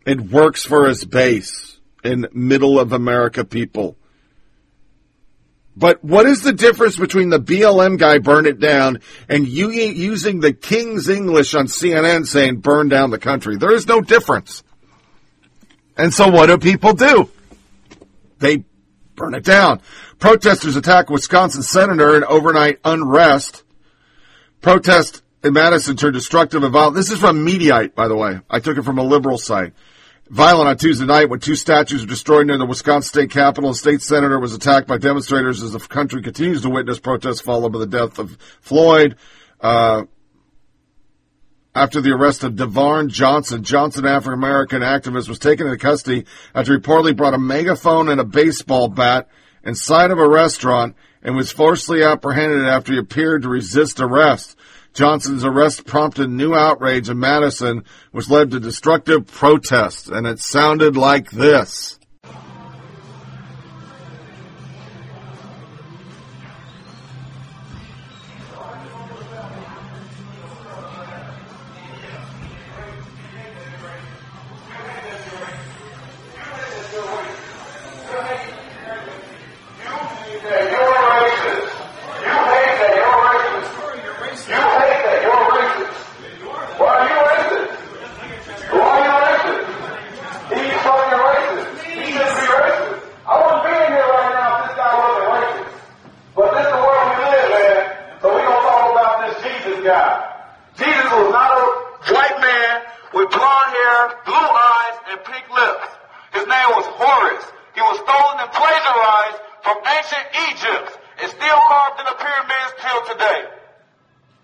[0.07, 3.97] It works for his base in middle of America people.
[5.77, 10.41] But what is the difference between the BLM guy burn it down and you using
[10.41, 13.57] the King's English on CNN saying burn down the country?
[13.57, 14.63] There is no difference.
[15.97, 17.29] And so what do people do?
[18.39, 18.65] They
[19.17, 19.81] burn it down.
[20.19, 23.65] Protesters attack Wisconsin senator in overnight unrest.
[24.61, 26.95] Protest in Madison turned destructive and violent.
[26.95, 28.41] This is from Mediaite, by the way.
[28.49, 29.73] I took it from a liberal site.
[30.31, 33.71] Violent on Tuesday night when two statues were destroyed near the Wisconsin state capitol.
[33.71, 37.73] A state senator was attacked by demonstrators as the country continues to witness protests followed
[37.73, 39.17] by the death of Floyd.
[39.61, 40.05] Uh,
[41.75, 46.25] after the arrest of Devonere Johnson, Johnson, African American activist, was taken into custody
[46.55, 49.29] after he reportedly brought a megaphone and a baseball bat
[49.63, 54.57] inside of a restaurant and was forcibly apprehended after he appeared to resist arrest.
[54.95, 60.97] Johnson's arrest prompted new outrage in Madison, which led to destructive protests, and it sounded
[60.97, 61.99] like this.
[106.65, 107.45] Name was Horus.
[107.77, 113.01] He was stolen and plagiarized from ancient Egypt and still carved in the pyramids till
[113.13, 113.41] today.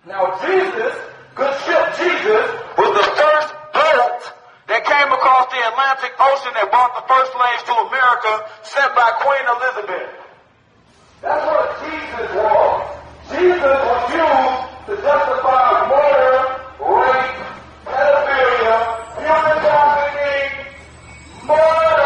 [0.04, 0.94] Now Jesus,
[1.32, 2.44] good ship Jesus,
[2.76, 4.20] was the first boat
[4.68, 8.32] that came across the Atlantic Ocean that brought the first slaves to America
[8.68, 10.12] sent by Queen Elizabeth.
[11.24, 12.84] That's what Jesus was.
[13.32, 14.60] Jesus was used
[14.92, 16.36] to justify murder,
[16.84, 17.40] rape,
[17.88, 18.76] pedophilia,
[19.16, 20.52] human trafficking,
[21.48, 21.99] murder.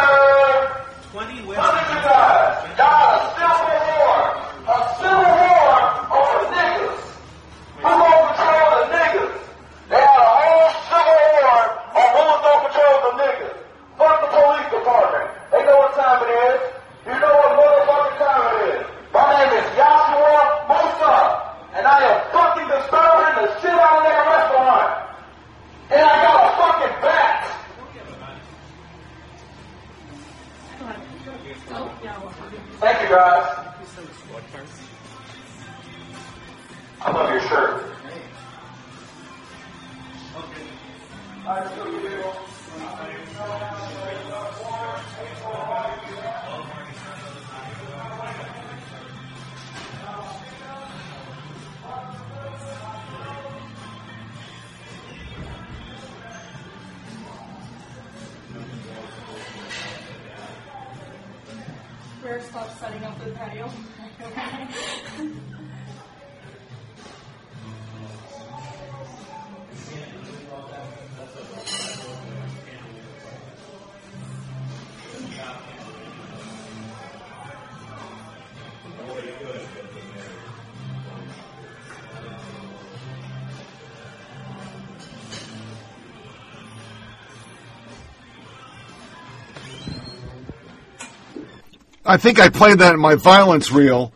[92.07, 94.13] I think I played that in my violence reel,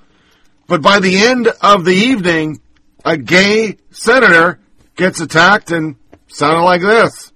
[0.67, 2.61] but by the end of the evening,
[3.05, 4.61] a gay senator
[4.95, 5.97] gets attacked and
[6.27, 7.33] sounded like this.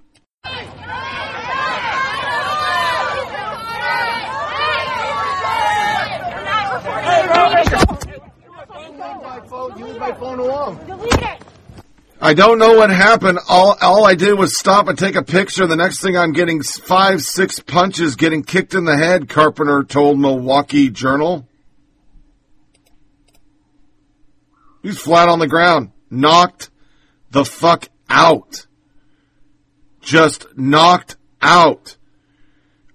[9.78, 10.78] Use my phone along.
[12.24, 13.40] I don't know what happened.
[13.48, 15.66] All all I did was stop and take a picture.
[15.66, 19.28] The next thing I'm getting five, six punches, getting kicked in the head.
[19.28, 21.48] Carpenter told Milwaukee Journal.
[24.84, 26.70] He's flat on the ground, knocked
[27.32, 28.68] the fuck out.
[30.00, 31.96] Just knocked out.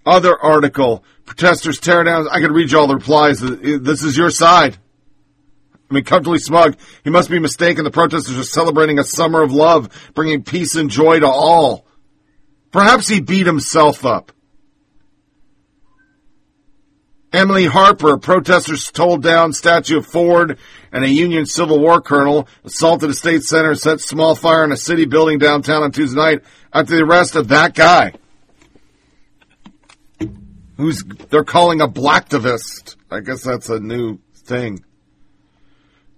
[0.05, 2.29] Other article: protesters tear down.
[2.31, 3.41] I could read you all the replies.
[3.41, 4.77] This is your side.
[5.89, 6.77] I mean, comfortably smug.
[7.03, 7.83] He must be mistaken.
[7.83, 11.85] The protesters are celebrating a summer of love, bringing peace and joy to all.
[12.71, 14.31] Perhaps he beat himself up.
[17.31, 20.57] Emily Harper, protesters told down statue of Ford
[20.91, 24.77] and a Union Civil War colonel, assaulted a state center, set small fire in a
[24.77, 26.43] city building downtown on Tuesday night
[26.73, 28.13] after the arrest of that guy.
[30.77, 32.95] Who's, they're calling a blacktivist.
[33.11, 34.83] I guess that's a new thing.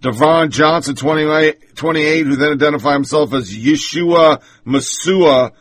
[0.02, 5.52] Devonere Johnson, 28, 28, who then identified himself as Yeshua Masua.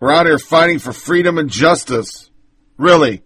[0.00, 2.30] We're out here fighting for freedom and justice.
[2.78, 3.22] Really.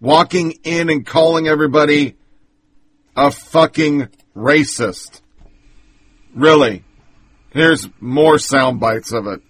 [0.00, 2.16] Walking in and calling everybody
[3.16, 5.22] a fucking racist.
[6.34, 6.84] Really.
[7.50, 9.40] Here's more sound bites of it.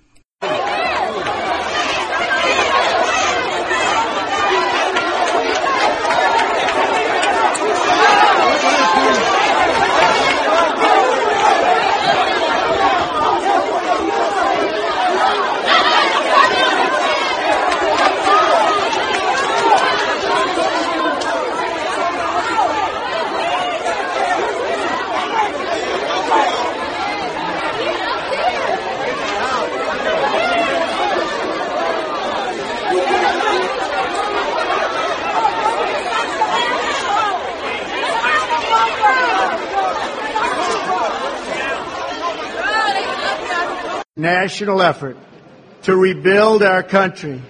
[44.49, 45.15] National effort
[45.83, 47.43] to rebuild our country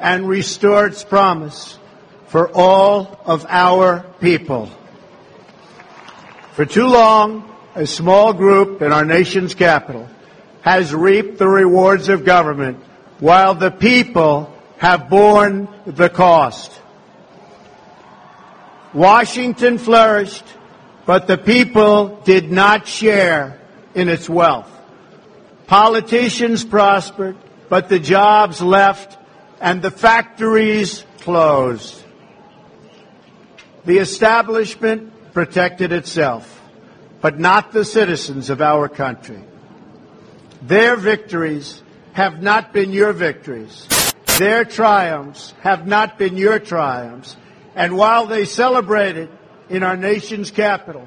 [0.00, 1.78] and restore its promise
[2.26, 4.68] for all of our people.
[6.54, 10.08] For too long, a small group in our nation's capital
[10.62, 12.78] has reaped the rewards of government
[13.20, 16.72] while the people have borne the cost.
[18.92, 20.46] Washington flourished,
[21.06, 23.60] but the people did not share
[23.94, 24.79] in its wealth.
[25.70, 27.36] Politicians prospered,
[27.68, 29.16] but the jobs left
[29.60, 32.02] and the factories closed.
[33.84, 36.60] The establishment protected itself,
[37.20, 39.44] but not the citizens of our country.
[40.60, 41.84] Their victories
[42.14, 43.86] have not been your victories.
[44.38, 47.36] Their triumphs have not been your triumphs.
[47.76, 49.30] And while they celebrated
[49.68, 51.06] in our nation's capital,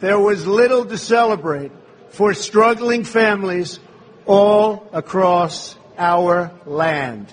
[0.00, 1.70] there was little to celebrate
[2.08, 3.78] for struggling families
[4.26, 7.32] all across our land.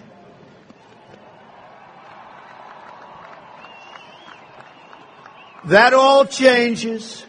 [5.66, 7.26] That all changes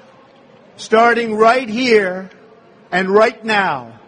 [0.77, 2.31] starting right here
[2.91, 3.99] and right now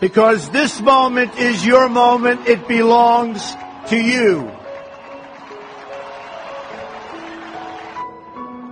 [0.00, 2.46] because this moment is your moment.
[2.46, 3.54] It belongs
[3.88, 4.50] to you.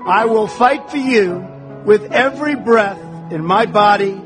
[0.05, 1.47] I will fight for you
[1.85, 2.99] with every breath
[3.33, 4.21] in my body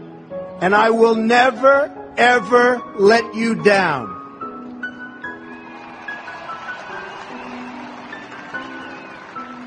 [0.60, 4.16] and I will never, ever let you down.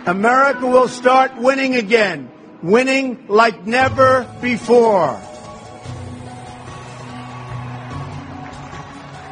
[0.05, 2.31] America will start winning again,
[2.63, 5.21] winning like never before.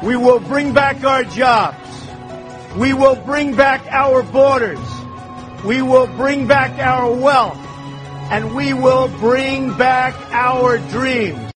[0.04, 1.76] We will bring back our jobs.
[2.76, 4.78] We will bring back our borders.
[5.64, 7.58] We will bring back our wealth.
[8.30, 11.47] And we will bring back our dreams.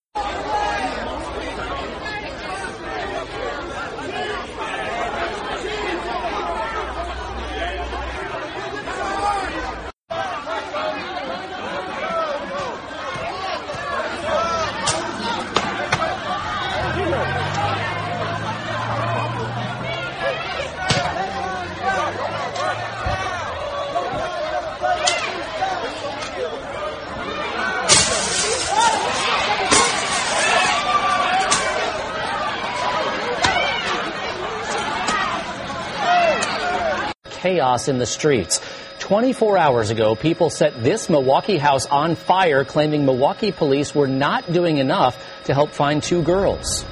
[37.73, 38.61] Chaos in the streets.
[39.01, 44.53] 24 hours ago, people set this Milwaukee house on fire, claiming Milwaukee police were not
[44.53, 46.85] doing enough to help find two girls.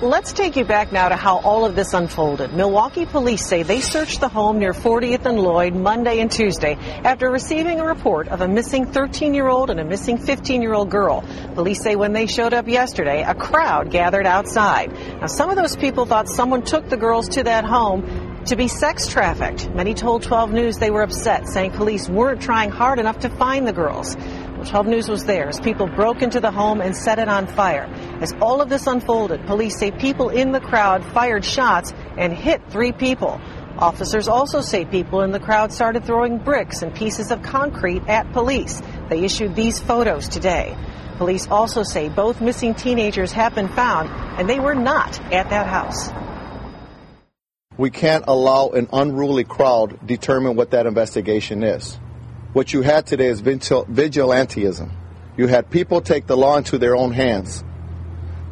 [0.00, 2.54] Let's take you back now to how all of this unfolded.
[2.54, 7.28] Milwaukee police say they searched the home near 40th and Lloyd Monday and Tuesday after
[7.28, 10.88] receiving a report of a missing 13 year old and a missing 15 year old
[10.88, 11.24] girl.
[11.54, 14.92] Police say when they showed up yesterday, a crowd gathered outside.
[15.20, 18.66] Now, some of those people thought someone took the girls to that home to be
[18.66, 19.68] sex trafficked.
[19.74, 23.68] Many told 12 News they were upset, saying police weren't trying hard enough to find
[23.68, 24.16] the girls.
[24.16, 27.46] Well, 12 News was there as people broke into the home and set it on
[27.46, 27.84] fire.
[28.22, 32.62] As all of this unfolded, police say people in the crowd fired shots and hit
[32.70, 33.38] three people.
[33.76, 38.32] Officers also say people in the crowd started throwing bricks and pieces of concrete at
[38.32, 38.80] police.
[39.10, 40.74] They issued these photos today.
[41.18, 44.08] Police also say both missing teenagers have been found
[44.38, 46.10] and they were not at that house.
[47.78, 51.94] We can't allow an unruly crowd determine what that investigation is.
[52.52, 54.90] What you had today is vigilantism.
[55.36, 57.62] You had people take the law into their own hands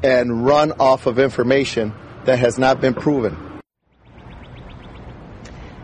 [0.05, 1.93] and run off of information
[2.25, 3.37] that has not been proven.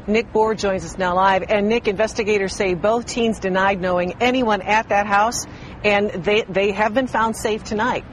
[0.06, 1.44] Nick Bohr joins us now live.
[1.48, 5.46] And Nick, investigators say both teens denied knowing anyone at that house,
[5.84, 8.04] and they, they have been found safe tonight.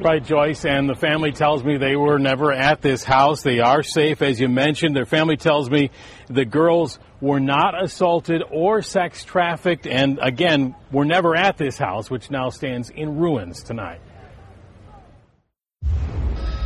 [0.00, 3.42] Right, Joyce, and the family tells me they were never at this house.
[3.42, 4.96] They are safe, as you mentioned.
[4.96, 5.90] Their family tells me
[6.26, 12.10] the girls were not assaulted or sex trafficked, and again, were never at this house,
[12.10, 14.00] which now stands in ruins tonight.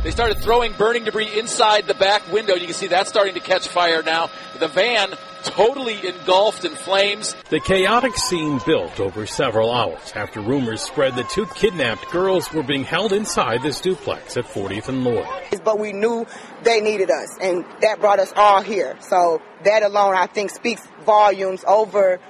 [0.03, 2.55] They started throwing burning debris inside the back window.
[2.55, 4.29] You can see that's starting to catch fire now.
[4.57, 5.09] The van
[5.43, 7.35] totally engulfed in flames.
[7.49, 12.63] The chaotic scene built over several hours after rumors spread that two kidnapped girls were
[12.63, 15.27] being held inside this duplex at 40th and Lloyd.
[15.65, 16.25] But we knew
[16.63, 18.95] they needed us, and that brought us all here.
[19.01, 22.21] So that alone, I think, speaks volumes over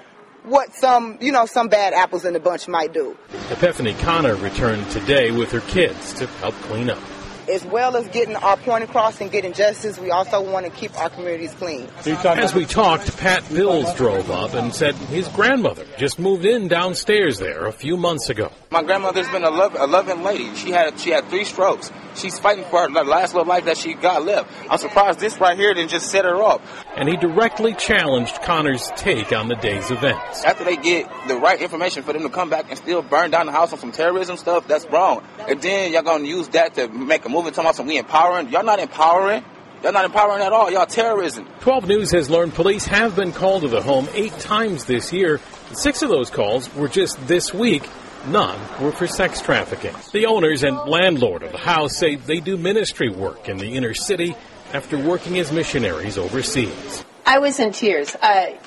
[0.44, 3.16] what some, you know, some bad apples in the bunch might do.
[3.52, 7.00] Epiphany Connor returned today with her kids to help clean up
[7.50, 10.98] as well as getting our point across and getting justice, we also want to keep
[11.00, 11.88] our communities clean.
[12.06, 17.40] As we talked, Pat Bills drove up and said his grandmother just moved in downstairs
[17.40, 18.52] there a few months ago.
[18.72, 20.54] My grandmother's been a, love, a loving lady.
[20.56, 21.92] She had she had three strokes.
[22.16, 24.52] She's fighting for her last little life that she got left.
[24.70, 26.62] I'm surprised this right here didn't just set her up.
[26.96, 30.44] And he directly challenged Connor's take on the day's events.
[30.44, 33.46] After they get the right information for them to come back and still burn down
[33.46, 35.24] the house on some terrorism stuff, that's wrong.
[35.48, 37.98] And then y'all gonna use that to make a move and talking about some we
[37.98, 38.50] empowering.
[38.50, 39.44] Y'all not empowering.
[39.84, 40.70] Y'all not empowering at all.
[40.72, 41.48] Y'all terrorism.
[41.62, 45.40] 12 News has learned police have been called to the home eight times this year.
[45.72, 47.88] Six of those calls were just this week.
[48.28, 49.96] None were for sex trafficking.
[50.12, 53.94] The owners and landlord of the house say they do ministry work in the inner
[53.94, 54.36] city
[54.74, 57.06] after working as missionaries overseas.
[57.26, 58.16] I was in tears.
[58.16, 58.58] Uh,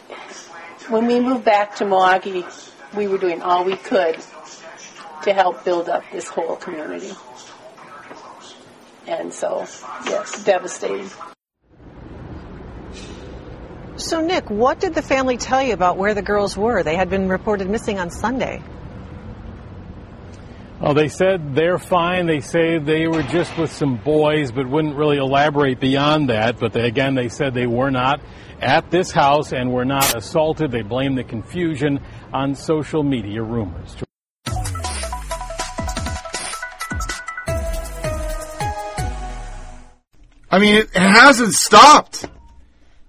[0.88, 2.44] when we moved back to Milwaukee,
[2.96, 4.16] we were doing all we could
[5.24, 7.12] to help build up this whole community.
[9.06, 9.66] And so,
[10.06, 11.10] yes, devastating.
[13.96, 16.82] So, Nick, what did the family tell you about where the girls were?
[16.82, 18.62] They had been reported missing on Sunday.
[20.80, 22.26] Well, they said they're fine.
[22.26, 26.58] They say they were just with some boys, but wouldn't really elaborate beyond that.
[26.58, 28.20] But they, again, they said they were not
[28.60, 30.72] at this house and were not assaulted.
[30.72, 32.00] They blame the confusion
[32.32, 33.96] on social media rumors.
[40.52, 42.26] I mean, it hasn't stopped.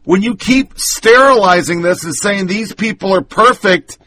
[0.06, 3.98] When you keep sterilizing this and saying these people are perfect,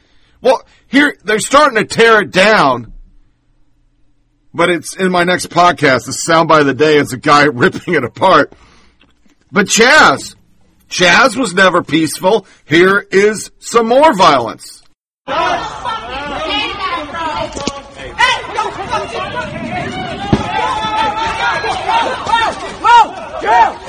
[0.40, 2.94] well, here, they're starting to tear it down.
[4.54, 6.06] But it's in my next podcast.
[6.06, 8.54] The soundbite of the day is a guy ripping it apart.
[9.52, 10.34] But Chaz,
[10.88, 12.46] Chaz was never peaceful.
[12.64, 14.82] Here is some more violence.
[23.46, 23.85] But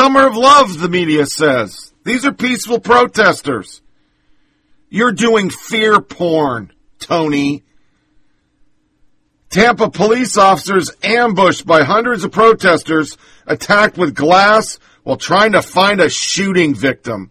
[0.00, 1.92] summer of love, the media says.
[2.04, 3.82] These are peaceful protesters.
[4.88, 7.64] You're doing fear porn, Tony.
[9.50, 16.00] Tampa police officers ambushed by hundreds of protesters attacked with glass while trying to find
[16.00, 17.30] a shooting victim.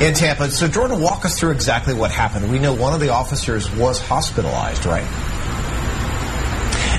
[0.00, 0.50] In Tampa.
[0.50, 2.50] So, Jordan, walk us through exactly what happened.
[2.50, 5.33] We know one of the officers was hospitalized, right?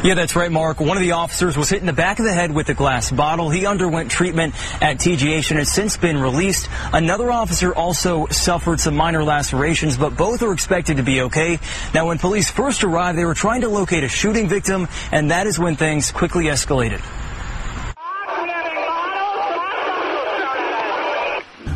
[0.05, 0.79] Yeah, that's right, Mark.
[0.79, 3.09] One of the officers was hit in the back of the head with a glass
[3.09, 3.49] bottle.
[3.49, 6.69] He underwent treatment at TGH and has since been released.
[6.93, 11.57] Another officer also suffered some minor lacerations, but both are expected to be okay.
[11.95, 15.47] Now, when police first arrived, they were trying to locate a shooting victim, and that
[15.47, 17.01] is when things quickly escalated.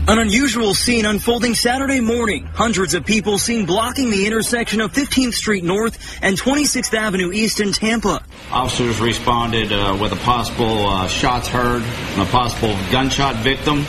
[0.10, 2.44] An unusual scene unfolding Saturday morning.
[2.46, 7.60] Hundreds of people seen blocking the intersection of 15th Street North and 26th Avenue East
[7.60, 8.24] in Tampa.
[8.52, 13.86] Officers responded uh, with a possible uh, shots heard and a possible gunshot victim.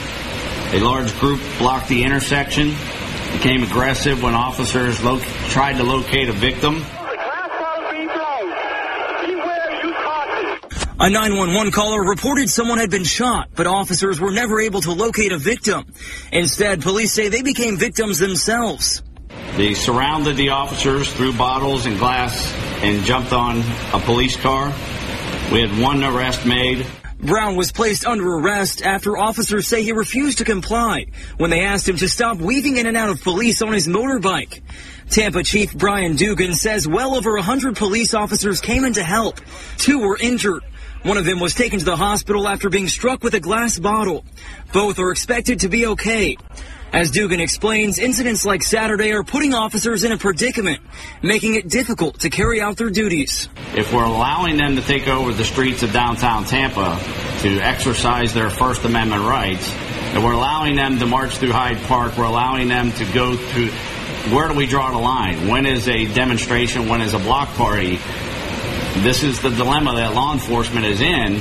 [0.72, 2.74] A large group blocked the intersection,
[3.32, 6.84] became aggressive when officers lo- tried to locate a victim.
[11.02, 15.32] A 911 caller reported someone had been shot, but officers were never able to locate
[15.32, 15.86] a victim.
[16.30, 19.02] Instead, police say they became victims themselves.
[19.56, 22.52] They surrounded the officers, threw bottles and glass,
[22.82, 23.62] and jumped on
[23.94, 24.66] a police car.
[25.50, 26.86] We had one arrest made.
[27.18, 31.06] Brown was placed under arrest after officers say he refused to comply
[31.38, 34.60] when they asked him to stop weaving in and out of police on his motorbike.
[35.10, 39.40] Tampa Chief Brian Dugan says well over 100 police officers came in to help.
[39.76, 40.62] Two were injured.
[41.02, 44.22] One of them was taken to the hospital after being struck with a glass bottle.
[44.74, 46.36] Both are expected to be okay.
[46.92, 50.82] As Dugan explains, incidents like Saturday are putting officers in a predicament,
[51.22, 53.48] making it difficult to carry out their duties.
[53.74, 57.00] If we're allowing them to take over the streets of downtown Tampa
[57.42, 59.72] to exercise their First Amendment rights,
[60.12, 63.68] and we're allowing them to march through Hyde Park, we're allowing them to go through,
[64.36, 65.48] where do we draw the line?
[65.48, 66.90] When is a demonstration?
[66.90, 67.98] When is a block party?
[68.98, 71.36] This is the dilemma that law enforcement is in,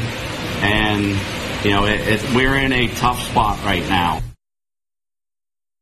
[0.62, 1.06] and
[1.66, 4.22] you know it, it, we're in a tough spot right now.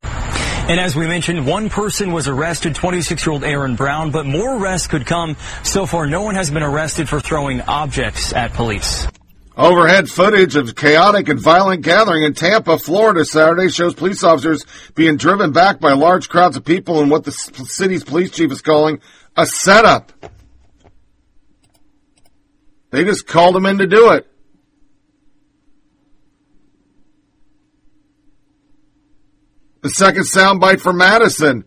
[0.04, 5.06] And as we mentioned, one person was arrested, 26-year-old Aaron Brown, but more arrests could
[5.06, 5.38] come.
[5.64, 9.08] So far, no one has been arrested for throwing objects at police.
[9.56, 15.16] Overhead footage of chaotic and violent gathering in Tampa, Florida Saturday shows police officers being
[15.16, 19.00] driven back by large crowds of people in what the city's police chief is calling
[19.38, 20.12] a setup.
[22.90, 24.28] They just called him in to do it.
[29.82, 31.66] The second soundbite for Madison.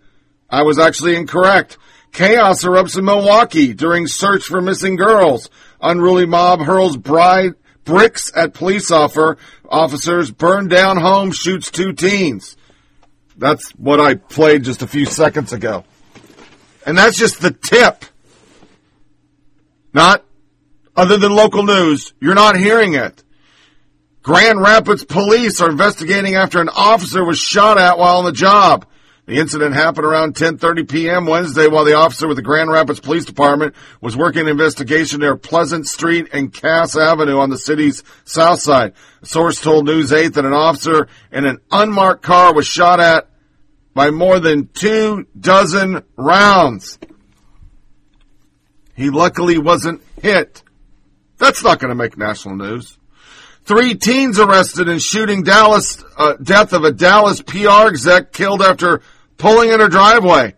[0.49, 1.79] I was actually incorrect.
[2.13, 5.49] Chaos erupts in Milwaukee during search for missing girls.
[5.81, 7.53] Unruly mob hurls bride
[7.85, 9.39] bricks at police officer.
[9.69, 12.57] Officers burn down home, shoots two teens.
[13.37, 15.85] That's what I played just a few seconds ago.
[16.85, 18.05] And that's just the tip.
[19.95, 20.25] Not
[20.97, 22.13] other than local news.
[22.21, 23.23] You're not hearing it.
[24.23, 28.87] Grand Rapids police are investigating after an officer was shot at while on the job.
[29.27, 31.25] The incident happened around 10:30 p.m.
[31.25, 35.37] Wednesday while the officer with the Grand Rapids Police Department was working an investigation near
[35.37, 38.93] Pleasant Street and Cass Avenue on the city's south side.
[39.23, 43.29] A source told News 8 that an officer in an unmarked car was shot at
[43.95, 46.99] by more than two dozen rounds.
[48.97, 50.63] He luckily wasn't hit.
[51.41, 52.99] That's not going to make national news.
[53.65, 59.01] Three teens arrested in shooting Dallas, uh, death of a Dallas PR exec killed after
[59.39, 60.55] pulling in her driveway.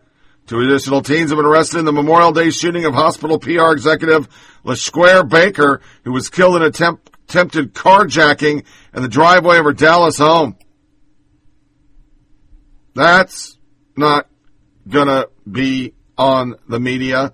[0.47, 4.29] Two additional teens have been arrested in the Memorial Day shooting of hospital PR executive
[4.65, 10.19] LaSquare Baker, who was killed in attempt, attempted carjacking in the driveway of her Dallas
[10.19, 10.57] home.
[12.95, 13.57] That's
[13.97, 14.27] not
[14.89, 17.33] gonna be on the media.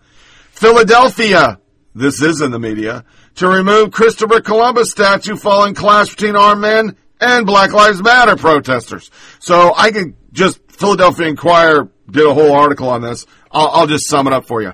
[0.51, 1.61] Philadelphia
[1.99, 3.05] this is in the media,
[3.39, 9.11] to remove Christopher Columbus statue following clash between armed men and Black Lives Matter protesters.
[9.39, 13.27] So I could just, Philadelphia Inquirer did a whole article on this.
[13.53, 14.73] I'll, I'll just sum it up for you.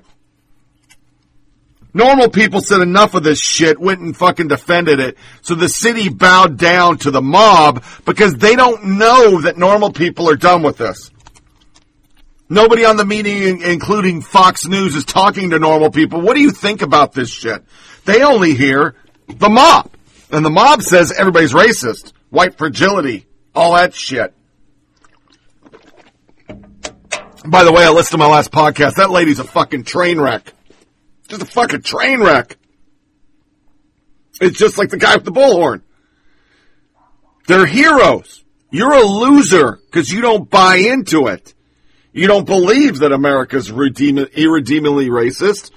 [1.93, 5.17] Normal people said enough of this shit, went and fucking defended it.
[5.41, 10.29] So the city bowed down to the mob because they don't know that normal people
[10.29, 11.11] are done with this.
[12.49, 16.21] Nobody on the meeting, including Fox News, is talking to normal people.
[16.21, 17.63] What do you think about this shit?
[18.05, 18.95] They only hear
[19.27, 19.91] the mob.
[20.31, 24.33] And the mob says everybody's racist, white fragility, all that shit.
[27.45, 28.95] By the way, I listened to my last podcast.
[28.95, 30.53] That lady's a fucking train wreck.
[31.27, 32.57] Just a fucking train wreck.
[34.41, 35.81] It's just like the guy with the bullhorn.
[37.47, 38.43] They're heroes.
[38.71, 41.53] You're a loser because you don't buy into it.
[42.11, 45.71] You don't believe that America's irredeemably racist.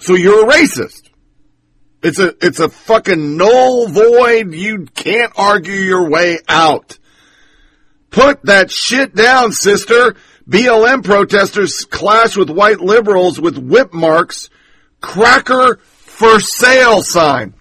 [0.00, 1.10] So you're a racist.
[2.02, 4.54] It's a, it's a fucking null void.
[4.54, 6.98] You can't argue your way out.
[8.08, 10.16] Put that shit down, sister.
[10.48, 14.48] BLM protesters clash with white liberals with whip marks.
[15.00, 17.54] Cracker for sale sign.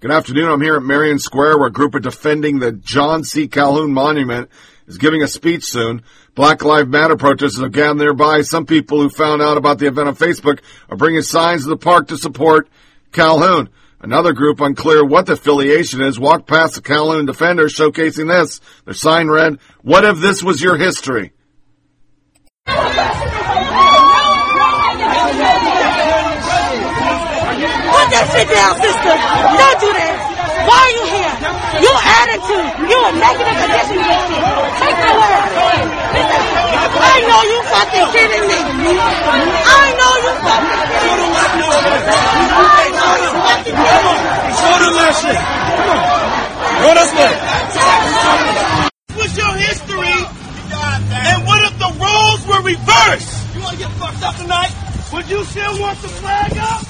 [0.00, 0.48] Good afternoon.
[0.48, 3.48] I'm here at Marion Square where a group of defending the John C.
[3.48, 4.50] Calhoun Monument
[4.86, 6.02] is giving a speech soon.
[6.36, 8.42] Black Lives Matter protesters have gathered nearby.
[8.42, 10.60] Some people who found out about the event on Facebook
[10.90, 12.68] are bringing signs to the park to support
[13.10, 13.70] Calhoun.
[14.00, 18.60] Another group, unclear what the affiliation is, walked past the Calhoun defenders showcasing this.
[18.84, 21.32] Their sign read, What if this was your history?
[22.66, 22.76] Put
[28.12, 29.16] that shit down, sister.
[29.56, 30.16] Don't do that.
[30.68, 31.05] Why are you?
[31.82, 32.88] Your attitude.
[32.88, 34.42] You're a negative addition to this shit.
[34.80, 35.44] Take the word.
[36.96, 38.56] I know you fucking kidding me.
[38.56, 41.40] I know you fucking kidding me.
[42.56, 44.24] I know you fucking kidding me.
[44.56, 45.36] Show them that shit.
[45.36, 46.16] Come on.
[46.80, 47.32] Go this way.
[49.16, 50.16] What's your history?
[51.16, 53.32] And what if the roles were reversed?
[53.54, 54.72] You want to get fucked up tonight?
[55.12, 56.82] Would you still want the flag up?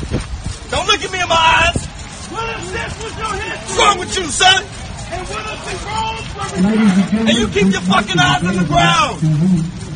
[0.70, 1.95] Don't look at me in my eyes.
[2.36, 3.64] What if this was your history?
[3.64, 4.60] What's wrong with you, son?
[5.08, 7.16] And what if the roles were reversed?
[7.16, 9.24] And you keep your fucking eyes on the ground.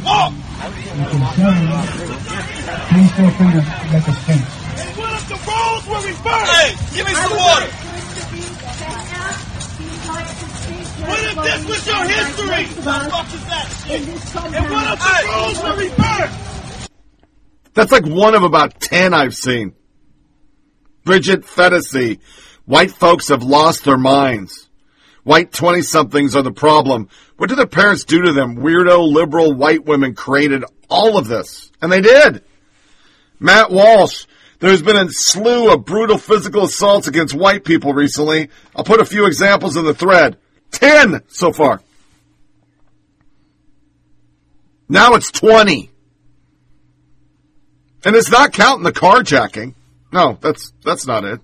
[0.00, 0.32] Walk.
[2.88, 3.62] Please feel free to
[3.92, 4.48] make a speech.
[4.80, 6.48] And what if the roles were reversed?
[6.56, 7.68] Hey, give me some water.
[11.00, 12.64] What if this was your history?
[12.80, 14.00] What the fuck is that shit?
[14.00, 16.88] And what if the roles were reversed?
[17.74, 19.74] That's like one of about ten I've seen.
[21.10, 22.20] Bridget Phetasy.
[22.66, 24.68] White folks have lost their minds.
[25.24, 27.08] White 20 somethings are the problem.
[27.36, 28.58] What did their parents do to them?
[28.58, 31.72] Weirdo liberal white women created all of this.
[31.82, 32.44] And they did.
[33.40, 34.26] Matt Walsh.
[34.60, 38.48] There's been a slew of brutal physical assaults against white people recently.
[38.76, 40.36] I'll put a few examples in the thread.
[40.70, 41.82] Ten so far.
[44.88, 45.90] Now it's 20.
[48.04, 49.74] And it's not counting the carjacking.
[50.12, 51.40] No, that's, that's not it.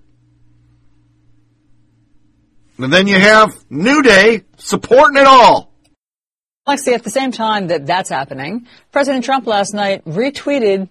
[2.77, 5.71] And then you have New Day supporting it all.
[6.67, 10.89] Lexi, at the same time that that's happening, President Trump last night retweeted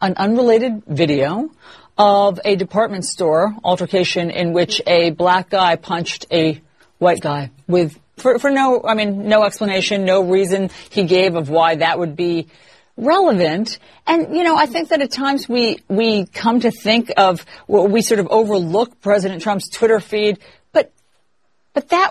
[0.00, 1.50] an unrelated video
[1.96, 6.60] of a department store altercation in which a black guy punched a
[6.98, 11.48] white guy with for, for no I mean no explanation, no reason he gave of
[11.48, 12.48] why that would be
[12.96, 13.78] relevant.
[14.06, 17.86] And you know, I think that at times we we come to think of well,
[17.86, 20.38] we sort of overlook President Trump's Twitter feed,
[20.72, 20.92] but
[21.72, 22.10] but that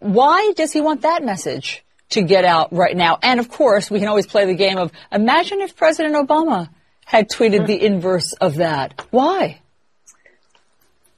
[0.00, 3.18] why does he want that message to get out right now?
[3.22, 6.68] And of course, we can always play the game of imagine if President Obama
[7.04, 9.06] had tweeted the inverse of that.
[9.10, 9.60] Why?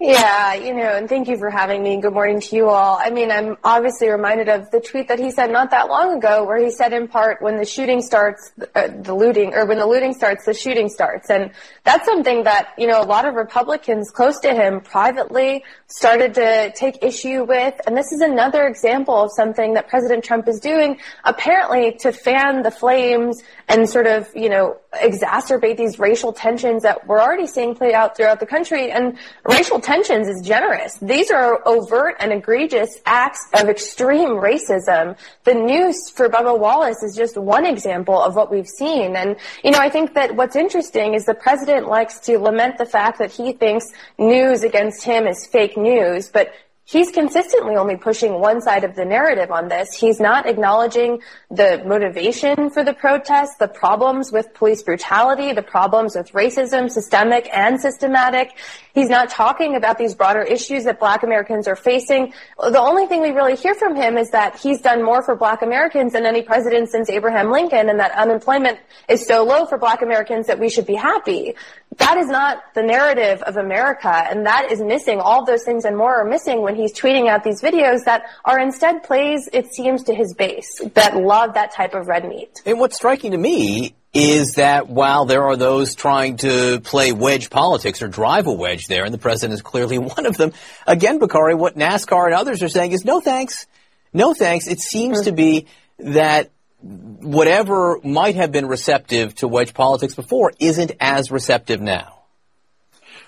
[0.02, 2.00] Yeah, you know, and thank you for having me.
[2.00, 2.98] Good morning to you all.
[2.98, 6.42] I mean, I'm obviously reminded of the tweet that he said not that long ago
[6.42, 9.84] where he said in part, when the shooting starts, uh, the looting, or when the
[9.84, 11.28] looting starts, the shooting starts.
[11.28, 11.50] And
[11.84, 16.72] that's something that, you know, a lot of Republicans close to him privately started to
[16.76, 17.74] take issue with.
[17.86, 22.62] And this is another example of something that President Trump is doing, apparently to fan
[22.62, 27.74] the flames and sort of, you know, exacerbate these racial tensions that we're already seeing
[27.74, 28.90] play out throughout the country.
[28.90, 29.16] And
[29.48, 30.98] racial tensions is generous.
[31.00, 35.16] These are overt and egregious acts of extreme racism.
[35.44, 39.16] The news for Bubba Wallace is just one example of what we've seen.
[39.16, 42.86] And, you know, I think that what's interesting is the president likes to lament the
[42.86, 43.86] fact that he thinks
[44.18, 46.52] news against him is fake news, but
[46.84, 49.94] he's consistently only pushing one side of the narrative on this.
[49.94, 51.20] He's not acknowledging
[51.50, 57.48] the motivation for the protests, the problems with police brutality, the problems with racism, systemic
[57.54, 58.56] and systematic.
[58.94, 62.32] He's not talking about these broader issues that black Americans are facing.
[62.58, 65.62] The only thing we really hear from him is that he's done more for black
[65.62, 70.02] Americans than any president since Abraham Lincoln and that unemployment is so low for black
[70.02, 71.54] Americans that we should be happy.
[71.96, 75.20] That is not the narrative of America and that is missing.
[75.20, 78.58] All those things and more are missing when he's tweeting out these videos that are
[78.58, 82.60] instead plays, it seems, to his base that love that type of red meat.
[82.66, 87.48] And what's striking to me is that while there are those trying to play wedge
[87.48, 90.52] politics or drive a wedge there, and the president is clearly one of them,
[90.86, 93.66] again, Bakari, what NASCAR and others are saying is no thanks.
[94.12, 94.66] No thanks.
[94.66, 95.66] It seems to be
[95.98, 96.50] that
[96.82, 102.19] whatever might have been receptive to wedge politics before isn't as receptive now.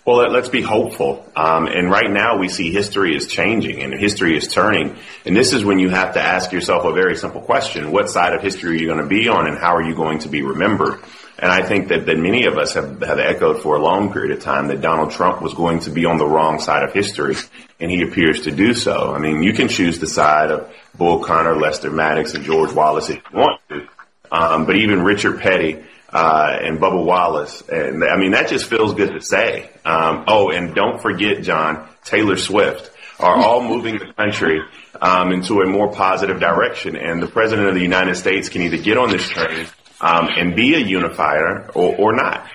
[0.04, 1.24] Well, let- let's be hopeful.
[1.36, 4.96] Um, and right now we see history is changing and history is turning.
[5.24, 7.92] And this is when you have to ask yourself a very simple question.
[7.92, 10.18] What side of history are you going to be on and how are you going
[10.20, 10.98] to be remembered?
[11.38, 14.36] And I think that, that many of us have, have echoed for a long period
[14.36, 17.36] of time that Donald Trump was going to be on the wrong side of history,
[17.80, 19.12] and he appears to do so.
[19.12, 23.08] I mean, you can choose the side of Bull Connor, Lester Maddox, and George Wallace
[23.08, 23.88] if you want to.
[24.30, 25.82] Um, but even Richard Petty
[26.12, 29.70] uh, and Bubba Wallace, and I mean that just feels good to say.
[29.84, 34.60] Um, oh, and don't forget, John Taylor Swift are all moving the country
[35.01, 38.76] um, into a more positive direction, and the president of the United States can either
[38.76, 39.66] get on this train
[40.01, 42.47] um, and be a unifier or, or not.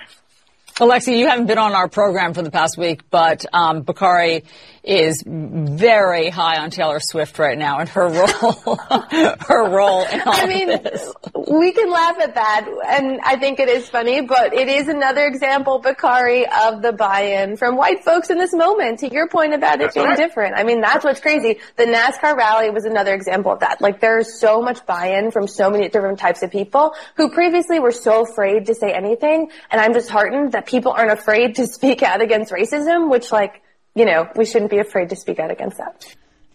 [0.76, 4.44] Alexi, you haven't been on our program for the past week, but um, Bakari
[4.88, 8.08] is very high on Taylor Swift right now and her
[8.42, 11.12] role, her role in all I mean, this.
[11.50, 15.26] we can laugh at that, and I think it is funny, but it is another
[15.26, 19.00] example, Bakari, of the buy-in from white folks in this moment.
[19.00, 20.16] To your point about it That's being right.
[20.16, 21.58] different, I mean, that's what's crazy.
[21.76, 23.82] The NASCAR rally was another example of that.
[23.82, 27.92] Like, there's so much buy-in from so many different types of people who previously were
[27.92, 32.22] so afraid to say anything, and I'm disheartened that people aren't afraid to speak out
[32.22, 33.60] against racism, which, like,
[33.94, 36.04] you know, we shouldn't be afraid to speak out against that.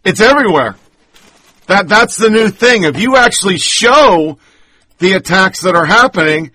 [0.04, 0.76] It's everywhere.
[1.68, 2.84] That that's the new thing.
[2.84, 4.38] If you actually show
[5.00, 6.52] the attacks that are happening,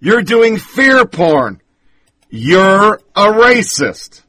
[0.00, 1.60] you're doing fear porn.
[2.28, 4.22] You're a racist.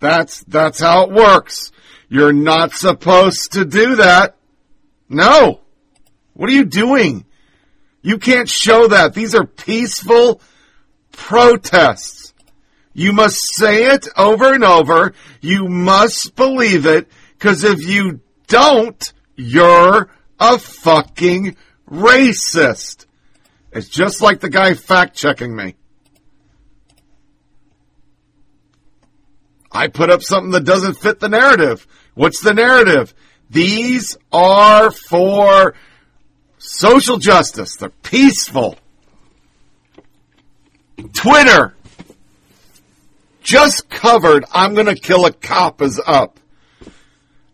[0.00, 1.72] That's that's how it works.
[2.08, 4.36] You're not supposed to do that.
[5.08, 5.60] No.
[6.34, 7.24] What are you doing?
[8.02, 9.14] You can't show that.
[9.14, 10.40] These are peaceful
[11.12, 12.23] protests.
[12.94, 15.12] You must say it over and over.
[15.40, 20.08] You must believe it, because if you don't, you're
[20.38, 21.56] a fucking
[21.90, 23.06] racist.
[23.72, 25.74] It's just like the guy fact checking me.
[29.72, 31.84] I put up something that doesn't fit the narrative.
[32.14, 33.12] What's the narrative?
[33.50, 35.74] These are for
[36.58, 37.74] social justice.
[37.74, 38.78] They're peaceful.
[41.12, 41.74] Twitter
[43.44, 46.40] just covered I'm going to kill a cop is up.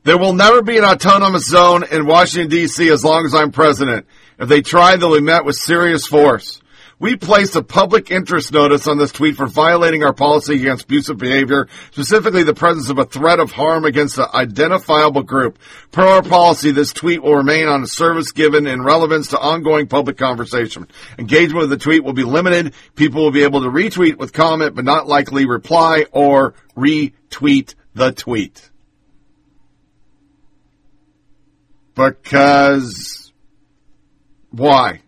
[0.05, 2.89] There will never be an autonomous zone in Washington, D.C.
[2.89, 4.07] as long as I'm president.
[4.39, 6.63] If they try, they'll be met with serious force.
[7.01, 11.17] We placed a public interest notice on this tweet for violating our policy against abusive
[11.17, 15.59] behavior, specifically the presence of a threat of harm against an identifiable group.
[15.93, 19.87] Per our policy, this tweet will remain on a service given in relevance to ongoing
[19.87, 20.89] public conversation.
[21.19, 22.75] Engagement with the tweet will be limited.
[22.97, 28.13] People will be able to retweet with comment, but not likely reply or retweet the
[28.13, 28.71] tweet.
[31.95, 33.33] Because
[34.51, 35.01] why?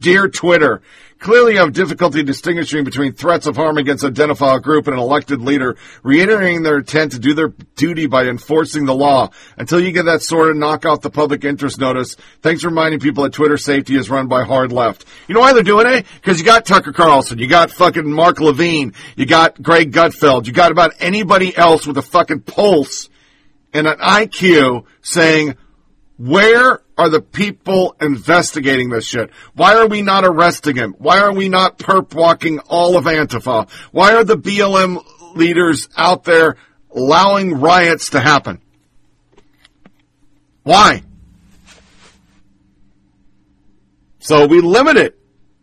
[0.00, 0.80] Dear Twitter,
[1.18, 5.00] clearly you have difficulty distinguishing between threats of harm against an identifiable group and an
[5.02, 9.28] elected leader, reiterating their intent to do their duty by enforcing the law.
[9.58, 12.16] Until you get that sorted, knock off the public interest notice.
[12.40, 15.04] Thanks for reminding people that Twitter safety is run by hard left.
[15.28, 16.06] You know why they're doing it?
[16.14, 20.54] Because you got Tucker Carlson, you got fucking Mark Levin, you got Greg Gutfeld, you
[20.54, 23.10] got about anybody else with a fucking pulse
[23.74, 25.56] and an IQ saying,
[26.16, 29.30] where are the people investigating this shit?
[29.54, 30.94] Why are we not arresting him?
[30.98, 33.70] Why are we not perp walking all of Antifa?
[33.90, 35.02] Why are the BLM
[35.34, 36.56] leaders out there
[36.94, 38.60] allowing riots to happen?
[40.62, 41.02] Why?
[44.18, 45.18] So we limit it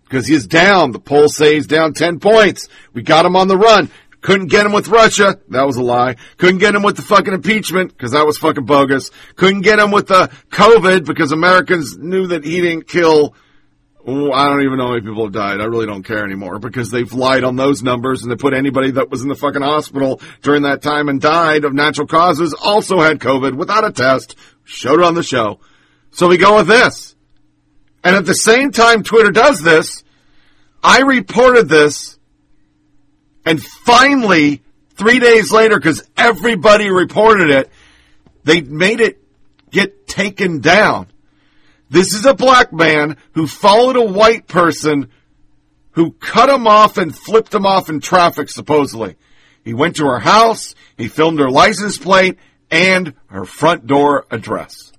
[0.05, 0.91] because he's down.
[0.91, 2.67] The poll says down 10 points.
[2.93, 3.91] We got him on the run.
[4.27, 5.39] Couldn't get him with Russia.
[5.47, 6.17] That was a lie.
[6.35, 9.09] Couldn't get him with the fucking impeachment because that was fucking bogus.
[9.37, 13.33] Couldn't get him with the COVID because Americans knew that he didn't kill
[14.05, 15.61] I don't even know how many people have died.
[15.61, 18.91] I really don't care anymore because they've lied on those numbers and they put anybody
[18.91, 22.99] that was in the fucking hospital during that time and died of natural causes also
[22.99, 24.35] had COVID without a test.
[24.65, 25.61] Showed it on the show.
[26.11, 27.15] So we go with this.
[28.03, 30.03] And at the same time Twitter does this,
[30.83, 32.16] I reported this
[33.47, 34.61] and finally,
[34.95, 37.71] three days later, because everybody reported it,
[38.43, 39.23] they made it
[39.71, 41.07] get taken down.
[41.89, 45.09] This is a black man who followed a white person
[45.91, 49.15] who cut him off and flipped him off in traffic, supposedly.
[49.63, 52.37] He went to her house, he filmed her license plate
[52.69, 54.91] and her front door address.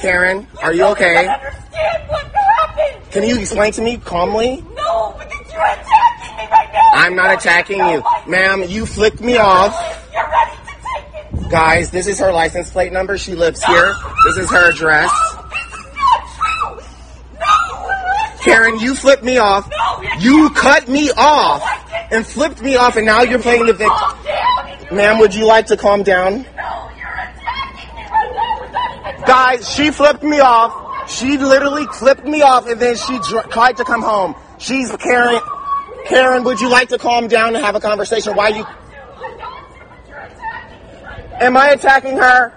[0.00, 1.32] Karen, are you okay?
[3.12, 4.64] Can you explain to me calmly?
[4.74, 6.80] No, because you're attacking me right now.
[6.94, 8.02] I'm not attacking you.
[8.26, 9.76] Ma'am, you flicked me off.
[10.14, 11.50] You're ready to take it.
[11.50, 13.18] Guys, this is her license plate number.
[13.18, 13.94] She lives here.
[14.26, 15.10] This is her address.
[18.42, 19.70] Karen, you flipped me off.
[20.18, 21.62] You cut me off
[22.10, 24.96] and flipped me off, and now you're playing the victim.
[24.96, 26.32] Ma'am, would you like to calm down?
[26.56, 29.26] No, you're attacking me right now.
[29.26, 30.91] Guys, she flipped me off.
[31.12, 34.34] She literally flipped me off, and then she dr- tried to come home.
[34.58, 35.40] She's Karen.
[36.06, 38.34] Karen, would you like to calm down and have a conversation?
[38.34, 38.66] Why you?
[41.40, 42.52] Am I attacking her?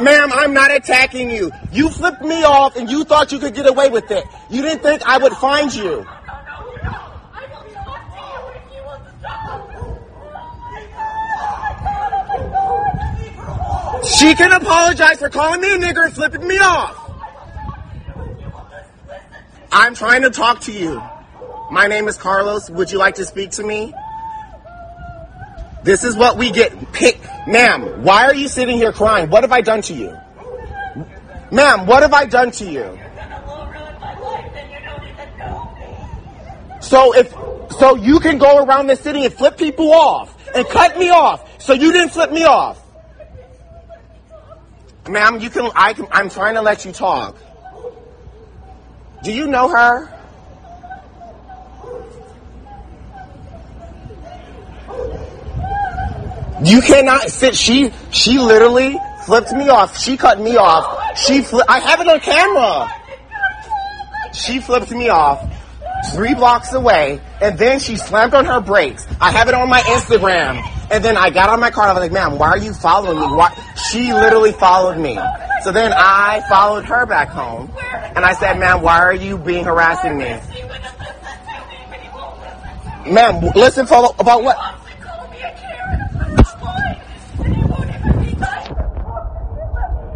[0.00, 1.50] Ma'am, I'm not attacking you.
[1.70, 4.24] You flipped me off and you thought you could get away with it.
[4.48, 6.06] You didn't think I would find you.
[14.06, 17.00] She can apologize for calling me a nigger and flipping me off.
[19.72, 21.02] I'm trying to talk to you.
[21.70, 22.70] My name is Carlos.
[22.70, 23.94] Would you like to speak to me?
[25.82, 26.92] This is what we get.
[26.92, 28.02] Pick, ma'am.
[28.02, 29.30] Why are you sitting here crying?
[29.30, 30.16] What have I done to you,
[31.50, 31.86] ma'am?
[31.86, 32.98] What have I done to you?
[36.80, 37.32] So if
[37.78, 41.60] so, you can go around the city and flip people off and cut me off.
[41.60, 42.80] So you didn't flip me off,
[45.08, 45.40] ma'am.
[45.40, 45.70] You can.
[45.74, 46.06] I can.
[46.10, 47.36] I'm trying to let you talk.
[49.22, 50.10] Do you know her?
[56.62, 57.54] You cannot sit.
[57.54, 59.98] She she literally flipped me off.
[59.98, 61.18] She cut me off.
[61.18, 62.90] She fli- I have it on camera.
[64.32, 65.44] She flipped me off
[66.12, 69.06] three blocks away, and then she slammed on her brakes.
[69.20, 70.62] I have it on my Instagram.
[70.90, 71.88] And then I got on my car.
[71.88, 73.26] And I was like, "Ma'am, why are you following me?
[73.26, 73.52] Why?"
[73.90, 75.18] She literally followed me.
[75.62, 77.70] So then I followed her back home,
[78.14, 80.38] and I said, "Ma'am, why are you being harassing me?"
[83.06, 84.56] Ma'am, listen for about what?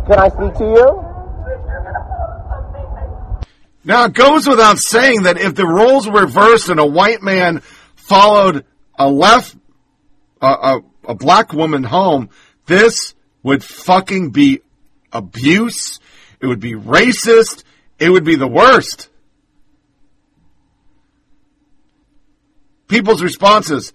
[0.08, 1.04] Can I speak to you?
[3.84, 7.60] Now it goes without saying that if the roles were reversed and a white man
[7.96, 8.64] followed
[8.98, 9.54] a left,
[10.40, 12.30] uh, a, a black woman home,
[12.66, 14.60] this would fucking be
[15.12, 16.00] abuse.
[16.40, 17.64] It would be racist.
[17.98, 19.08] It would be the worst.
[22.86, 23.92] People's responses.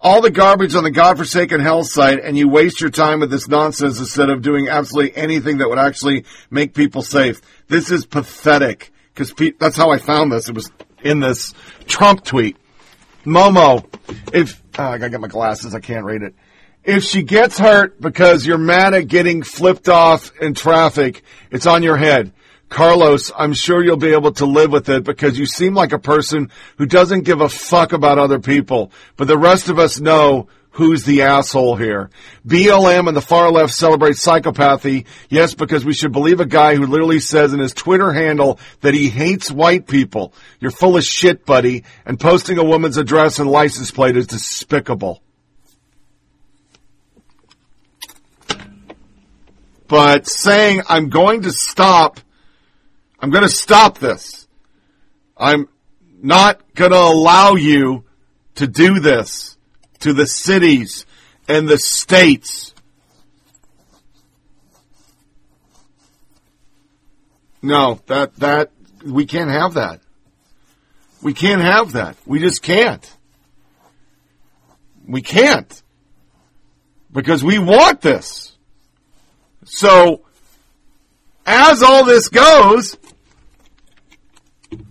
[0.00, 3.48] All the garbage on the godforsaken hell site and you waste your time with this
[3.48, 7.40] nonsense instead of doing absolutely anything that would actually make people safe.
[7.68, 10.48] This is pathetic because pe- that's how I found this.
[10.48, 10.70] It was
[11.02, 11.54] in this
[11.86, 12.56] Trump tweet.
[13.26, 13.84] Momo,
[14.32, 16.34] if oh, I gotta get my glasses, I can't read it.
[16.84, 21.82] If she gets hurt because you're mad at getting flipped off in traffic, it's on
[21.82, 22.32] your head.
[22.68, 25.98] Carlos, I'm sure you'll be able to live with it because you seem like a
[25.98, 28.92] person who doesn't give a fuck about other people.
[29.16, 32.10] But the rest of us know who's the asshole here.
[32.46, 35.06] BLM and the far left celebrate psychopathy.
[35.30, 38.92] Yes, because we should believe a guy who literally says in his Twitter handle that
[38.92, 40.34] he hates white people.
[40.60, 41.84] You're full of shit, buddy.
[42.04, 45.22] And posting a woman's address and license plate is despicable.
[49.88, 52.20] But saying I'm going to stop,
[53.18, 54.46] I'm going to stop this.
[55.38, 55.70] I'm
[56.20, 58.04] not going to allow you
[58.56, 59.55] to do this
[60.00, 61.06] to the cities
[61.48, 62.74] and the states.
[67.62, 68.70] No, that, that,
[69.04, 70.00] we can't have that.
[71.22, 72.16] We can't have that.
[72.26, 73.16] We just can't.
[75.06, 75.82] We can't.
[77.12, 78.56] Because we want this.
[79.64, 80.22] So,
[81.44, 82.96] as all this goes,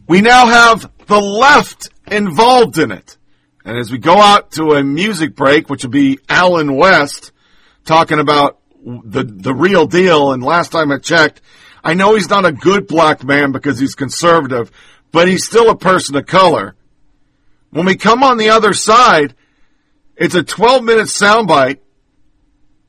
[0.08, 3.18] we now have the left involved in it.
[3.66, 7.32] And as we go out to a music break, which will be Allen West
[7.84, 11.42] talking about the, the real deal, and last time I checked,
[11.84, 14.72] I know he's not a good black man because he's conservative,
[15.12, 16.76] but he's still a person of color.
[17.72, 19.34] When we come on the other side,
[20.16, 21.80] it's a 12 minute soundbite,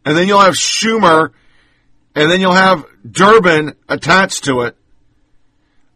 [0.04, 1.30] and then you'll have Schumer,
[2.14, 4.76] and then you'll have Durbin attached to it.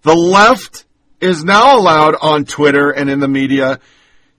[0.02, 0.86] The left
[1.20, 3.78] is now allowed on Twitter and in the media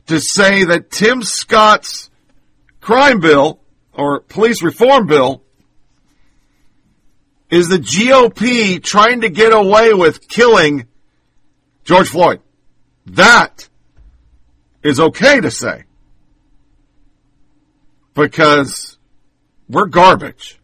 [0.07, 2.09] to say that Tim Scott's
[2.79, 3.59] crime bill
[3.93, 5.43] or police reform bill
[7.49, 10.87] is the GOP trying to get away with killing
[11.83, 12.39] George Floyd.
[13.05, 13.67] That
[14.83, 15.83] is okay to say
[18.13, 18.97] because
[19.69, 20.60] we're garbage.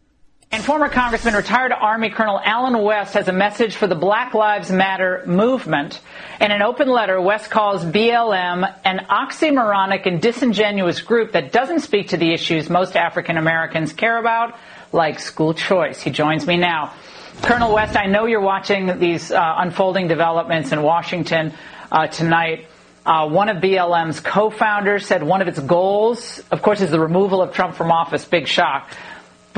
[0.50, 4.70] And former Congressman, retired Army Colonel Allen West has a message for the Black Lives
[4.70, 6.00] Matter movement.
[6.40, 12.08] In an open letter, West calls BLM an oxymoronic and disingenuous group that doesn't speak
[12.08, 14.56] to the issues most African Americans care about,
[14.90, 16.00] like school choice.
[16.00, 16.94] He joins me now.
[17.42, 21.52] Colonel West, I know you're watching these uh, unfolding developments in Washington
[21.92, 22.68] uh, tonight.
[23.04, 27.42] Uh, one of BLM's co-founders said one of its goals, of course, is the removal
[27.42, 28.24] of Trump from office.
[28.24, 28.90] Big shock.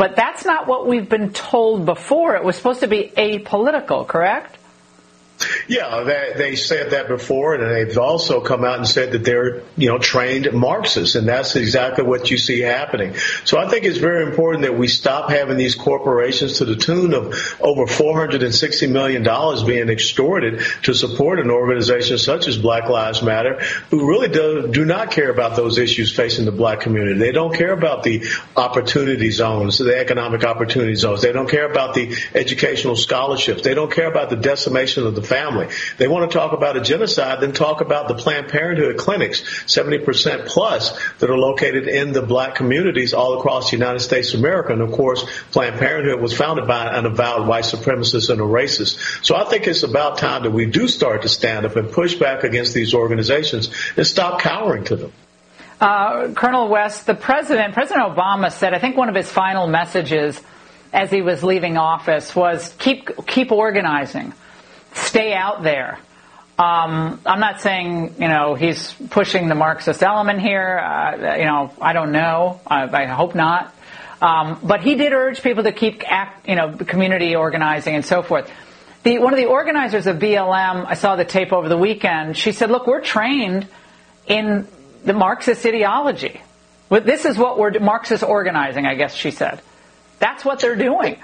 [0.00, 2.34] But that's not what we've been told before.
[2.34, 4.56] It was supposed to be apolitical, correct?
[5.68, 9.62] Yeah, they, they said that before, and they've also come out and said that they're,
[9.76, 13.14] you know, trained Marxists, and that's exactly what you see happening.
[13.44, 17.14] So I think it's very important that we stop having these corporations to the tune
[17.14, 19.22] of over $460 million
[19.66, 23.60] being extorted to support an organization such as Black Lives Matter,
[23.90, 27.18] who really do, do not care about those issues facing the black community.
[27.18, 28.26] They don't care about the
[28.56, 31.22] opportunity zones, the economic opportunity zones.
[31.22, 33.62] They don't care about the educational scholarships.
[33.62, 35.68] They don't care about the decimation of the family.
[35.96, 40.46] They want to talk about a genocide, then talk about the Planned Parenthood clinics, 70%
[40.46, 44.72] plus that are located in the black communities all across the United States of America.
[44.72, 49.24] And of course, Planned Parenthood was founded by an avowed white supremacist and a racist.
[49.24, 52.16] So I think it's about time that we do start to stand up and push
[52.16, 55.12] back against these organizations and stop cowering to them.
[55.80, 60.38] Uh, Colonel West, the president, President Obama said, I think one of his final messages
[60.92, 64.34] as he was leaving office was keep keep organizing
[64.94, 65.98] stay out there.
[66.58, 70.78] Um, I'm not saying, you know, he's pushing the Marxist element here.
[70.78, 72.60] Uh, you know, I don't know.
[72.66, 73.74] I, I hope not.
[74.20, 78.22] Um, but he did urge people to keep, act, you know, community organizing and so
[78.22, 78.50] forth.
[79.02, 82.36] The, one of the organizers of BLM, I saw the tape over the weekend.
[82.36, 83.66] She said, "Look, we're trained
[84.26, 84.68] in
[85.04, 86.42] the Marxist ideology.
[86.90, 89.62] This is what we're Marxist organizing." I guess she said.
[90.18, 91.16] That's what they're doing.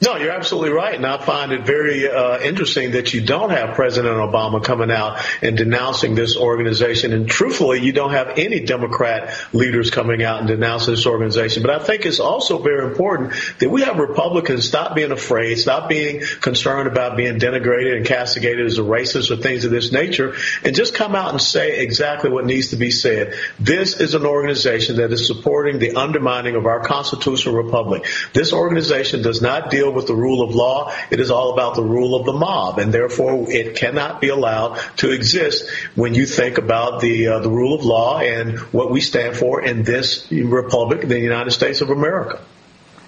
[0.00, 0.94] No, you're absolutely right.
[0.94, 5.20] And I find it very uh, interesting that you don't have President Obama coming out
[5.42, 7.12] and denouncing this organization.
[7.12, 11.64] And truthfully, you don't have any Democrat leaders coming out and denouncing this organization.
[11.64, 15.88] But I think it's also very important that we have Republicans stop being afraid, stop
[15.88, 20.36] being concerned about being denigrated and castigated as a racist or things of this nature,
[20.64, 23.34] and just come out and say exactly what needs to be said.
[23.58, 28.06] This is an organization that is supporting the undermining of our constitutional republic.
[28.32, 30.92] This organization does not deal deal with the rule of law.
[31.10, 34.78] It is all about the rule of the mob, and therefore it cannot be allowed
[34.98, 39.00] to exist when you think about the uh, the rule of law and what we
[39.00, 42.40] stand for in this republic, the United States of America.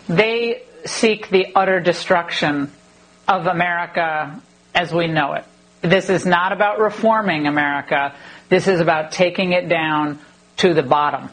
[0.09, 2.73] They seek the utter destruction
[3.28, 4.40] of America
[4.74, 5.44] as we know it.
[5.82, 8.15] This is not about reforming America.
[8.48, 10.19] This is about taking it down
[10.59, 11.31] to the bottom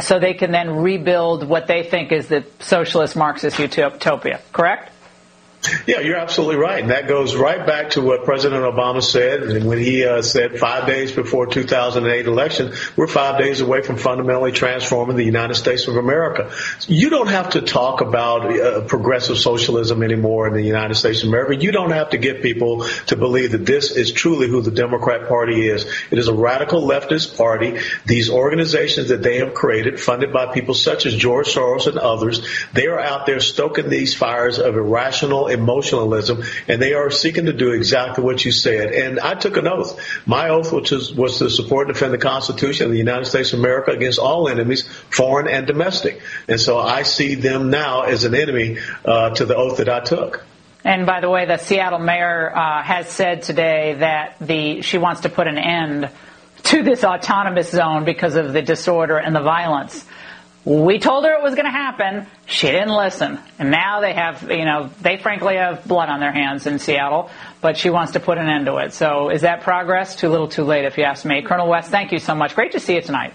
[0.00, 4.90] so they can then rebuild what they think is the socialist Marxist utopia, correct?
[5.86, 6.80] Yeah, you're absolutely right.
[6.80, 10.86] And that goes right back to what President Obama said when he uh, said five
[10.86, 15.96] days before 2008 election, we're five days away from fundamentally transforming the United States of
[15.96, 16.50] America.
[16.86, 21.28] You don't have to talk about uh, progressive socialism anymore in the United States of
[21.28, 21.62] America.
[21.62, 25.28] You don't have to get people to believe that this is truly who the Democrat
[25.28, 25.86] Party is.
[26.10, 27.78] It is a radical leftist party.
[28.04, 32.46] These organizations that they have created, funded by people such as George Soros and others,
[32.72, 37.52] they are out there stoking these fires of irrational emotionalism, and they are seeking to
[37.52, 38.92] do exactly what you said.
[38.92, 39.98] And I took an oath.
[40.26, 43.52] My oath, which was, was to support and defend the Constitution of the United States
[43.52, 46.20] of America against all enemies, foreign and domestic.
[46.48, 50.00] And so I see them now as an enemy uh, to the oath that I
[50.00, 50.44] took.
[50.84, 55.22] And by the way, the Seattle mayor uh, has said today that the she wants
[55.22, 56.10] to put an end
[56.64, 60.04] to this autonomous zone because of the disorder and the violence.
[60.64, 62.26] We told her it was going to happen.
[62.46, 63.38] She didn't listen.
[63.58, 67.28] And now they have, you know, they frankly have blood on their hands in Seattle,
[67.60, 68.94] but she wants to put an end to it.
[68.94, 70.16] So is that progress?
[70.16, 71.42] Too little, too late, if you ask me.
[71.42, 72.54] Colonel West, thank you so much.
[72.54, 73.34] Great to see you tonight.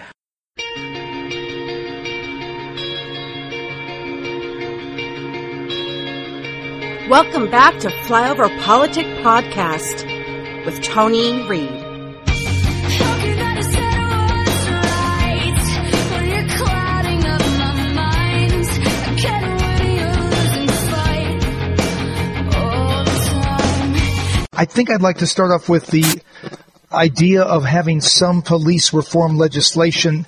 [7.09, 11.88] Welcome back to Flyover Politic Podcast with Tony Reed.
[24.59, 26.21] I think I'd like to start off with the
[26.91, 30.25] idea of having some police reform legislation.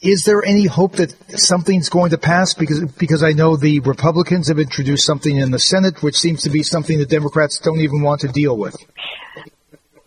[0.00, 2.54] Is there any hope that something's going to pass?
[2.54, 6.48] Because because I know the Republicans have introduced something in the Senate, which seems to
[6.48, 8.74] be something the Democrats don't even want to deal with.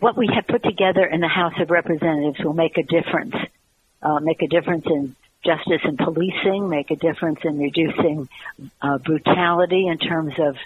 [0.00, 3.36] What we have put together in the House of Representatives will make a difference.
[4.02, 5.14] Uh, make a difference in
[5.44, 8.28] justice and policing, make a difference in reducing
[8.82, 10.56] uh, brutality in terms of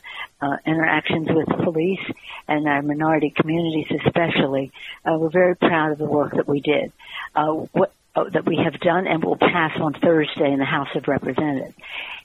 [0.40, 2.00] uh, interactions with police
[2.48, 4.72] and our minority communities especially.
[5.04, 6.92] Uh, we're very proud of the work that we did.
[7.34, 10.94] Uh, what, uh, that we have done and will pass on Thursday in the House
[10.94, 11.74] of Representatives.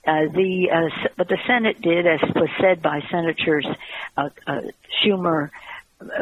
[0.05, 3.67] Uh, the what the Senate did, as was said by Senators
[5.03, 5.49] Schumer,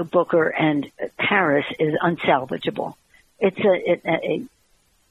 [0.09, 2.95] Booker, and Harris, is unsalvageable.
[3.39, 4.47] It's a, it, a,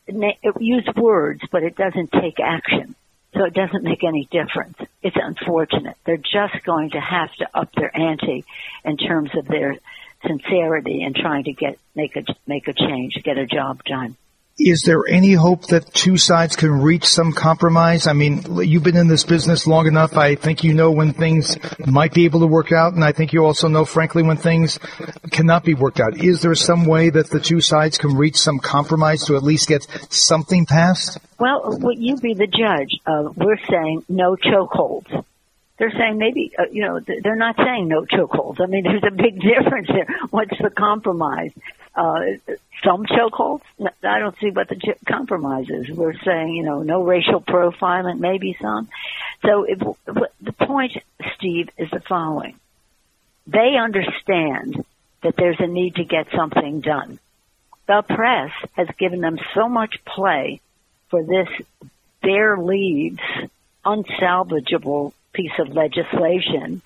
[0.09, 2.95] use words, but it doesn't take action.
[3.35, 4.78] So it doesn't make any difference.
[5.03, 5.97] It's unfortunate.
[6.07, 8.45] They're just going to have to up their ante
[8.85, 9.77] in terms of their
[10.27, 14.16] sincerity in trying to get make a make a change, get a job done.
[14.59, 18.07] Is there any hope that two sides can reach some compromise?
[18.07, 20.16] I mean, you've been in this business long enough.
[20.16, 23.35] I think you know when things might be able to work out, and I think
[23.35, 24.78] you also know, frankly, when things
[25.31, 26.16] cannot be worked out.
[26.24, 29.69] Is there some way that the two sides can reach some compromise to at least
[29.69, 31.19] get something passed?
[31.39, 32.99] Well, would you be the judge?
[33.07, 35.23] Uh, we're saying no chokeholds.
[35.78, 38.62] They're saying maybe, uh, you know, they're not saying no chokeholds.
[38.62, 40.07] I mean, there's a big difference there.
[40.31, 41.53] What's the compromise?
[41.95, 42.20] Uh,
[42.85, 43.62] some chokeholds.
[44.03, 45.89] I don't see what the ch- compromise is.
[45.90, 48.89] We're saying, you know, no racial profiling, maybe some.
[49.44, 49.78] So if,
[50.40, 50.93] the point,
[51.36, 52.57] Steve, is the following.
[53.47, 54.85] They understand
[55.23, 57.19] that there's a need to get something done.
[57.86, 60.61] The press has given them so much play
[61.09, 61.48] for this
[62.23, 63.20] bare leaves,
[63.85, 66.82] unsalvageable piece of legislation,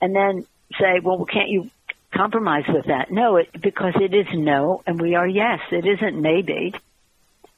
[0.00, 0.46] and then
[0.78, 1.70] say, well, can't you
[2.12, 3.10] compromise with that.
[3.10, 5.60] No, it, because it is no, and we are yes.
[5.70, 6.74] It isn't maybe.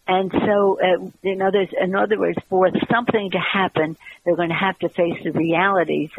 [0.06, 4.54] And so, uh, in other in other words, for something to happen, they're going to
[4.54, 6.10] have to face the realities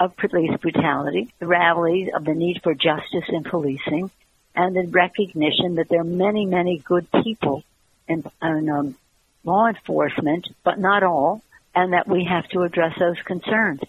[0.00, 4.10] of police brutality, the realities of the need for justice in policing,
[4.56, 7.62] and the recognition that there are many, many good people
[8.08, 8.96] in, in um,
[9.44, 11.42] law enforcement, but not all,
[11.74, 13.80] and that we have to address those concerns.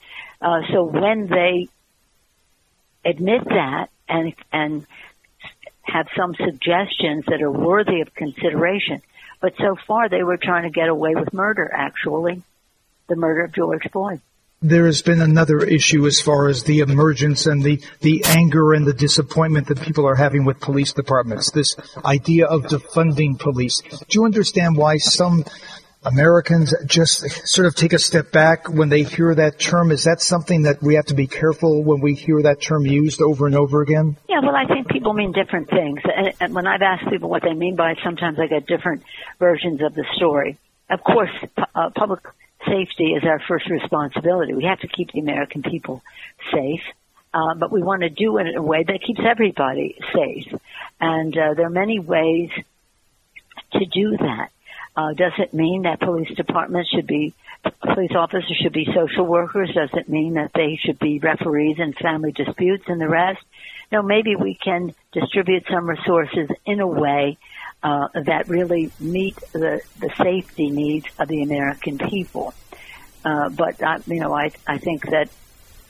[0.42, 1.70] Uh, so when they
[3.06, 4.86] admit that and and
[5.84, 9.02] have some suggestions that are worthy of consideration.
[9.42, 11.70] But so far, they were trying to get away with murder.
[11.74, 12.44] Actually,
[13.08, 14.22] the murder of George Floyd.
[14.64, 18.86] There has been another issue as far as the emergence and the, the anger and
[18.86, 21.50] the disappointment that people are having with police departments.
[21.50, 21.76] This
[22.06, 23.82] idea of defunding police.
[23.82, 25.46] Do you understand why some
[26.04, 29.92] Americans just sort of take a step back when they hear that term?
[29.92, 33.22] Is that something that we have to be careful when we hear that term used
[33.22, 34.18] over and over again?
[34.28, 36.00] Yeah, well, I think people mean different things.
[36.04, 39.04] And, and when I've asked people what they mean by it, sometimes I get different
[39.38, 40.58] versions of the story.
[40.90, 41.30] Of course,
[41.76, 42.22] uh, public
[42.66, 44.54] safety is our first responsibility.
[44.54, 46.02] We have to keep the American people
[46.52, 46.82] safe.
[47.34, 50.54] Uh, but we want to do it in a way that keeps everybody safe.
[51.00, 52.50] And uh, there are many ways
[53.74, 54.50] to do that.
[54.96, 57.34] Uh, does it mean that police departments should be,
[57.82, 59.72] police officers should be social workers?
[59.74, 63.42] Does it mean that they should be referees in family disputes and the rest?
[63.92, 67.38] No, maybe we can distribute some resources in a way
[67.84, 72.54] uh, that really meet the, the safety needs of the American people.
[73.24, 75.30] Uh, but you know, I I think that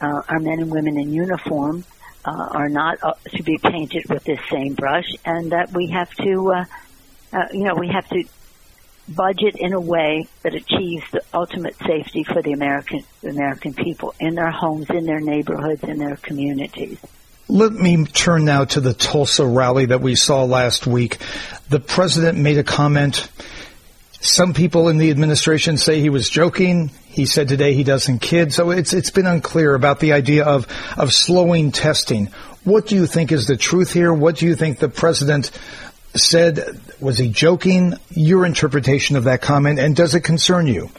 [0.01, 1.85] uh, our men and women in uniform
[2.25, 6.09] uh, are not uh, to be painted with this same brush, and that we have
[6.15, 6.65] to, uh,
[7.33, 8.23] uh, you know, we have to
[9.15, 14.35] budget in a way that achieves the ultimate safety for the American American people in
[14.35, 16.99] their homes, in their neighborhoods, in their communities.
[17.47, 21.17] Let me turn now to the Tulsa rally that we saw last week.
[21.69, 23.29] The president made a comment.
[24.21, 26.91] Some people in the administration say he was joking.
[27.05, 28.53] He said today he doesn't kid.
[28.53, 30.65] So it's it's been unclear about the idea of
[30.97, 32.27] of slowing testing.
[32.63, 34.13] What do you think is the truth here?
[34.13, 35.51] What do you think the president
[36.15, 37.93] said, was he joking?
[38.09, 40.89] Your interpretation of that comment, and does it concern you?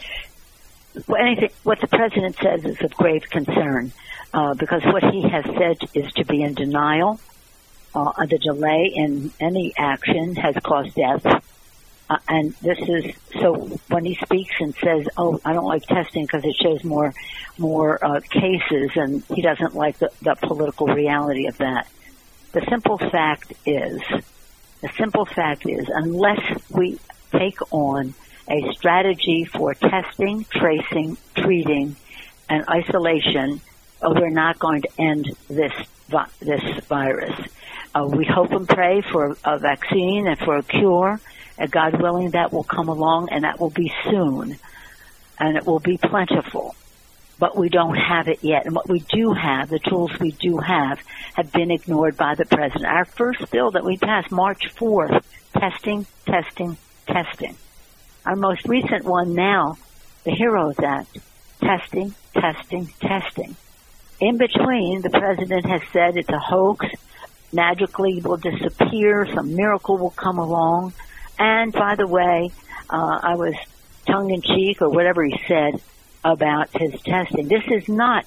[1.07, 3.93] Well, anything, what the president says is of grave concern
[4.35, 7.21] uh, because what he has said is to be in denial.
[7.95, 11.27] Uh, the delay in any action has caused death.
[12.09, 13.55] Uh, and this is so
[13.89, 17.15] when he speaks and says, "Oh, I don't like testing because it shows more
[17.59, 21.87] more uh, cases," and he doesn't like the, the political reality of that.
[22.53, 24.01] The simple fact is,
[24.83, 26.99] the simple fact is, unless we
[27.31, 28.15] take on
[28.49, 31.97] a strategy for testing, tracing, treating,
[32.49, 33.61] and isolation,
[34.03, 35.73] uh, we're not going to end this
[36.41, 37.41] this virus.
[37.95, 41.21] Uh, we hope and pray for a vaccine and for a cure.
[41.57, 44.59] And God willing, that will come along, and that will be soon,
[45.39, 46.75] and it will be plentiful.
[47.39, 48.67] But we don't have it yet.
[48.67, 51.01] And what we do have, the tools we do have,
[51.35, 52.87] have been ignored by the president.
[52.87, 55.23] Our first bill that we passed March 4th,
[55.59, 56.77] testing, testing,
[57.07, 57.57] testing.
[58.25, 59.77] Our most recent one now,
[60.25, 61.19] the HEROES Act,
[61.61, 63.57] testing, testing, testing.
[64.21, 66.87] In between, the president has said it's a hoax,
[67.53, 70.93] magically will disappear, some miracle will come along.
[71.39, 72.53] And by the way,
[72.89, 73.55] uh, I was
[74.07, 75.81] tongue in cheek or whatever he said
[76.25, 77.49] about his testing.
[77.49, 78.25] This is not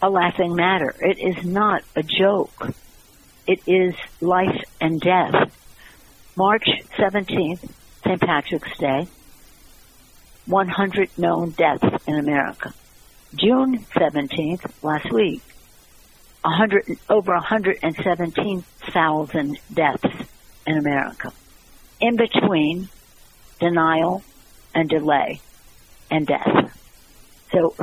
[0.00, 0.94] a laughing matter.
[1.00, 2.72] It is not a joke.
[3.46, 5.54] It is life and death.
[6.36, 6.68] March
[6.98, 7.70] 17th,
[8.04, 8.20] St.
[8.20, 9.06] Patrick's Day,
[10.46, 12.74] 100 known deaths in America.
[13.34, 15.42] June 17th, last week,
[16.42, 20.26] 100, over 117,000 deaths
[20.66, 21.32] in America.
[22.00, 22.88] In between,
[23.60, 24.24] denial
[24.74, 25.40] and delay
[26.14, 26.70] and death.
[27.50, 27.74] So,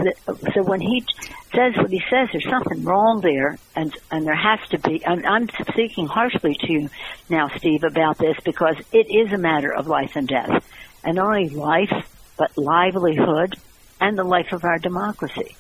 [0.54, 1.06] so when he
[1.54, 5.04] says what he says, there's something wrong there, and and there has to be.
[5.06, 6.90] And I'm speaking harshly to you
[7.30, 10.66] now, Steve, about this because it is a matter of life and death,
[11.04, 13.56] and not only life but livelihood
[14.00, 15.56] and the life of our democracy.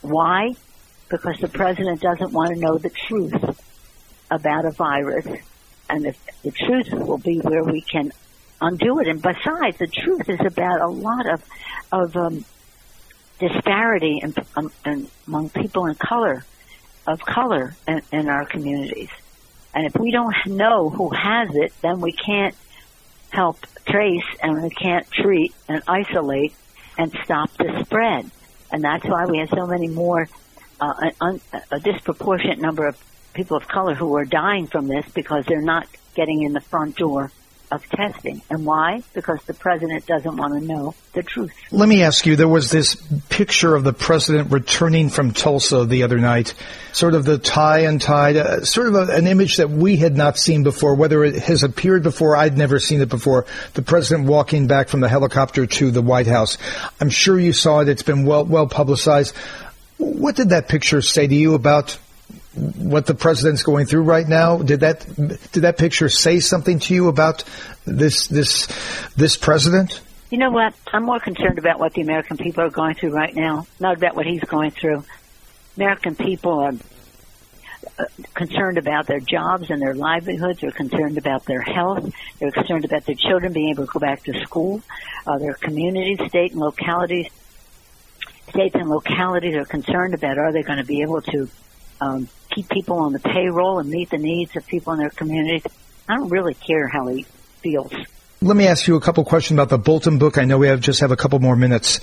[0.00, 0.54] Why?
[1.08, 3.60] Because the president doesn't want to know the truth
[4.30, 5.26] about a virus,
[5.90, 8.12] and the, the truth will be where we can
[8.60, 9.08] undo it.
[9.08, 11.42] And besides, the truth is about a lot of
[11.92, 12.44] of um,
[13.38, 16.44] disparity in, um, in, among people in color,
[17.06, 19.10] of color in, in our communities.
[19.74, 22.54] And if we don't know who has it, then we can't
[23.30, 26.54] help trace and we can't treat and isolate
[26.96, 28.30] and stop the spread.
[28.72, 30.28] And that's why we have so many more,
[30.80, 32.96] uh, un, a disproportionate number of
[33.34, 36.96] people of color who are dying from this because they're not getting in the front
[36.96, 37.30] door
[37.70, 38.42] of testing.
[38.50, 39.02] And why?
[39.12, 41.52] Because the president doesn't want to know the truth.
[41.70, 42.94] Let me ask you, there was this
[43.28, 46.54] picture of the president returning from Tulsa the other night,
[46.92, 50.16] sort of the tie and tied, uh, sort of a, an image that we had
[50.16, 53.46] not seen before, whether it has appeared before, I'd never seen it before.
[53.74, 56.58] The president walking back from the helicopter to the White House.
[57.00, 57.88] I'm sure you saw it.
[57.88, 59.34] It's been well, well publicized.
[59.98, 61.98] What did that picture say to you about
[62.56, 64.58] what the president's going through right now?
[64.58, 67.44] Did that did that picture say something to you about
[67.84, 68.66] this this
[69.16, 70.00] this president?
[70.30, 70.74] You know what?
[70.92, 74.16] I'm more concerned about what the American people are going through right now, not about
[74.16, 75.04] what he's going through.
[75.76, 76.72] American people are
[77.98, 78.04] uh,
[78.34, 80.60] concerned about their jobs and their livelihoods.
[80.60, 82.12] They're concerned about their health.
[82.38, 84.82] They're concerned about their children being able to go back to school.
[85.26, 87.28] Uh, their communities, state and localities,
[88.48, 91.48] states and localities are concerned about are they going to be able to
[92.00, 95.62] um, keep people on the payroll and meet the needs of people in their communities.
[96.08, 97.24] I don't really care how he
[97.62, 97.92] feels.
[98.40, 100.38] Let me ask you a couple questions about the Bolton book.
[100.38, 102.00] I know we have just have a couple more minutes.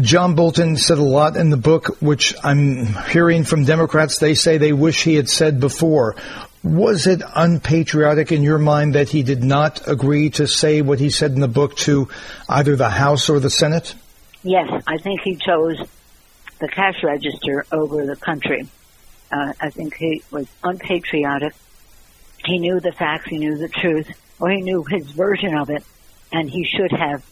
[0.00, 4.18] John Bolton said a lot in the book, which I'm hearing from Democrats.
[4.18, 6.16] They say they wish he had said before.
[6.64, 11.10] Was it unpatriotic in your mind that he did not agree to say what he
[11.10, 12.08] said in the book to
[12.48, 13.94] either the House or the Senate?
[14.42, 15.78] Yes, I think he chose
[16.58, 18.66] the cash register over the country.
[19.34, 21.54] Uh, I think he was unpatriotic.
[22.44, 24.08] He knew the facts, he knew the truth,
[24.38, 25.82] or he knew his version of it,
[26.30, 27.24] and he should have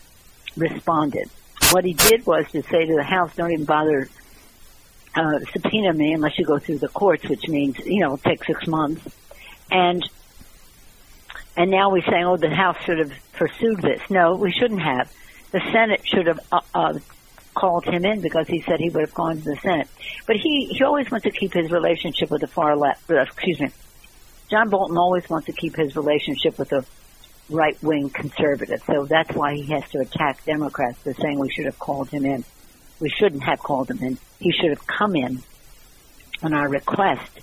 [0.57, 1.31] responded.
[1.71, 4.09] What he did was to say to the House, don't even bother
[5.15, 8.67] uh, subpoena me unless you go through the courts, which means, you know, take six
[8.67, 9.03] months.
[9.71, 10.03] And
[11.57, 14.01] and now we're saying, oh, the House should have pursued this.
[14.11, 15.13] No, we shouldn't have.
[15.53, 16.99] The Senate should have uh, uh,
[17.55, 19.89] called him in because he said he would have gone to the Senate.
[20.27, 23.61] But he, he always wants to keep his relationship with the far left, uh, excuse
[23.61, 23.71] me.
[24.51, 26.85] John Bolton always wants to keep his relationship with the
[27.49, 28.83] right wing conservative.
[28.87, 32.25] So that's why he has to attack Democrats for saying we should have called him
[32.25, 32.45] in.
[33.01, 34.19] We shouldn't have called him in.
[34.39, 35.43] He should have come in
[36.43, 37.41] on our request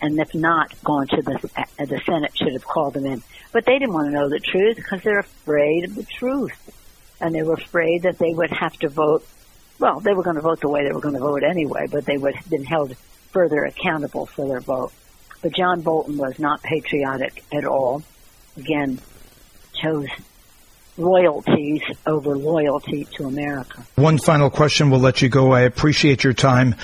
[0.00, 3.22] and if not, gone to the uh, the Senate should have called him in.
[3.52, 7.34] But they didn't want to know the truth because they're afraid of the truth, and
[7.34, 9.26] they were afraid that they would have to vote
[9.78, 12.04] well, they were going to vote the way they were going to vote anyway, but
[12.04, 12.96] they would have been held
[13.30, 14.92] further accountable for their vote.
[15.42, 18.02] But John Bolton was not patriotic at all.
[18.56, 19.00] Again,
[19.74, 20.08] chose
[20.96, 23.84] royalties over loyalty to America.
[23.94, 24.90] One final question.
[24.90, 25.52] We'll let you go.
[25.52, 26.74] I appreciate your time.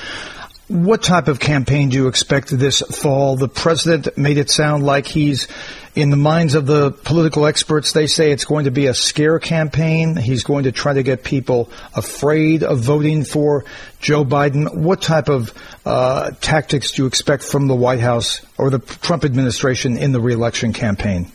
[0.68, 3.36] What type of campaign do you expect this fall?
[3.36, 5.46] The president made it sound like he's,
[5.94, 9.38] in the minds of the political experts, they say it's going to be a scare
[9.38, 10.16] campaign.
[10.16, 13.66] He's going to try to get people afraid of voting for
[14.00, 14.74] Joe Biden.
[14.74, 15.52] What type of
[15.84, 20.20] uh, tactics do you expect from the White House or the Trump administration in the
[20.20, 21.30] reelection campaign?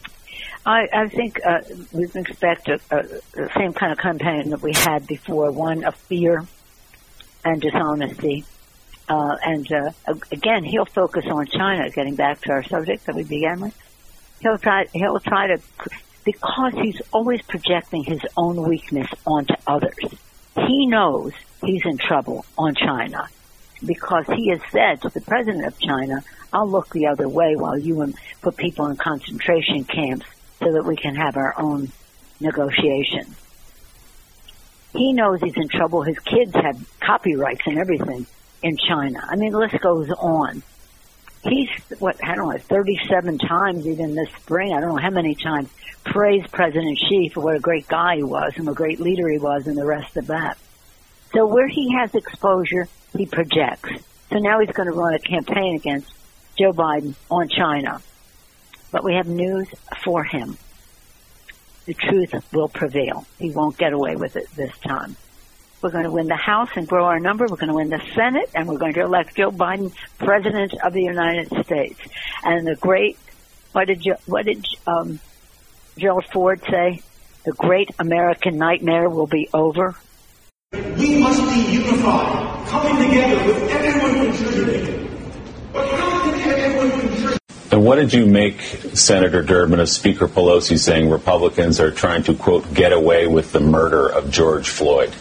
[0.65, 1.59] I, I think uh,
[1.91, 3.03] we expect a, a,
[3.33, 6.47] the same kind of campaign that we had before, one of fear
[7.45, 8.43] and dishonesty
[9.09, 9.91] uh, and uh,
[10.31, 11.89] again, he'll focus on China.
[11.89, 13.75] Getting back to our subject that we began with,
[14.39, 14.85] he'll try.
[14.93, 15.59] He'll try to
[16.23, 19.97] because he's always projecting his own weakness onto others.
[20.55, 21.33] He knows
[21.65, 23.27] he's in trouble on China
[23.83, 26.23] because he has said to the president of China,
[26.53, 28.13] "I'll look the other way while you
[28.43, 30.27] put people in concentration camps
[30.59, 31.91] so that we can have our own
[32.39, 33.35] negotiations."
[34.93, 36.03] He knows he's in trouble.
[36.03, 38.27] His kids have copyrights and everything
[38.61, 39.25] in China.
[39.27, 40.63] I mean, the list goes on.
[41.43, 41.69] He's,
[41.99, 45.69] what, I don't know, 37 times even this spring, I don't know how many times,
[46.03, 49.29] praised President Xi for what a great guy he was and what a great leader
[49.29, 50.57] he was and the rest of that.
[51.33, 53.89] So where he has exposure, he projects.
[54.29, 56.11] So now he's going to run a campaign against
[56.57, 58.01] Joe Biden on China.
[58.91, 59.67] But we have news
[60.03, 60.57] for him.
[61.85, 63.25] The truth will prevail.
[63.39, 65.15] He won't get away with it this time.
[65.81, 67.45] We're going to win the House and grow our number.
[67.45, 70.91] We're going to win the Senate, and we're going to elect Joe Biden president of
[70.91, 71.99] the United States.
[72.43, 73.17] And the great,
[73.71, 75.19] what did you, what did um,
[75.97, 77.01] Gerald Ford say?
[77.45, 79.95] The great American nightmare will be over.
[80.73, 85.31] We must be unified, coming together with everyone contributing.
[85.71, 87.39] But coming together, everyone contributing.
[87.71, 92.33] And what did you make, Senator Durbin, of Speaker Pelosi saying Republicans are trying to,
[92.33, 95.13] quote, get away with the murder of George Floyd?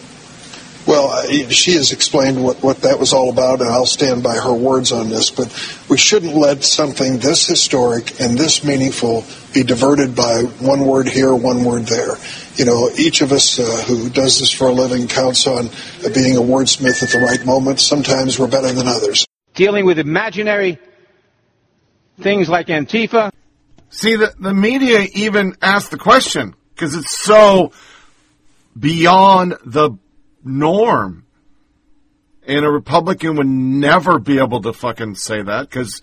[0.89, 4.55] Well, she has explained what, what that was all about, and I'll stand by her
[4.55, 5.31] words on this.
[5.31, 5.48] But
[5.90, 11.35] we shouldn't let something this historic and this meaningful be diverted by one word here,
[11.35, 12.16] one word there.
[12.55, 16.09] You know, each of us uh, who does this for a living counts on uh,
[16.15, 17.81] being a wordsmith at the right moment.
[17.81, 19.27] Sometimes we're better than others.
[19.52, 20.78] Dealing with imaginary
[22.19, 23.31] things like Antifa.
[23.90, 27.73] See, the, the media even asked the question because it's so
[28.74, 29.98] beyond the
[30.48, 31.24] norm.
[32.46, 36.00] And a Republican would never be able to fucking say that because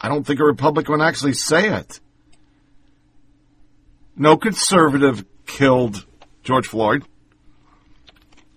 [0.00, 2.00] I don't think a Republican would actually say it.
[4.16, 6.04] No conservative killed
[6.44, 7.04] George Floyd.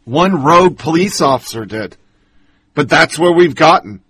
[0.05, 1.97] One rogue police officer did.
[2.73, 4.01] But that's where we've gotten.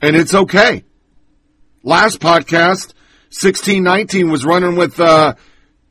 [0.00, 0.84] And it's okay.
[1.82, 2.94] Last podcast,
[3.30, 5.34] 1619 was running with uh,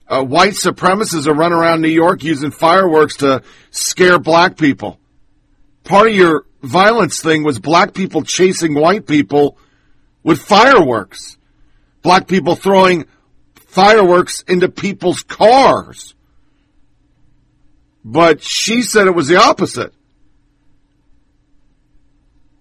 [0.09, 4.99] uh, white supremacists are running around New York using fireworks to scare black people.
[5.83, 9.57] Part of your violence thing was black people chasing white people
[10.23, 11.37] with fireworks.
[12.01, 13.05] Black people throwing
[13.55, 16.15] fireworks into people's cars.
[18.03, 19.93] But she said it was the opposite.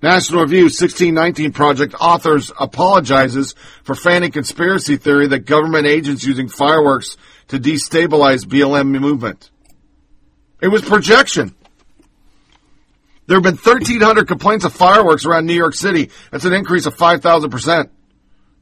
[0.00, 7.16] National Review 1619 Project authors apologizes for fanning conspiracy theory that government agents using fireworks
[7.48, 9.50] to destabilize BLM movement.
[10.60, 11.54] It was projection.
[13.26, 16.10] There have been 1,300 complaints of fireworks around New York City.
[16.30, 17.90] That's an increase of 5,000%.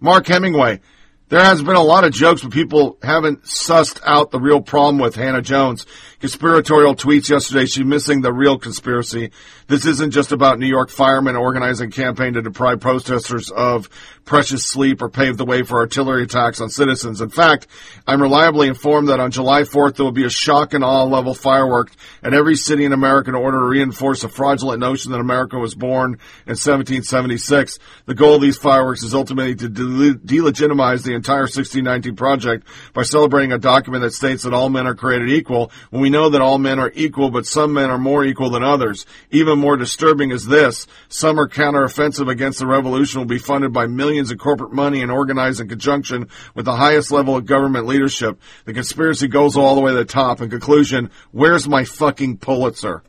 [0.00, 0.80] Mark Hemingway.
[1.28, 4.98] There has been a lot of jokes, but people haven't sussed out the real problem
[4.98, 5.86] with Hannah Jones
[6.20, 7.66] conspiratorial tweets yesterday.
[7.66, 9.30] She's missing the real conspiracy.
[9.66, 13.88] This isn't just about New York firemen organizing a campaign to deprive protesters of
[14.24, 17.20] precious sleep or pave the way for artillery attacks on citizens.
[17.20, 17.66] In fact,
[18.06, 21.34] I'm reliably informed that on July 4th there will be a shock and awe level
[21.34, 25.58] firework at every city in America in order to reinforce the fraudulent notion that America
[25.58, 26.12] was born
[26.46, 27.78] in 1776.
[28.06, 33.52] The goal of these fireworks is ultimately to delegitimize the entire 1619 project by celebrating
[33.52, 36.58] a document that states that all men are created equal when we know that all
[36.58, 39.06] men are equal, but some men are more equal than others.
[39.30, 40.86] Even more disturbing is this.
[41.08, 45.60] Summer counteroffensive against the revolution will be funded by millions of corporate money and organized
[45.60, 48.40] in conjunction with the highest level of government leadership.
[48.64, 50.40] The conspiracy goes all the way to the top.
[50.40, 53.02] In conclusion, where's my fucking Pulitzer?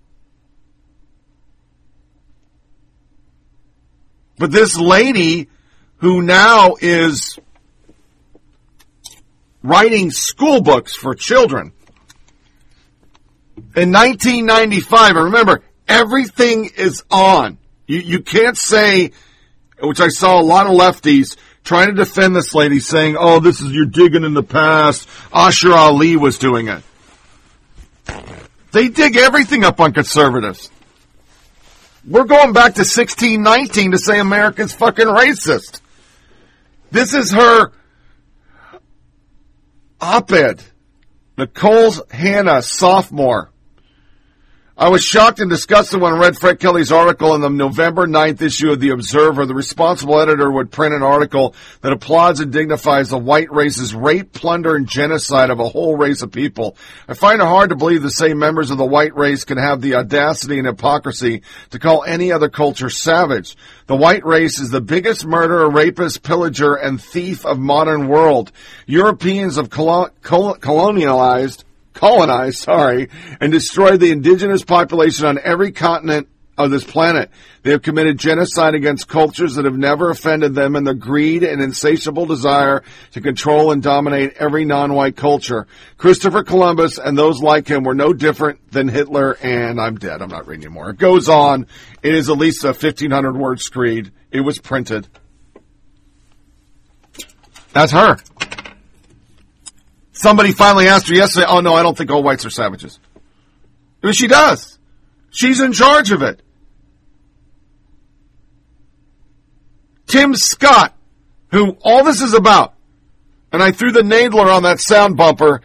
[4.37, 5.49] But this lady
[5.97, 7.39] who now is
[9.63, 11.73] writing school books for children
[13.77, 17.59] in 1995, and remember, everything is on.
[17.85, 19.11] You, you can't say,
[19.79, 23.61] which I saw a lot of lefties trying to defend this lady, saying, "Oh, this
[23.61, 26.83] is you're digging in the past." Asher Ali was doing it.
[28.71, 30.71] They dig everything up on conservatives.
[32.03, 35.81] We're going back to 1619 to say America's fucking racist.
[36.89, 37.71] This is her
[40.01, 40.63] op-ed.
[41.37, 43.51] Nikole's Hannah, sophomore.
[44.79, 48.43] I was shocked and disgusted when I read Fred Kelly's article in the November 9th
[48.43, 49.47] issue of The Observer.
[49.47, 54.33] The responsible editor would print an article that applauds and dignifies the white race's rape,
[54.33, 56.77] plunder, and genocide of a whole race of people.
[57.07, 59.81] I find it hard to believe the same members of the white race can have
[59.81, 61.41] the audacity and hypocrisy
[61.71, 63.57] to call any other culture savage.
[63.87, 68.51] The white race is the biggest murderer, rapist, pillager, and thief of modern world.
[68.85, 71.63] Europeans have colo- col- colonialized
[71.97, 73.09] colonized, sorry,
[73.41, 77.29] and destroyed the indigenous population on every continent of this planet.
[77.63, 81.61] They have committed genocide against cultures that have never offended them and their greed and
[81.61, 85.67] insatiable desire to control and dominate every non-white culture.
[85.97, 90.21] Christopher Columbus and those like him were no different than Hitler and I'm dead.
[90.21, 90.91] I'm not reading anymore.
[90.91, 91.67] It goes on.
[92.01, 94.11] It is at least a 1500 word screed.
[94.31, 95.07] It was printed.
[97.73, 98.17] That's her.
[100.17, 102.99] Somebody finally asked her yesterday, oh no, I don't think all whites are savages.
[104.01, 104.79] But she does.
[105.29, 106.41] She's in charge of it.
[110.07, 110.95] Tim Scott,
[111.51, 112.73] who all this is about,
[113.51, 115.61] and I threw the Nadler on that sound bumper,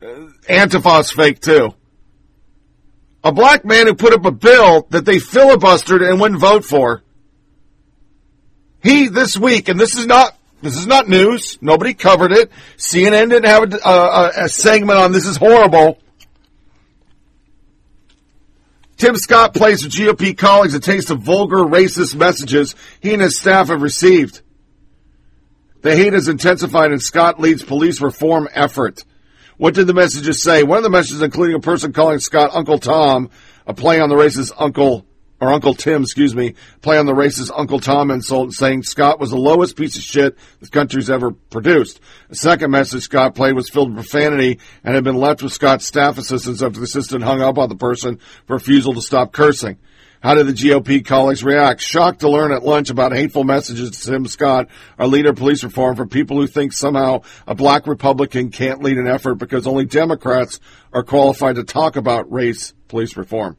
[0.00, 0.06] uh,
[0.48, 1.74] Antifa's fake too.
[3.24, 7.02] A black man who put up a bill that they filibustered and wouldn't vote for.
[8.84, 11.58] He, this week, and this is not this is not news.
[11.60, 12.50] Nobody covered it.
[12.76, 15.98] CNN didn't have a, a, a segment on this is horrible.
[18.96, 23.38] Tim Scott plays with GOP colleagues a taste of vulgar, racist messages he and his
[23.38, 24.42] staff have received.
[25.80, 29.02] The hate has intensified and Scott leads police reform effort.
[29.56, 30.62] What did the messages say?
[30.62, 33.30] One of the messages including a person calling Scott Uncle Tom,
[33.66, 35.06] a play on the racist Uncle
[35.40, 39.30] or Uncle Tim, excuse me, play on the racist Uncle Tom insult, saying Scott was
[39.30, 42.00] the lowest piece of shit this country's ever produced.
[42.28, 45.86] The second message Scott played was filled with profanity and had been left with Scott's
[45.86, 49.78] staff assistants after the assistant hung up on the person for refusal to stop cursing.
[50.22, 51.80] How did the GOP colleagues react?
[51.80, 55.64] Shocked to learn at lunch about hateful messages to Tim Scott, our leader of police
[55.64, 59.86] reform, from people who think somehow a black Republican can't lead an effort because only
[59.86, 60.60] Democrats
[60.92, 63.56] are qualified to talk about race police reform.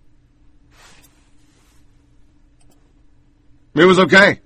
[3.76, 4.42] It was okay.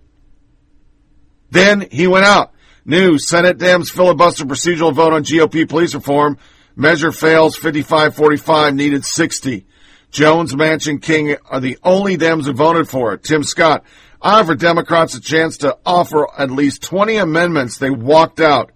[1.51, 2.53] Then he went out.
[2.85, 6.37] News, Senate Dems filibuster procedural vote on GOP police reform.
[6.75, 9.65] Measure fails 55-45, needed 60.
[10.11, 13.23] Jones, Manchin, King are the only Dems who voted for it.
[13.23, 13.83] Tim Scott,
[14.21, 17.77] I offered Democrats a chance to offer at least 20 amendments.
[17.77, 18.71] They walked out.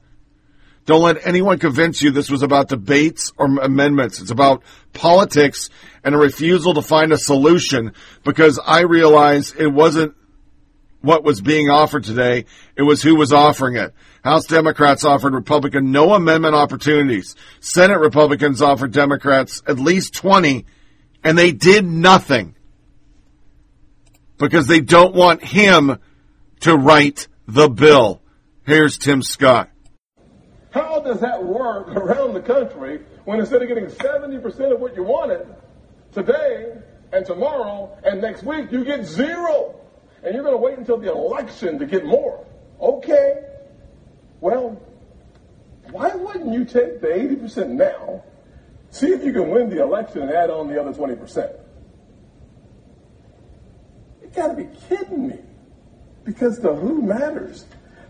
[0.85, 4.19] Don't let anyone convince you this was about debates or amendments.
[4.19, 4.63] It's about
[4.93, 5.69] politics
[6.03, 10.15] and a refusal to find a solution because I realize it wasn't
[11.01, 12.45] what was being offered today.
[12.75, 13.93] It was who was offering it.
[14.23, 17.35] House Democrats offered Republican no amendment opportunities.
[17.61, 20.65] Senate Republicans offered Democrats at least 20
[21.23, 22.55] and they did nothing
[24.37, 25.99] because they don't want him
[26.61, 28.21] to write the bill.
[28.65, 29.69] Here's Tim Scott.
[30.71, 35.03] How does that work around the country when instead of getting 70% of what you
[35.03, 35.47] wanted
[36.11, 36.73] today
[37.11, 39.79] and tomorrow and next week, you get zero?
[40.23, 42.45] And you're going to wait until the election to get more.
[42.81, 43.43] Okay.
[44.41, 44.81] Well,
[45.91, 48.23] why wouldn't you take the 80% now,
[48.91, 51.59] see if you can win the election and add on the other 20%?
[54.21, 55.39] You gotta be kidding me.
[56.23, 57.65] Because the who matters.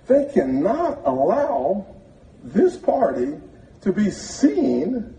[0.08, 1.86] They cannot allow
[2.44, 3.36] this party
[3.82, 5.16] to be seen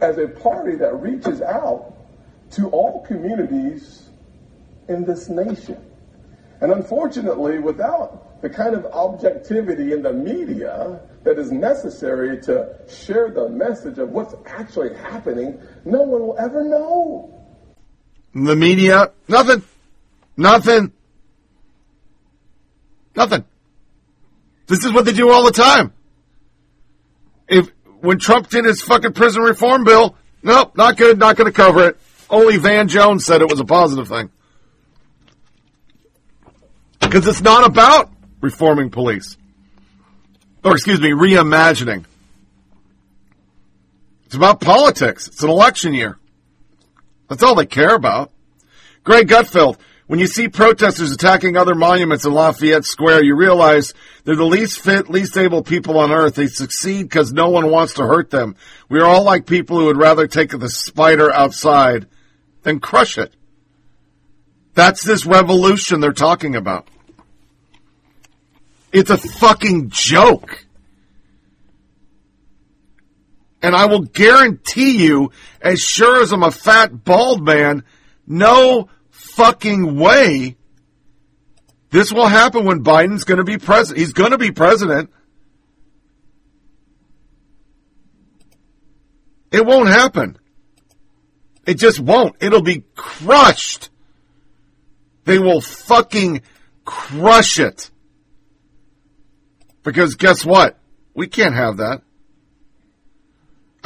[0.00, 1.94] as a party that reaches out
[2.52, 4.08] to all communities
[4.88, 5.84] in this nation.
[6.60, 13.30] And unfortunately, without the kind of objectivity in the media that is necessary to share
[13.30, 17.30] the message of what's actually happening, no one will ever know.
[18.34, 19.62] The media, nothing.
[20.36, 20.92] Nothing.
[23.16, 23.44] Nothing.
[24.66, 25.92] This is what they do all the time.
[27.48, 31.56] If when Trump did his fucking prison reform bill, nope, not good, not going to
[31.56, 32.00] cover it.
[32.28, 34.30] Only Van Jones said it was a positive thing.
[37.14, 38.10] Because it's not about
[38.40, 39.38] reforming police.
[40.64, 42.06] Or, excuse me, reimagining.
[44.26, 45.28] It's about politics.
[45.28, 46.18] It's an election year.
[47.28, 48.32] That's all they care about.
[49.04, 49.78] Greg Gutfeld,
[50.08, 53.94] When you see protesters attacking other monuments in Lafayette Square, you realize
[54.24, 56.34] they're the least fit, least able people on earth.
[56.34, 58.56] They succeed because no one wants to hurt them.
[58.88, 62.08] We are all like people who would rather take the spider outside
[62.64, 63.32] than crush it.
[64.74, 66.88] That's this revolution they're talking about.
[68.94, 70.64] It's a fucking joke.
[73.60, 77.84] And I will guarantee you, as sure as I'm a fat, bald man,
[78.26, 80.56] no fucking way
[81.94, 84.00] this will happen when Biden's going to be president.
[84.00, 85.10] He's going to be president.
[89.52, 90.36] It won't happen.
[91.64, 92.34] It just won't.
[92.40, 93.90] It'll be crushed.
[95.22, 96.42] They will fucking
[96.84, 97.92] crush it.
[99.84, 100.76] Because guess what?
[101.14, 102.02] We can't have that.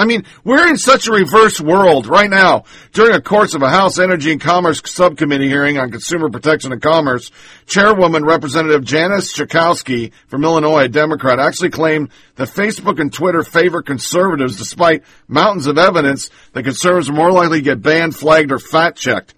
[0.01, 2.65] I mean, we're in such a reverse world right now.
[2.93, 6.81] During a course of a House Energy and Commerce Subcommittee hearing on consumer protection and
[6.81, 7.33] commerce,
[7.67, 13.83] Chairwoman Representative Janice Schakowsky from Illinois, a Democrat, actually claimed that Facebook and Twitter favor
[13.83, 18.61] conservatives despite mountains of evidence that conservatives are more likely to get banned, flagged, or
[18.61, 19.35] fact checked.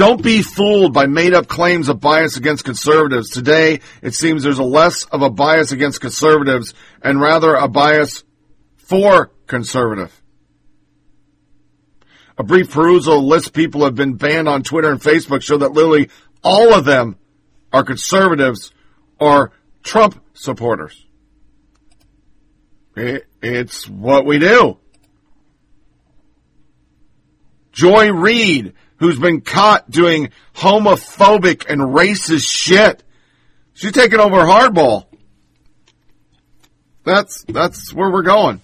[0.00, 3.28] Don't be fooled by made up claims of bias against conservatives.
[3.28, 6.72] Today, it seems there's a less of a bias against conservatives
[7.02, 8.24] and rather a bias
[8.78, 10.10] for conservative.
[12.38, 16.08] A brief perusal list people have been banned on Twitter and Facebook show that literally
[16.42, 17.18] all of them
[17.70, 18.72] are conservatives
[19.18, 21.04] or Trump supporters.
[22.96, 24.78] it's what we do.
[27.72, 33.02] Joy Reid, who's been caught doing homophobic and racist shit.
[33.72, 35.06] She's taking over hardball.
[37.02, 38.60] That's that's where we're going.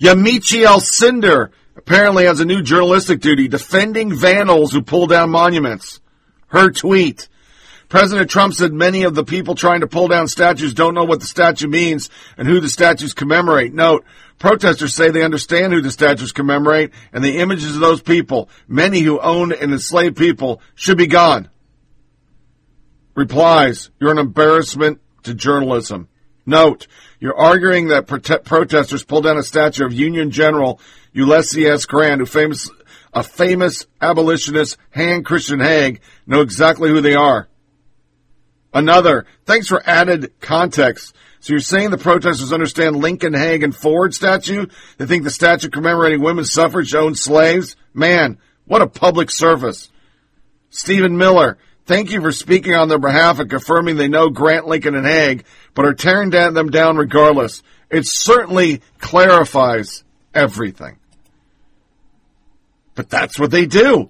[0.00, 6.00] Yamiche Alcindor apparently has a new journalistic duty defending vandals who pull down monuments.
[6.46, 7.28] Her tweet.
[7.88, 11.20] President Trump said many of the people trying to pull down statues don't know what
[11.20, 13.74] the statue means and who the statues commemorate.
[13.74, 14.04] Note,
[14.38, 19.00] protesters say they understand who the statues commemorate and the images of those people, many
[19.00, 21.48] who owned and enslaved people, should be gone.
[23.14, 26.08] Replies, you're an embarrassment to journalism.
[26.46, 26.86] Note,
[27.20, 30.80] you're arguing that prote- protesters pulled down a statue of Union General
[31.12, 31.86] Ulysses S.
[31.86, 32.70] Grant, who famous,
[33.14, 37.48] a famous abolitionist, Hans Christian Heg, know exactly who they are.
[38.74, 41.14] Another, thanks for added context.
[41.44, 44.64] So you're saying the protesters understand Lincoln Hague and Ford statue?
[44.96, 47.76] They think the statue commemorating women's suffrage owned slaves?
[47.92, 49.90] Man, what a public service.
[50.70, 54.94] Stephen Miller, Thank you for speaking on their behalf and confirming they know Grant, Lincoln,
[54.94, 57.62] and Hague, but are tearing them down regardless.
[57.90, 60.96] It certainly clarifies everything.
[62.94, 64.08] But that's what they do.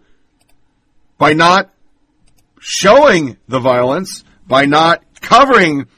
[1.18, 1.68] By not
[2.60, 5.88] showing the violence, by not covering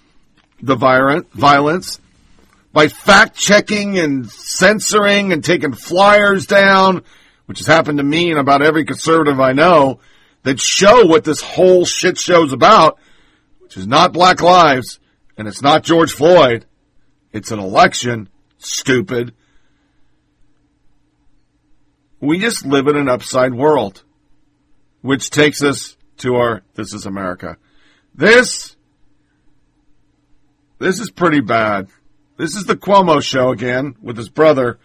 [0.60, 2.00] the violent, violence,
[2.72, 7.02] by fact checking and censoring and taking flyers down,
[7.46, 10.00] which has happened to me and about every conservative I know,
[10.42, 12.98] that show what this whole shit show's about,
[13.60, 15.00] which is not Black Lives
[15.36, 16.66] and it's not George Floyd.
[17.32, 18.28] It's an election.
[18.58, 19.34] Stupid.
[22.20, 24.02] We just live in an upside world,
[25.02, 27.58] which takes us to our This is America.
[28.14, 28.75] This,
[30.78, 31.88] this is pretty bad.
[32.36, 34.78] This is the Cuomo show again with his brother.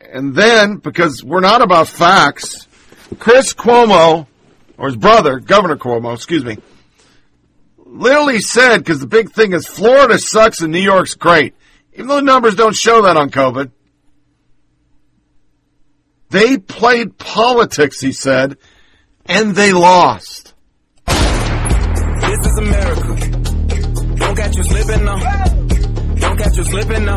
[0.00, 2.66] And then, because we're not about facts,
[3.18, 4.26] Chris Cuomo,
[4.76, 6.58] or his brother, Governor Cuomo, excuse me,
[7.78, 11.54] literally said, because the big thing is Florida sucks and New York's great.
[11.94, 13.70] Even though the numbers don't show that on COVID.
[16.30, 18.56] They played politics, he said,
[19.26, 20.54] and they lost.
[21.06, 23.39] This is America.
[24.40, 25.18] Don't catch you slipping now.
[26.16, 27.16] Don't catch you slipping now.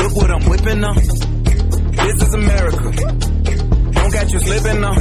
[0.00, 0.94] Look what I'm whipping now.
[0.94, 2.92] This is America.
[3.92, 4.94] Don't catch you slipping now.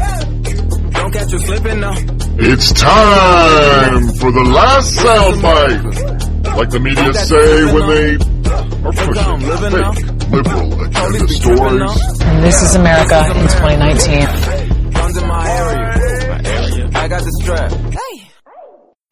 [0.91, 1.95] Don't catch you slipping now.
[2.37, 6.57] It's time for the last soundbite.
[6.57, 8.15] Like the media say when they
[8.83, 12.21] are pushing fake liberal agenda stories.
[12.23, 14.91] And this is America in 2019.
[14.91, 16.91] Guns in my area.
[16.93, 17.71] I got the strap.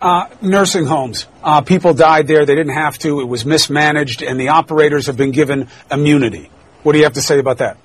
[0.04, 1.28] Uh, nursing homes.
[1.42, 2.46] Uh, people died there.
[2.46, 3.22] They didn't have to.
[3.22, 6.50] It was mismanaged, and the operators have been given immunity.
[6.84, 7.78] What do you have to say about that?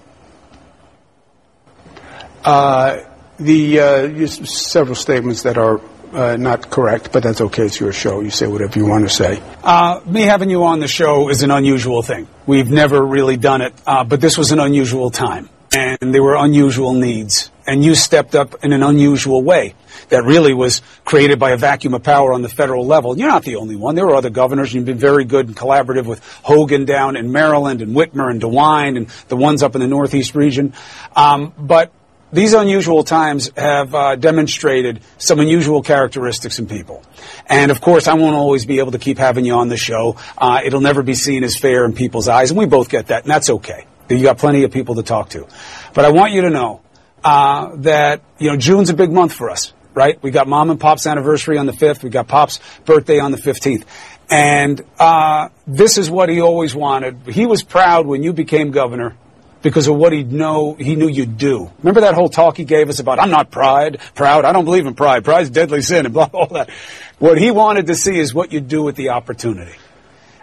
[2.45, 3.05] Uh,
[3.39, 5.81] the uh, several statements that are
[6.13, 7.67] uh, not correct, but that's okay.
[7.67, 8.21] It's your show.
[8.21, 9.41] You say whatever you want to say.
[9.63, 12.27] Uh, me having you on the show is an unusual thing.
[12.47, 15.49] We've never really done it, uh, but this was an unusual time.
[15.73, 17.51] and there were unusual needs.
[17.69, 19.75] And you stepped up in an unusual way
[20.09, 23.19] that really was created by a vacuum of power on the federal level.
[23.19, 23.95] You're not the only one.
[23.95, 24.73] There were other governors.
[24.73, 28.97] You've been very good and collaborative with Hogan down in Maryland and Whitmer and DeWine
[28.97, 30.73] and the ones up in the Northeast region.
[31.15, 31.93] Um, but
[32.33, 37.05] these unusual times have uh, demonstrated some unusual characteristics in people.
[37.47, 40.17] And of course, I won't always be able to keep having you on the show.
[40.39, 43.25] Uh, it'll never be seen as fair in people's eyes, and we both get that,
[43.25, 43.87] and that's okay.
[44.09, 45.47] You got plenty of people to talk to.
[45.93, 46.81] But I want you to know
[47.25, 50.23] uh, that you know June's a big month for us, right?
[50.23, 52.03] We got mom and pop's anniversary on the fifth.
[52.03, 53.87] We got pop's birthday on the fifteenth.
[54.31, 57.21] And uh, this is what he always wanted.
[57.27, 59.17] He was proud when you became governor
[59.63, 61.71] because of what he know he knew you'd do.
[61.79, 64.87] Remember that whole talk he gave us about I'm not pride, proud, I don't believe
[64.87, 66.71] in pride, pride's deadly sin and blah all that.
[67.19, 69.75] What he wanted to see is what you do with the opportunity.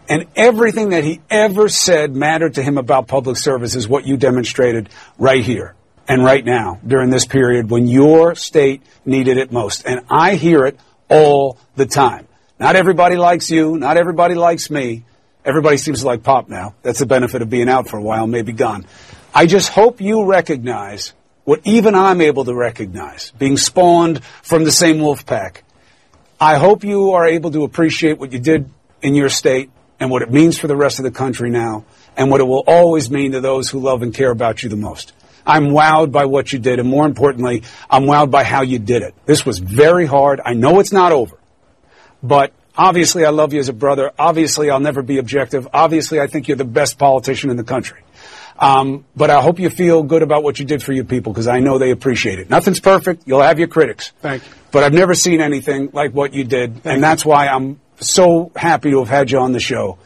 [0.07, 4.17] And everything that he ever said mattered to him about public service is what you
[4.17, 5.75] demonstrated right here
[6.07, 9.85] and right now during this period when your state needed it most.
[9.85, 12.27] And I hear it all the time.
[12.59, 13.77] Not everybody likes you.
[13.77, 15.03] Not everybody likes me.
[15.43, 16.73] Everybody seems to like pop now.
[16.81, 18.85] That's the benefit of being out for a while, maybe gone.
[19.33, 24.71] I just hope you recognize what even I'm able to recognize, being spawned from the
[24.71, 25.63] same wolf pack.
[26.39, 28.69] I hope you are able to appreciate what you did
[29.01, 29.69] in your state
[29.99, 31.85] and what it means for the rest of the country now,
[32.17, 34.75] and what it will always mean to those who love and care about you the
[34.75, 35.13] most.
[35.45, 39.01] I'm wowed by what you did, and more importantly, I'm wowed by how you did
[39.01, 39.13] it.
[39.25, 40.41] This was very hard.
[40.43, 41.37] I know it's not over,
[42.23, 44.11] but obviously I love you as a brother.
[44.17, 45.67] Obviously I'll never be objective.
[45.73, 48.01] Obviously I think you're the best politician in the country.
[48.57, 51.47] Um, but I hope you feel good about what you did for your people because
[51.47, 52.49] I know they appreciate it.
[52.49, 53.23] Nothing's perfect.
[53.25, 54.13] You'll have your critics.
[54.21, 54.51] Thank you.
[54.71, 57.01] But I've never seen anything like what you did, Thank and you.
[57.01, 59.97] that's why I'm so happy to have had you on the show.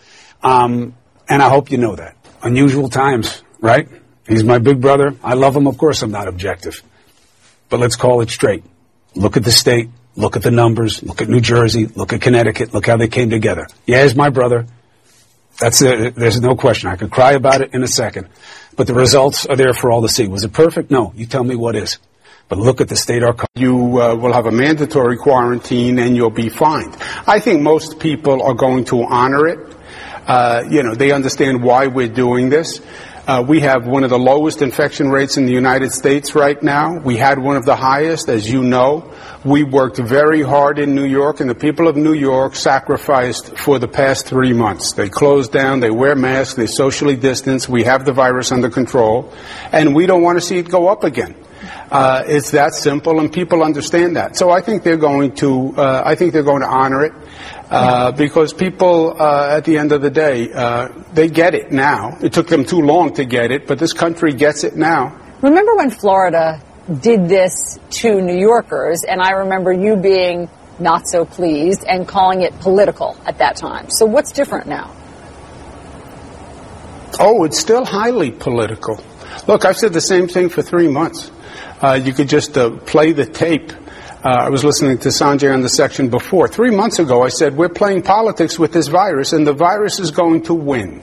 [0.42, 0.96] Um,
[1.28, 2.16] and I hope you know that.
[2.42, 3.88] Unusual times, right?
[4.30, 5.16] He's my big brother.
[5.24, 5.66] I love him.
[5.66, 6.84] Of course, I'm not objective.
[7.68, 8.64] But let's call it straight.
[9.16, 9.90] Look at the state.
[10.16, 11.02] Look at the numbers.
[11.02, 11.88] Look at New Jersey.
[11.88, 12.72] Look at Connecticut.
[12.72, 13.68] Look how they came together.
[13.88, 14.68] Yeah, he's my brother.
[15.60, 15.80] That's.
[15.80, 16.90] There's no question.
[16.90, 18.30] I could cry about it in a second.
[18.76, 20.28] But the results are there for all to see.
[20.28, 20.92] Was it perfect?
[20.92, 21.12] No.
[21.16, 21.98] You tell me what is.
[22.50, 23.36] But look at the state our.
[23.56, 26.96] You uh, will have a mandatory quarantine and you'll be fined.
[27.26, 29.76] I think most people are going to honor it.
[30.28, 32.82] Uh, you know, they understand why we're doing this.
[33.30, 36.98] Uh, we have one of the lowest infection rates in the United States right now.
[36.98, 39.14] We had one of the highest, as you know.
[39.46, 43.78] We worked very hard in New York, and the people of New York sacrificed for
[43.78, 44.94] the past three months.
[44.94, 49.32] They closed down, they wear masks, they socially distance, we have the virus under control,
[49.72, 51.36] and we don't want to see it go up again.
[51.92, 54.38] Uh, it's that simple, and people understand that.
[54.38, 55.76] So I think they're going to.
[55.78, 57.14] Uh, I think they're going to honor it
[57.70, 62.18] uh, because people, uh, at the end of the day, uh, they get it now.
[62.22, 65.20] It took them too long to get it, but this country gets it now.
[65.42, 66.62] Remember when Florida
[67.02, 70.50] did this to New Yorkers, and I remember you being
[70.80, 73.88] not so pleased and calling it political at that time.
[73.90, 74.96] So what's different now?
[77.20, 79.04] Oh, it's still highly political.
[79.48, 81.32] Look, I've said the same thing for three months.
[81.82, 83.72] Uh, you could just uh, play the tape.
[84.22, 86.50] Uh, I was listening to Sanjay on the section before.
[86.50, 90.12] Three months ago, I said, we're playing politics with this virus, and the virus is
[90.12, 91.02] going to win.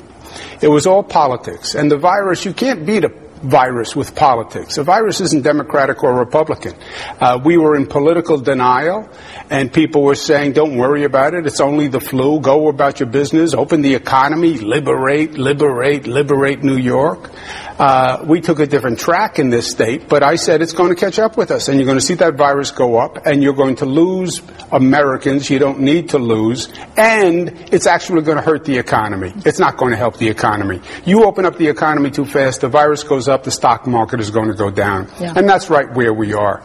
[0.60, 1.74] It was all politics.
[1.74, 3.12] And the virus, you can't beat a
[3.42, 4.76] virus with politics.
[4.76, 6.74] A virus isn't Democratic or Republican.
[7.18, 9.08] Uh, we were in political denial,
[9.48, 11.46] and people were saying, don't worry about it.
[11.46, 12.40] It's only the flu.
[12.40, 13.54] Go about your business.
[13.54, 14.58] Open the economy.
[14.58, 17.30] Liberate, liberate, liberate New York.
[17.78, 20.96] Uh, we took a different track in this state, but I said it's going to
[20.96, 23.52] catch up with us, and you're going to see that virus go up, and you're
[23.54, 28.64] going to lose Americans you don't need to lose, and it's actually going to hurt
[28.64, 29.32] the economy.
[29.44, 30.80] It's not going to help the economy.
[31.04, 34.30] You open up the economy too fast, the virus goes up, the stock market is
[34.30, 35.10] going to go down.
[35.20, 35.34] Yeah.
[35.36, 36.62] And that's right where we are.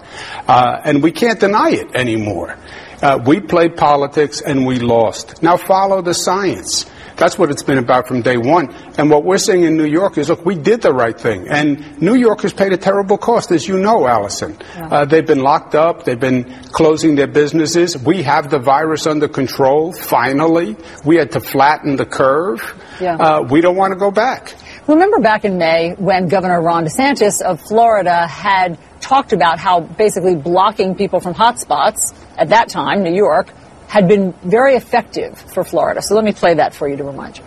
[0.47, 2.57] Uh, and we can't deny it anymore.
[3.01, 5.41] Uh, we played politics and we lost.
[5.41, 6.85] Now follow the science.
[7.15, 8.73] That's what it's been about from day one.
[8.97, 11.47] And what we're saying in New York is, look, we did the right thing.
[11.49, 14.61] And New York has paid a terrible cost, as you know, Alisyn.
[14.75, 16.03] Uh, they've been locked up.
[16.03, 17.97] They've been closing their businesses.
[17.97, 20.75] We have the virus under control, finally.
[21.05, 22.61] We had to flatten the curve.
[22.99, 23.15] Yeah.
[23.15, 24.55] Uh, we don't want to go back.
[24.87, 30.35] Remember back in May when Governor Ron DeSantis of Florida had talked about how basically
[30.35, 33.51] blocking people from hotspots at that time, New York,
[33.91, 36.01] had been very effective for Florida.
[36.01, 37.43] So let me play that for you to remind you.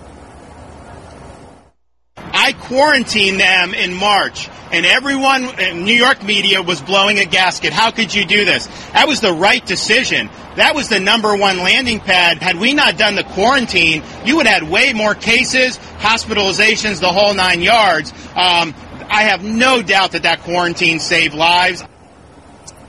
[2.18, 7.72] I quarantined them in March, and everyone in New York media was blowing a gasket.
[7.72, 8.66] How could you do this?
[8.92, 10.28] That was the right decision.
[10.56, 12.42] That was the number one landing pad.
[12.42, 17.10] Had we not done the quarantine, you would have had way more cases, hospitalizations, the
[17.10, 18.12] whole nine yards.
[18.36, 18.74] Um,
[19.08, 21.82] I have no doubt that that quarantine saved lives.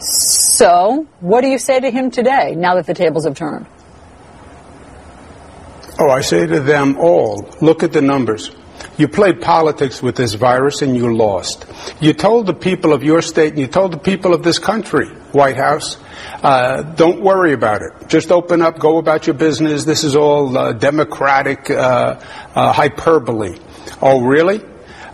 [0.06, 3.66] So, what do you say to him today, now that the tables have turned?
[5.98, 8.52] Oh, I say to them all, look at the numbers.
[8.98, 11.66] You played politics with this virus and you lost.
[12.00, 15.08] You told the people of your state and you told the people of this country,
[15.32, 15.98] White House,
[16.44, 18.08] uh, don't worry about it.
[18.08, 19.86] Just open up, go about your business.
[19.86, 22.20] This is all uh, democratic uh,
[22.56, 23.58] uh hyperbole.
[24.02, 24.62] Oh, really?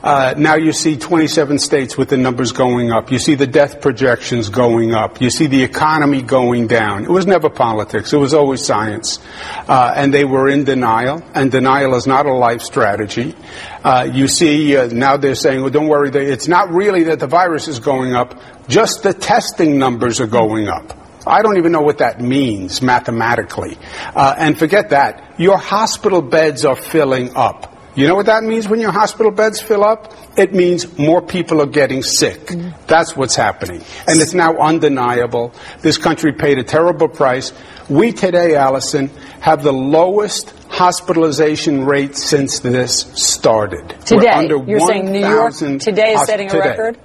[0.04, 3.12] Uh, now you see 27 states with the numbers going up.
[3.12, 5.22] You see the death projections going up.
[5.22, 7.04] You see the economy going down.
[7.04, 8.12] It was never politics.
[8.12, 9.20] It was always science.
[9.68, 13.36] Uh, and they were in denial, and denial is not a life strategy.
[13.84, 17.28] Uh, you see, uh, now they're saying, well, don't worry, it's not really that the
[17.28, 20.98] virus is going up, just the testing numbers are going up.
[21.28, 23.78] I don't even know what that means mathematically.
[24.16, 25.40] Uh, and forget that.
[25.40, 27.71] Your hospital beds are filling up.
[27.94, 30.14] You know what that means when your hospital beds fill up?
[30.38, 32.40] It means more people are getting sick.
[32.48, 32.86] Mm-hmm.
[32.88, 33.84] That's what's happening.
[34.08, 35.54] And it's now undeniable.
[35.82, 37.52] This country paid a terrible price.
[37.90, 39.10] We today, Alisyn,
[39.42, 43.90] have the lowest hospitalization rate since this started.
[44.06, 46.70] Today, you're 1, saying New York today is setting a today.
[46.70, 46.98] record?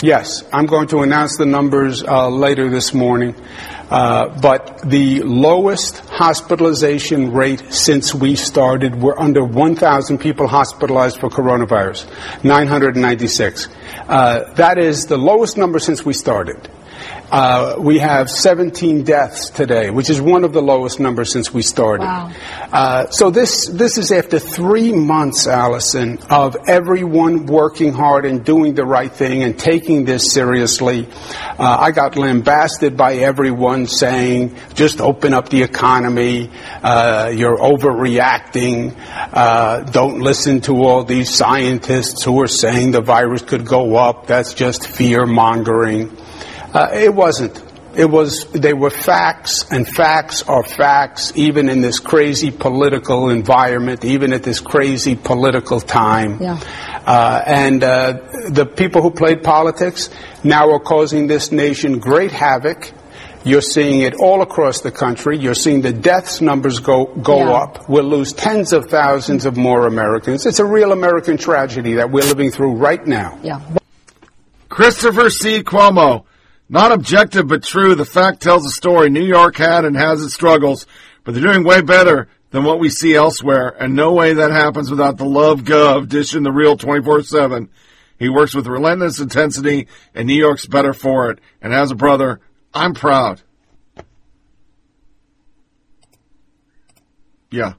[0.00, 3.34] Yes, I'm going to announce the numbers uh, later this morning.
[3.90, 11.28] Uh, but the lowest hospitalization rate since we started, we're under 1,000 people hospitalized for
[11.28, 12.06] coronavirus,
[12.44, 13.68] 996.
[14.06, 16.68] Uh, that is the lowest number since we started.
[17.30, 21.60] Uh, we have 17 deaths today, which is one of the lowest numbers since we
[21.60, 22.04] started.
[22.04, 22.32] Wow.
[22.72, 28.74] Uh, so this this is after three months, Alisyn, of everyone working hard and doing
[28.74, 31.06] the right thing and taking this seriously.
[31.58, 36.50] Uh, I got lambasted by everyone saying, "Just open up the economy.
[36.82, 38.94] Uh, you're overreacting.
[39.32, 44.26] Uh, don't listen to all these scientists who are saying the virus could go up.
[44.26, 46.16] That's just fear mongering."
[46.72, 47.62] Uh, it wasn't.
[47.94, 54.04] It was, they were facts, and facts are facts, even in this crazy political environment,
[54.04, 56.40] even at this crazy political time.
[56.40, 56.60] Yeah.
[57.04, 58.12] Uh, and uh,
[58.50, 60.10] the people who played politics
[60.44, 62.92] now are causing this nation great havoc.
[63.44, 65.38] You're seeing it all across the country.
[65.38, 67.52] You're seeing the deaths numbers go, go yeah.
[67.52, 67.88] up.
[67.88, 70.44] We'll lose tens of thousands of more Americans.
[70.44, 73.38] It's a real American tragedy that we're living through right now.
[73.42, 73.60] Yeah.
[74.68, 75.62] Christopher C.
[75.62, 76.26] Cuomo
[76.68, 77.94] not objective, but true.
[77.94, 79.10] The fact tells a story.
[79.10, 80.86] New York had and has its struggles,
[81.24, 83.68] but they're doing way better than what we see elsewhere.
[83.68, 87.68] And no way that happens without the love gov dishing the real 24-7.
[88.18, 91.40] He works with relentless intensity, and New York's better for it.
[91.62, 92.40] And as a brother,
[92.74, 93.42] I'm proud.
[97.50, 97.74] Yeah.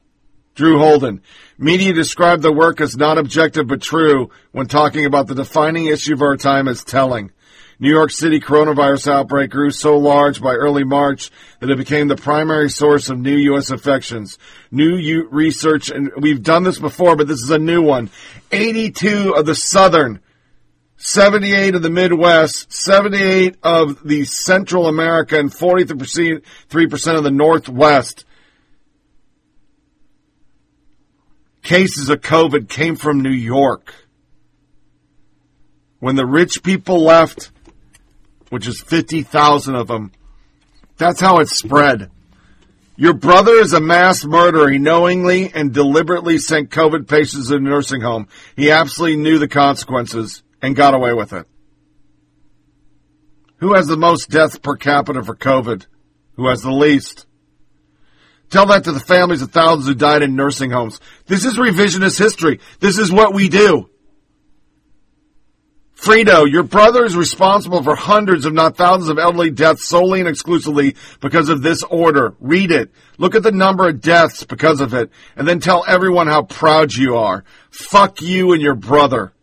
[0.56, 1.22] Drew Holden.
[1.58, 6.14] Media described the work as not objective but true when talking about the defining issue
[6.14, 7.32] of our time as telling.
[7.82, 12.16] New York City coronavirus outbreak grew so large by early March that it became the
[12.18, 13.72] primary source of new U.S.
[13.72, 14.38] infections.
[14.70, 18.10] New U- research, and we've done this before, but this is a new one.
[18.52, 20.20] 82 of the southern,
[20.98, 28.26] 78 of the Midwest, 78 of the Central America, and 43% of the Northwest
[31.62, 33.94] cases of COVID came from New York.
[36.00, 37.52] When the rich people left,
[38.50, 40.12] which is 50,000 of them.
[40.98, 42.12] That's how it spread.
[42.98, 44.70] Your brother is a mass murderer.
[44.70, 48.28] He knowingly and deliberately sent COVID patients to a nursing home.
[48.58, 51.48] He absolutely knew the consequences and got away with it.
[53.58, 55.86] Who has the most deaths per capita for COVID?
[56.36, 57.26] Who has the least?
[58.50, 61.00] Tell that to the families of thousands who died in nursing homes.
[61.28, 62.60] This is revisionist history.
[62.80, 63.90] This is what we do.
[66.10, 70.28] Fredo, your brother is responsible for hundreds, if not thousands, of elderly deaths solely and
[70.28, 72.34] exclusively because of this order.
[72.40, 72.90] Read it.
[73.20, 76.96] Look at the number of deaths because of it, and then tell everyone how proud
[76.96, 77.44] you are.
[77.70, 79.34] Fuck you and your brother.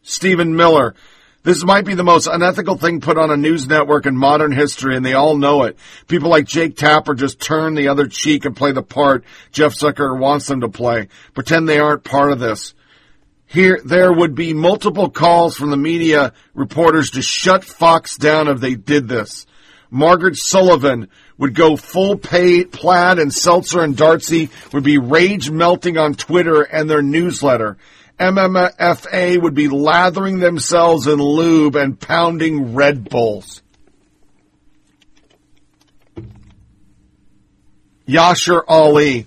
[0.00, 0.94] Stephen Miller.
[1.42, 4.96] This might be the most unethical thing put on a news network in modern history,
[4.96, 5.76] and they all know it.
[6.08, 10.18] People like Jake Tapper just turn the other cheek and play the part Jeff Zucker
[10.18, 11.08] wants them to play.
[11.34, 12.72] Pretend they aren't part of this
[13.46, 18.60] here there would be multiple calls from the media reporters to shut Fox down if
[18.60, 19.46] they did this.
[19.90, 21.08] Margaret Sullivan
[21.38, 26.62] would go full pay, plaid and Stelter and Darcy would be rage melting on Twitter
[26.62, 27.76] and their newsletter.
[28.18, 33.62] MMFA would be lathering themselves in lube and pounding Red Bulls.
[38.06, 39.26] Yashar Ali.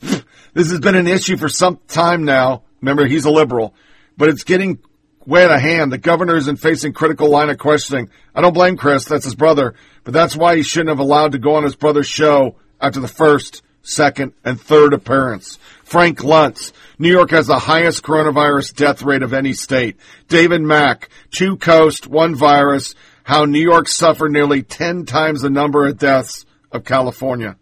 [0.00, 2.63] This has been an issue for some time now.
[2.84, 3.74] Remember, he's a liberal.
[4.18, 4.78] but it's getting
[5.24, 5.90] way out of hand.
[5.90, 8.10] The governor isn't facing critical line of questioning.
[8.34, 9.06] I don't blame Chris.
[9.06, 12.06] That's his brother, but that's why he shouldn't have allowed to go on his brother's
[12.06, 15.58] show after the first, second, and third appearance.
[15.82, 16.72] Frank Luntz.
[16.98, 19.96] New York has the highest coronavirus death rate of any state.
[20.28, 21.08] David Mack.
[21.30, 22.94] Two coast, one virus.
[23.22, 27.56] How New York suffered nearly 10 times the number of deaths of California.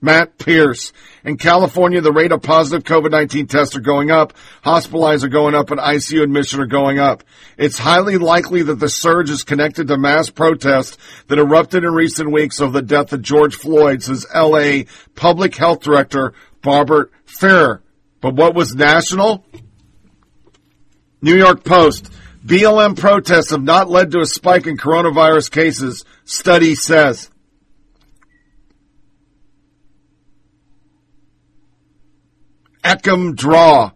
[0.00, 0.92] Matt Pierce.
[1.24, 5.70] In California, the rate of positive COVID-19 tests are going up, hospitalized are going up,
[5.70, 7.24] and ICU admission are going up.
[7.56, 10.96] It's highly likely that the surge is connected to mass protests
[11.26, 14.82] that erupted in recent weeks over the death of George Floyd, says LA
[15.14, 17.82] Public Health Director Barbara Ferrer.
[18.20, 19.44] But what was national?
[21.20, 22.10] New York Post.
[22.44, 27.30] BLM protests have not led to a spike in coronavirus cases, study says.
[32.88, 33.90] Eckham draw.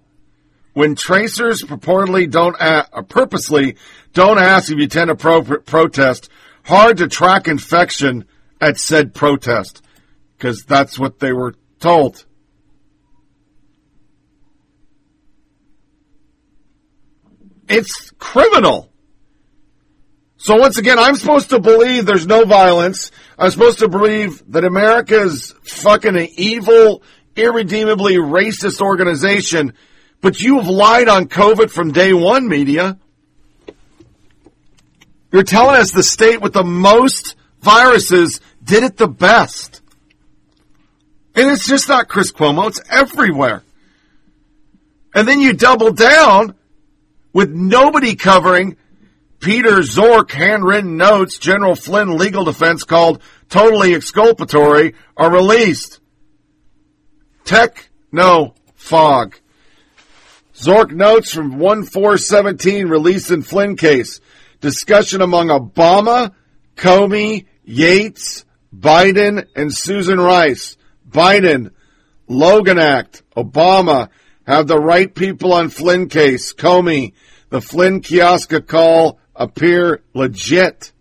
[0.74, 3.76] When tracers purportedly don't a- or purposely
[4.12, 6.28] don't ask if you attend a pro- protest,
[6.64, 8.26] hard to track infection
[8.60, 9.82] at said protest
[10.36, 12.24] because that's what they were told.
[17.68, 18.92] It's criminal.
[20.36, 23.10] So once again, I'm supposed to believe there's no violence.
[23.38, 27.02] I'm supposed to believe that America is fucking an evil,
[27.36, 29.74] irredeemably racist organization,
[30.20, 32.98] but you have lied on COVID from day one, media.
[35.32, 39.80] You're telling us the state with the most viruses did it the best.
[41.34, 43.62] And it's just not Chris Cuomo, it's everywhere.
[45.14, 46.54] And then you double down
[47.32, 48.76] with nobody covering
[49.40, 56.00] Peter Strzok handwritten notes General Flynn legal defense called totally exculpatory are released.
[57.44, 59.36] Tech, no, fog.
[60.54, 64.20] Strzok notes from 1417 released in Flynn case.
[64.60, 66.34] Discussion among Obama,
[66.76, 70.76] Comey, Yates, Biden, and Susan Rice.
[71.08, 71.72] Biden,
[72.28, 74.08] Logan Act, Obama,
[74.46, 76.52] have the right people on Flynn case.
[76.52, 77.12] Comey,
[77.48, 80.92] the Flynn Kislyak call appear legit.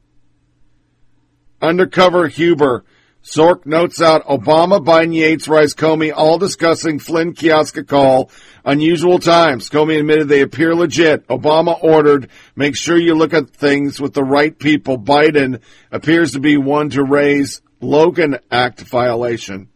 [1.62, 2.84] Undercover Huber.
[3.24, 8.32] Strzok notes out Obama, Biden, Yates, Rice, Comey, all discussing Flynn Kislyak call.
[8.66, 9.70] Unusual times.
[9.70, 11.28] Comey admitted they appear legit.
[11.28, 14.98] Obama ordered, make sure you look at things with the right people.
[14.98, 19.70] Biden appears to be one to raise Logan Act violation.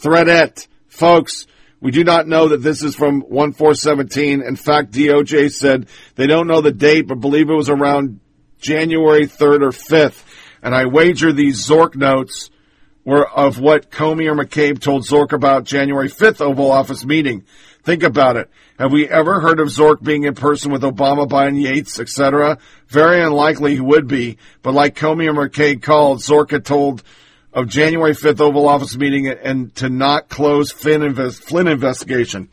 [0.00, 0.66] Threadette.
[0.88, 1.46] Folks,
[1.80, 4.42] we do not know that this is from 1417.
[4.42, 8.18] In fact, DOJ said they don't know the date, but believe it was around
[8.60, 10.24] January 3rd or 5th.
[10.62, 12.50] And I wager these Strzok notes
[13.04, 17.44] were of what Comey or McCabe told Strzok about January 5th Oval Office meeting.
[17.82, 18.50] Think about it.
[18.78, 22.58] Have we ever heard of Strzok being in person with Obama, Biden, Yates, etc.?
[22.88, 24.38] Very unlikely he would be.
[24.62, 27.02] But like Comey or McCabe called, Strzok had told
[27.52, 32.48] of January 5th Oval Office meeting and to not close Flynn, invest, Flynn investigation.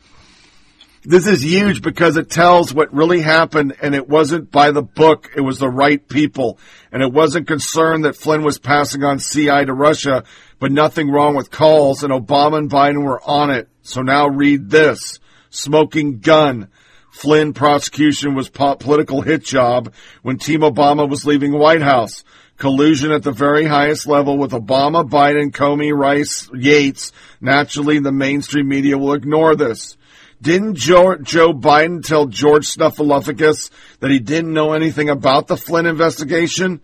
[1.08, 5.30] This is huge because it tells what really happened and it wasn't by the book.
[5.36, 6.58] It was the right people.
[6.90, 10.24] And it wasn't concerned that Flynn was passing on CI to Russia,
[10.58, 13.68] but nothing wrong with calls and Obama and Biden were on it.
[13.82, 15.20] So now read this.
[15.48, 16.70] Smoking gun.
[17.12, 22.24] Flynn prosecution was political hit job when Team Obama was leaving White House
[22.58, 27.12] collusion at the very highest level with Obama, Biden, Comey, Rice, Yates.
[27.40, 29.96] Naturally, the mainstream media will ignore this.
[30.40, 35.86] Didn't Joe, Joe Biden tell George Snuffleupagus that he didn't know anything about the Flynn
[35.86, 36.80] investigation?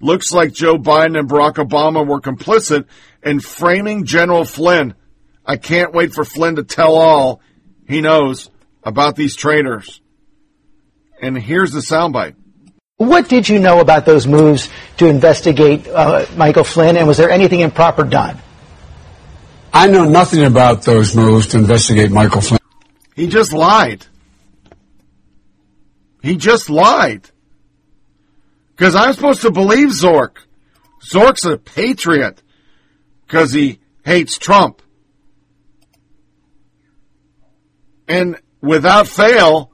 [0.00, 2.86] Looks like Joe Biden and Barack Obama were complicit
[3.22, 4.94] in framing General Flynn.
[5.46, 7.40] I can't wait for Flynn to tell all
[7.86, 8.50] he knows
[8.82, 10.00] about these traitors.
[11.20, 12.34] And here's the soundbite.
[12.96, 14.68] What did you know about those moves
[14.98, 18.38] to investigate uh, Michael Flynn, and was there anything improper done?
[19.72, 22.60] I know nothing about those moves to investigate Michael Flynn.
[23.14, 24.06] He just lied.
[26.22, 27.30] He just lied.
[28.74, 30.38] Because I'm supposed to believe Strzok.
[31.00, 32.42] Strzok's a patriot
[33.26, 34.80] because he hates Trump.
[38.08, 39.70] And without fail,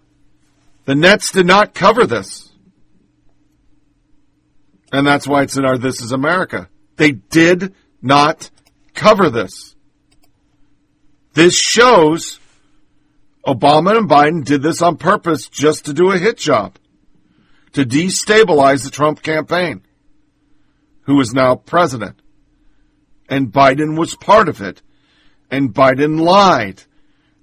[0.85, 2.53] the Nets did not cover this.
[4.93, 6.69] And that's why it's in our This is America.
[6.97, 8.51] They did not
[8.95, 9.77] cover this.
[11.35, 12.40] This shows
[13.47, 16.77] Obama and Biden did this on purpose just to do a hit job,
[17.73, 19.83] to destabilize the Trump campaign,
[21.03, 22.21] who is now president.
[23.29, 24.83] And Biden was part of it.
[25.51, 26.83] And Biden lied.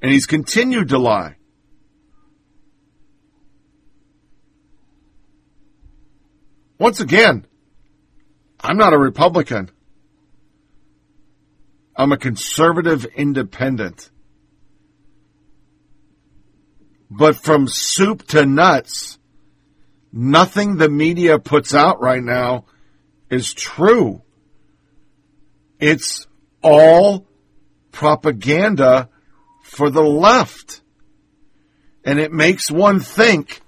[0.01, 1.37] And he's continued to lie.
[6.77, 7.47] Once again,
[8.59, 9.71] I'm not a Republican.
[11.95, 14.11] I'm a conservative independent.
[17.09, 19.17] But from soup to nuts,
[20.11, 22.65] nothing the media puts out right now
[23.29, 24.21] is true.
[25.79, 26.27] It's
[26.61, 27.27] all
[27.91, 29.09] propaganda
[29.63, 30.81] for the left.
[32.03, 33.61] And it makes one think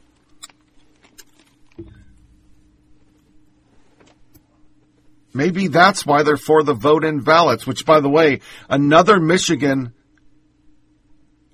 [5.33, 9.93] maybe that's why they're for the vote in ballots, which, by the way, another Michigan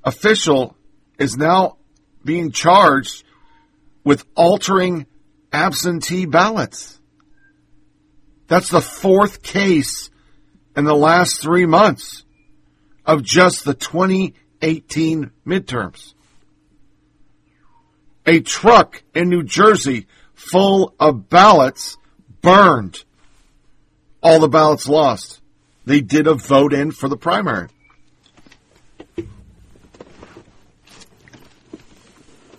[0.03, 0.75] official
[1.17, 1.77] is now
[2.23, 3.23] being charged
[4.03, 5.05] with altering
[5.51, 6.99] absentee ballots.
[8.47, 10.09] That's the fourth case
[10.75, 12.23] in the last three months
[13.05, 16.13] of just the 2018 midterms.
[18.25, 21.97] A truck in New Jersey full of ballots
[22.41, 23.03] burned.
[24.21, 25.41] All the ballots lost.
[25.85, 27.69] They did a vote in for the primary.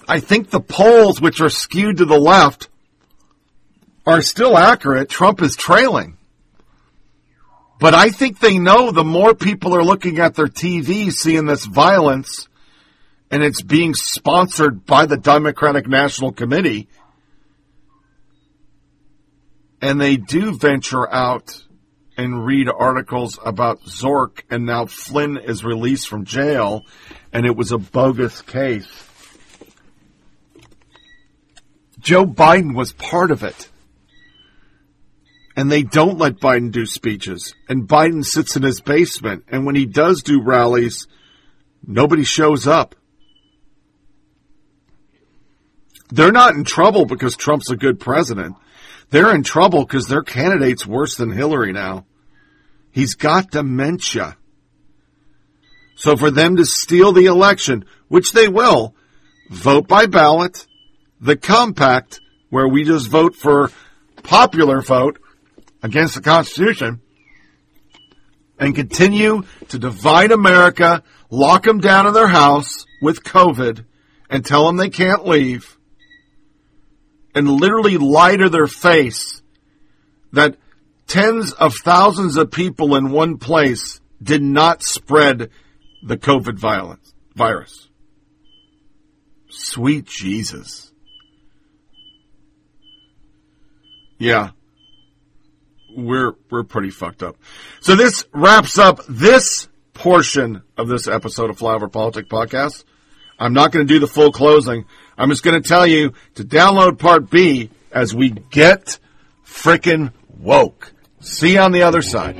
[0.08, 2.68] I think the polls, which are skewed to the left,
[4.06, 5.08] are still accurate.
[5.08, 6.16] Trump is trailing.
[7.78, 11.66] But I think they know the more people are looking at their TV, seeing this
[11.66, 12.48] violence,
[13.30, 16.88] and it's being sponsored by the Democratic National Committee,
[19.82, 21.62] and they do venture out
[22.16, 26.82] and read articles about Strzok, and now Flynn is released from jail,
[27.32, 29.05] and it was a bogus case.
[32.06, 33.68] Joe Biden was part of it.
[35.56, 37.52] And they don't let Biden do speeches.
[37.68, 39.42] And Biden sits in his basement.
[39.48, 41.08] And when he does do rallies,
[41.84, 42.94] nobody shows up.
[46.08, 48.54] They're not in trouble because Trump's a good president.
[49.10, 52.06] They're in trouble because their candidate's worse than Hillary now.
[52.92, 54.36] He's got dementia.
[55.96, 58.94] So for them to steal the election, which they will,
[59.50, 60.68] vote by ballot,
[61.20, 62.20] the compact,
[62.50, 63.70] where we just vote for
[64.22, 65.18] popular vote
[65.82, 67.00] against the Constitution,
[68.58, 73.84] and continue to divide America, lock them down in their house with COVID,
[74.30, 75.78] and tell them they can't leave,
[77.34, 79.42] and literally lie to their face
[80.32, 80.56] that
[81.06, 85.50] tens of thousands of people in one place did not spread
[86.02, 87.88] the COVID violence, virus.
[89.48, 90.85] Sweet Jesus.
[94.18, 94.50] Yeah.
[95.96, 97.36] We're, we're pretty fucked up.
[97.80, 102.84] So this wraps up this portion of this episode of Flyover Politics Podcast.
[103.38, 104.84] I'm not going to do the full closing.
[105.16, 108.98] I'm just going to tell you to download part B as we get
[109.44, 110.92] frickin' woke.
[111.20, 112.36] See you on the other side.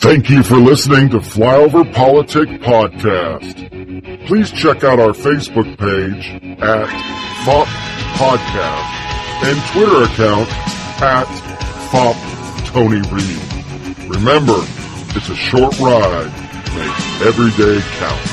[0.00, 4.26] Thank you for listening to Flyover Politic Podcast.
[4.26, 6.30] Please check out our Facebook page
[6.60, 6.88] at
[7.44, 7.66] FOP
[8.16, 8.90] Podcast
[9.44, 10.48] and Twitter account
[11.02, 11.26] at
[11.90, 12.16] FOP
[12.68, 14.08] Tony Reed.
[14.08, 14.56] Remember,
[15.14, 16.32] it's a short ride.
[16.74, 18.30] Make every day count.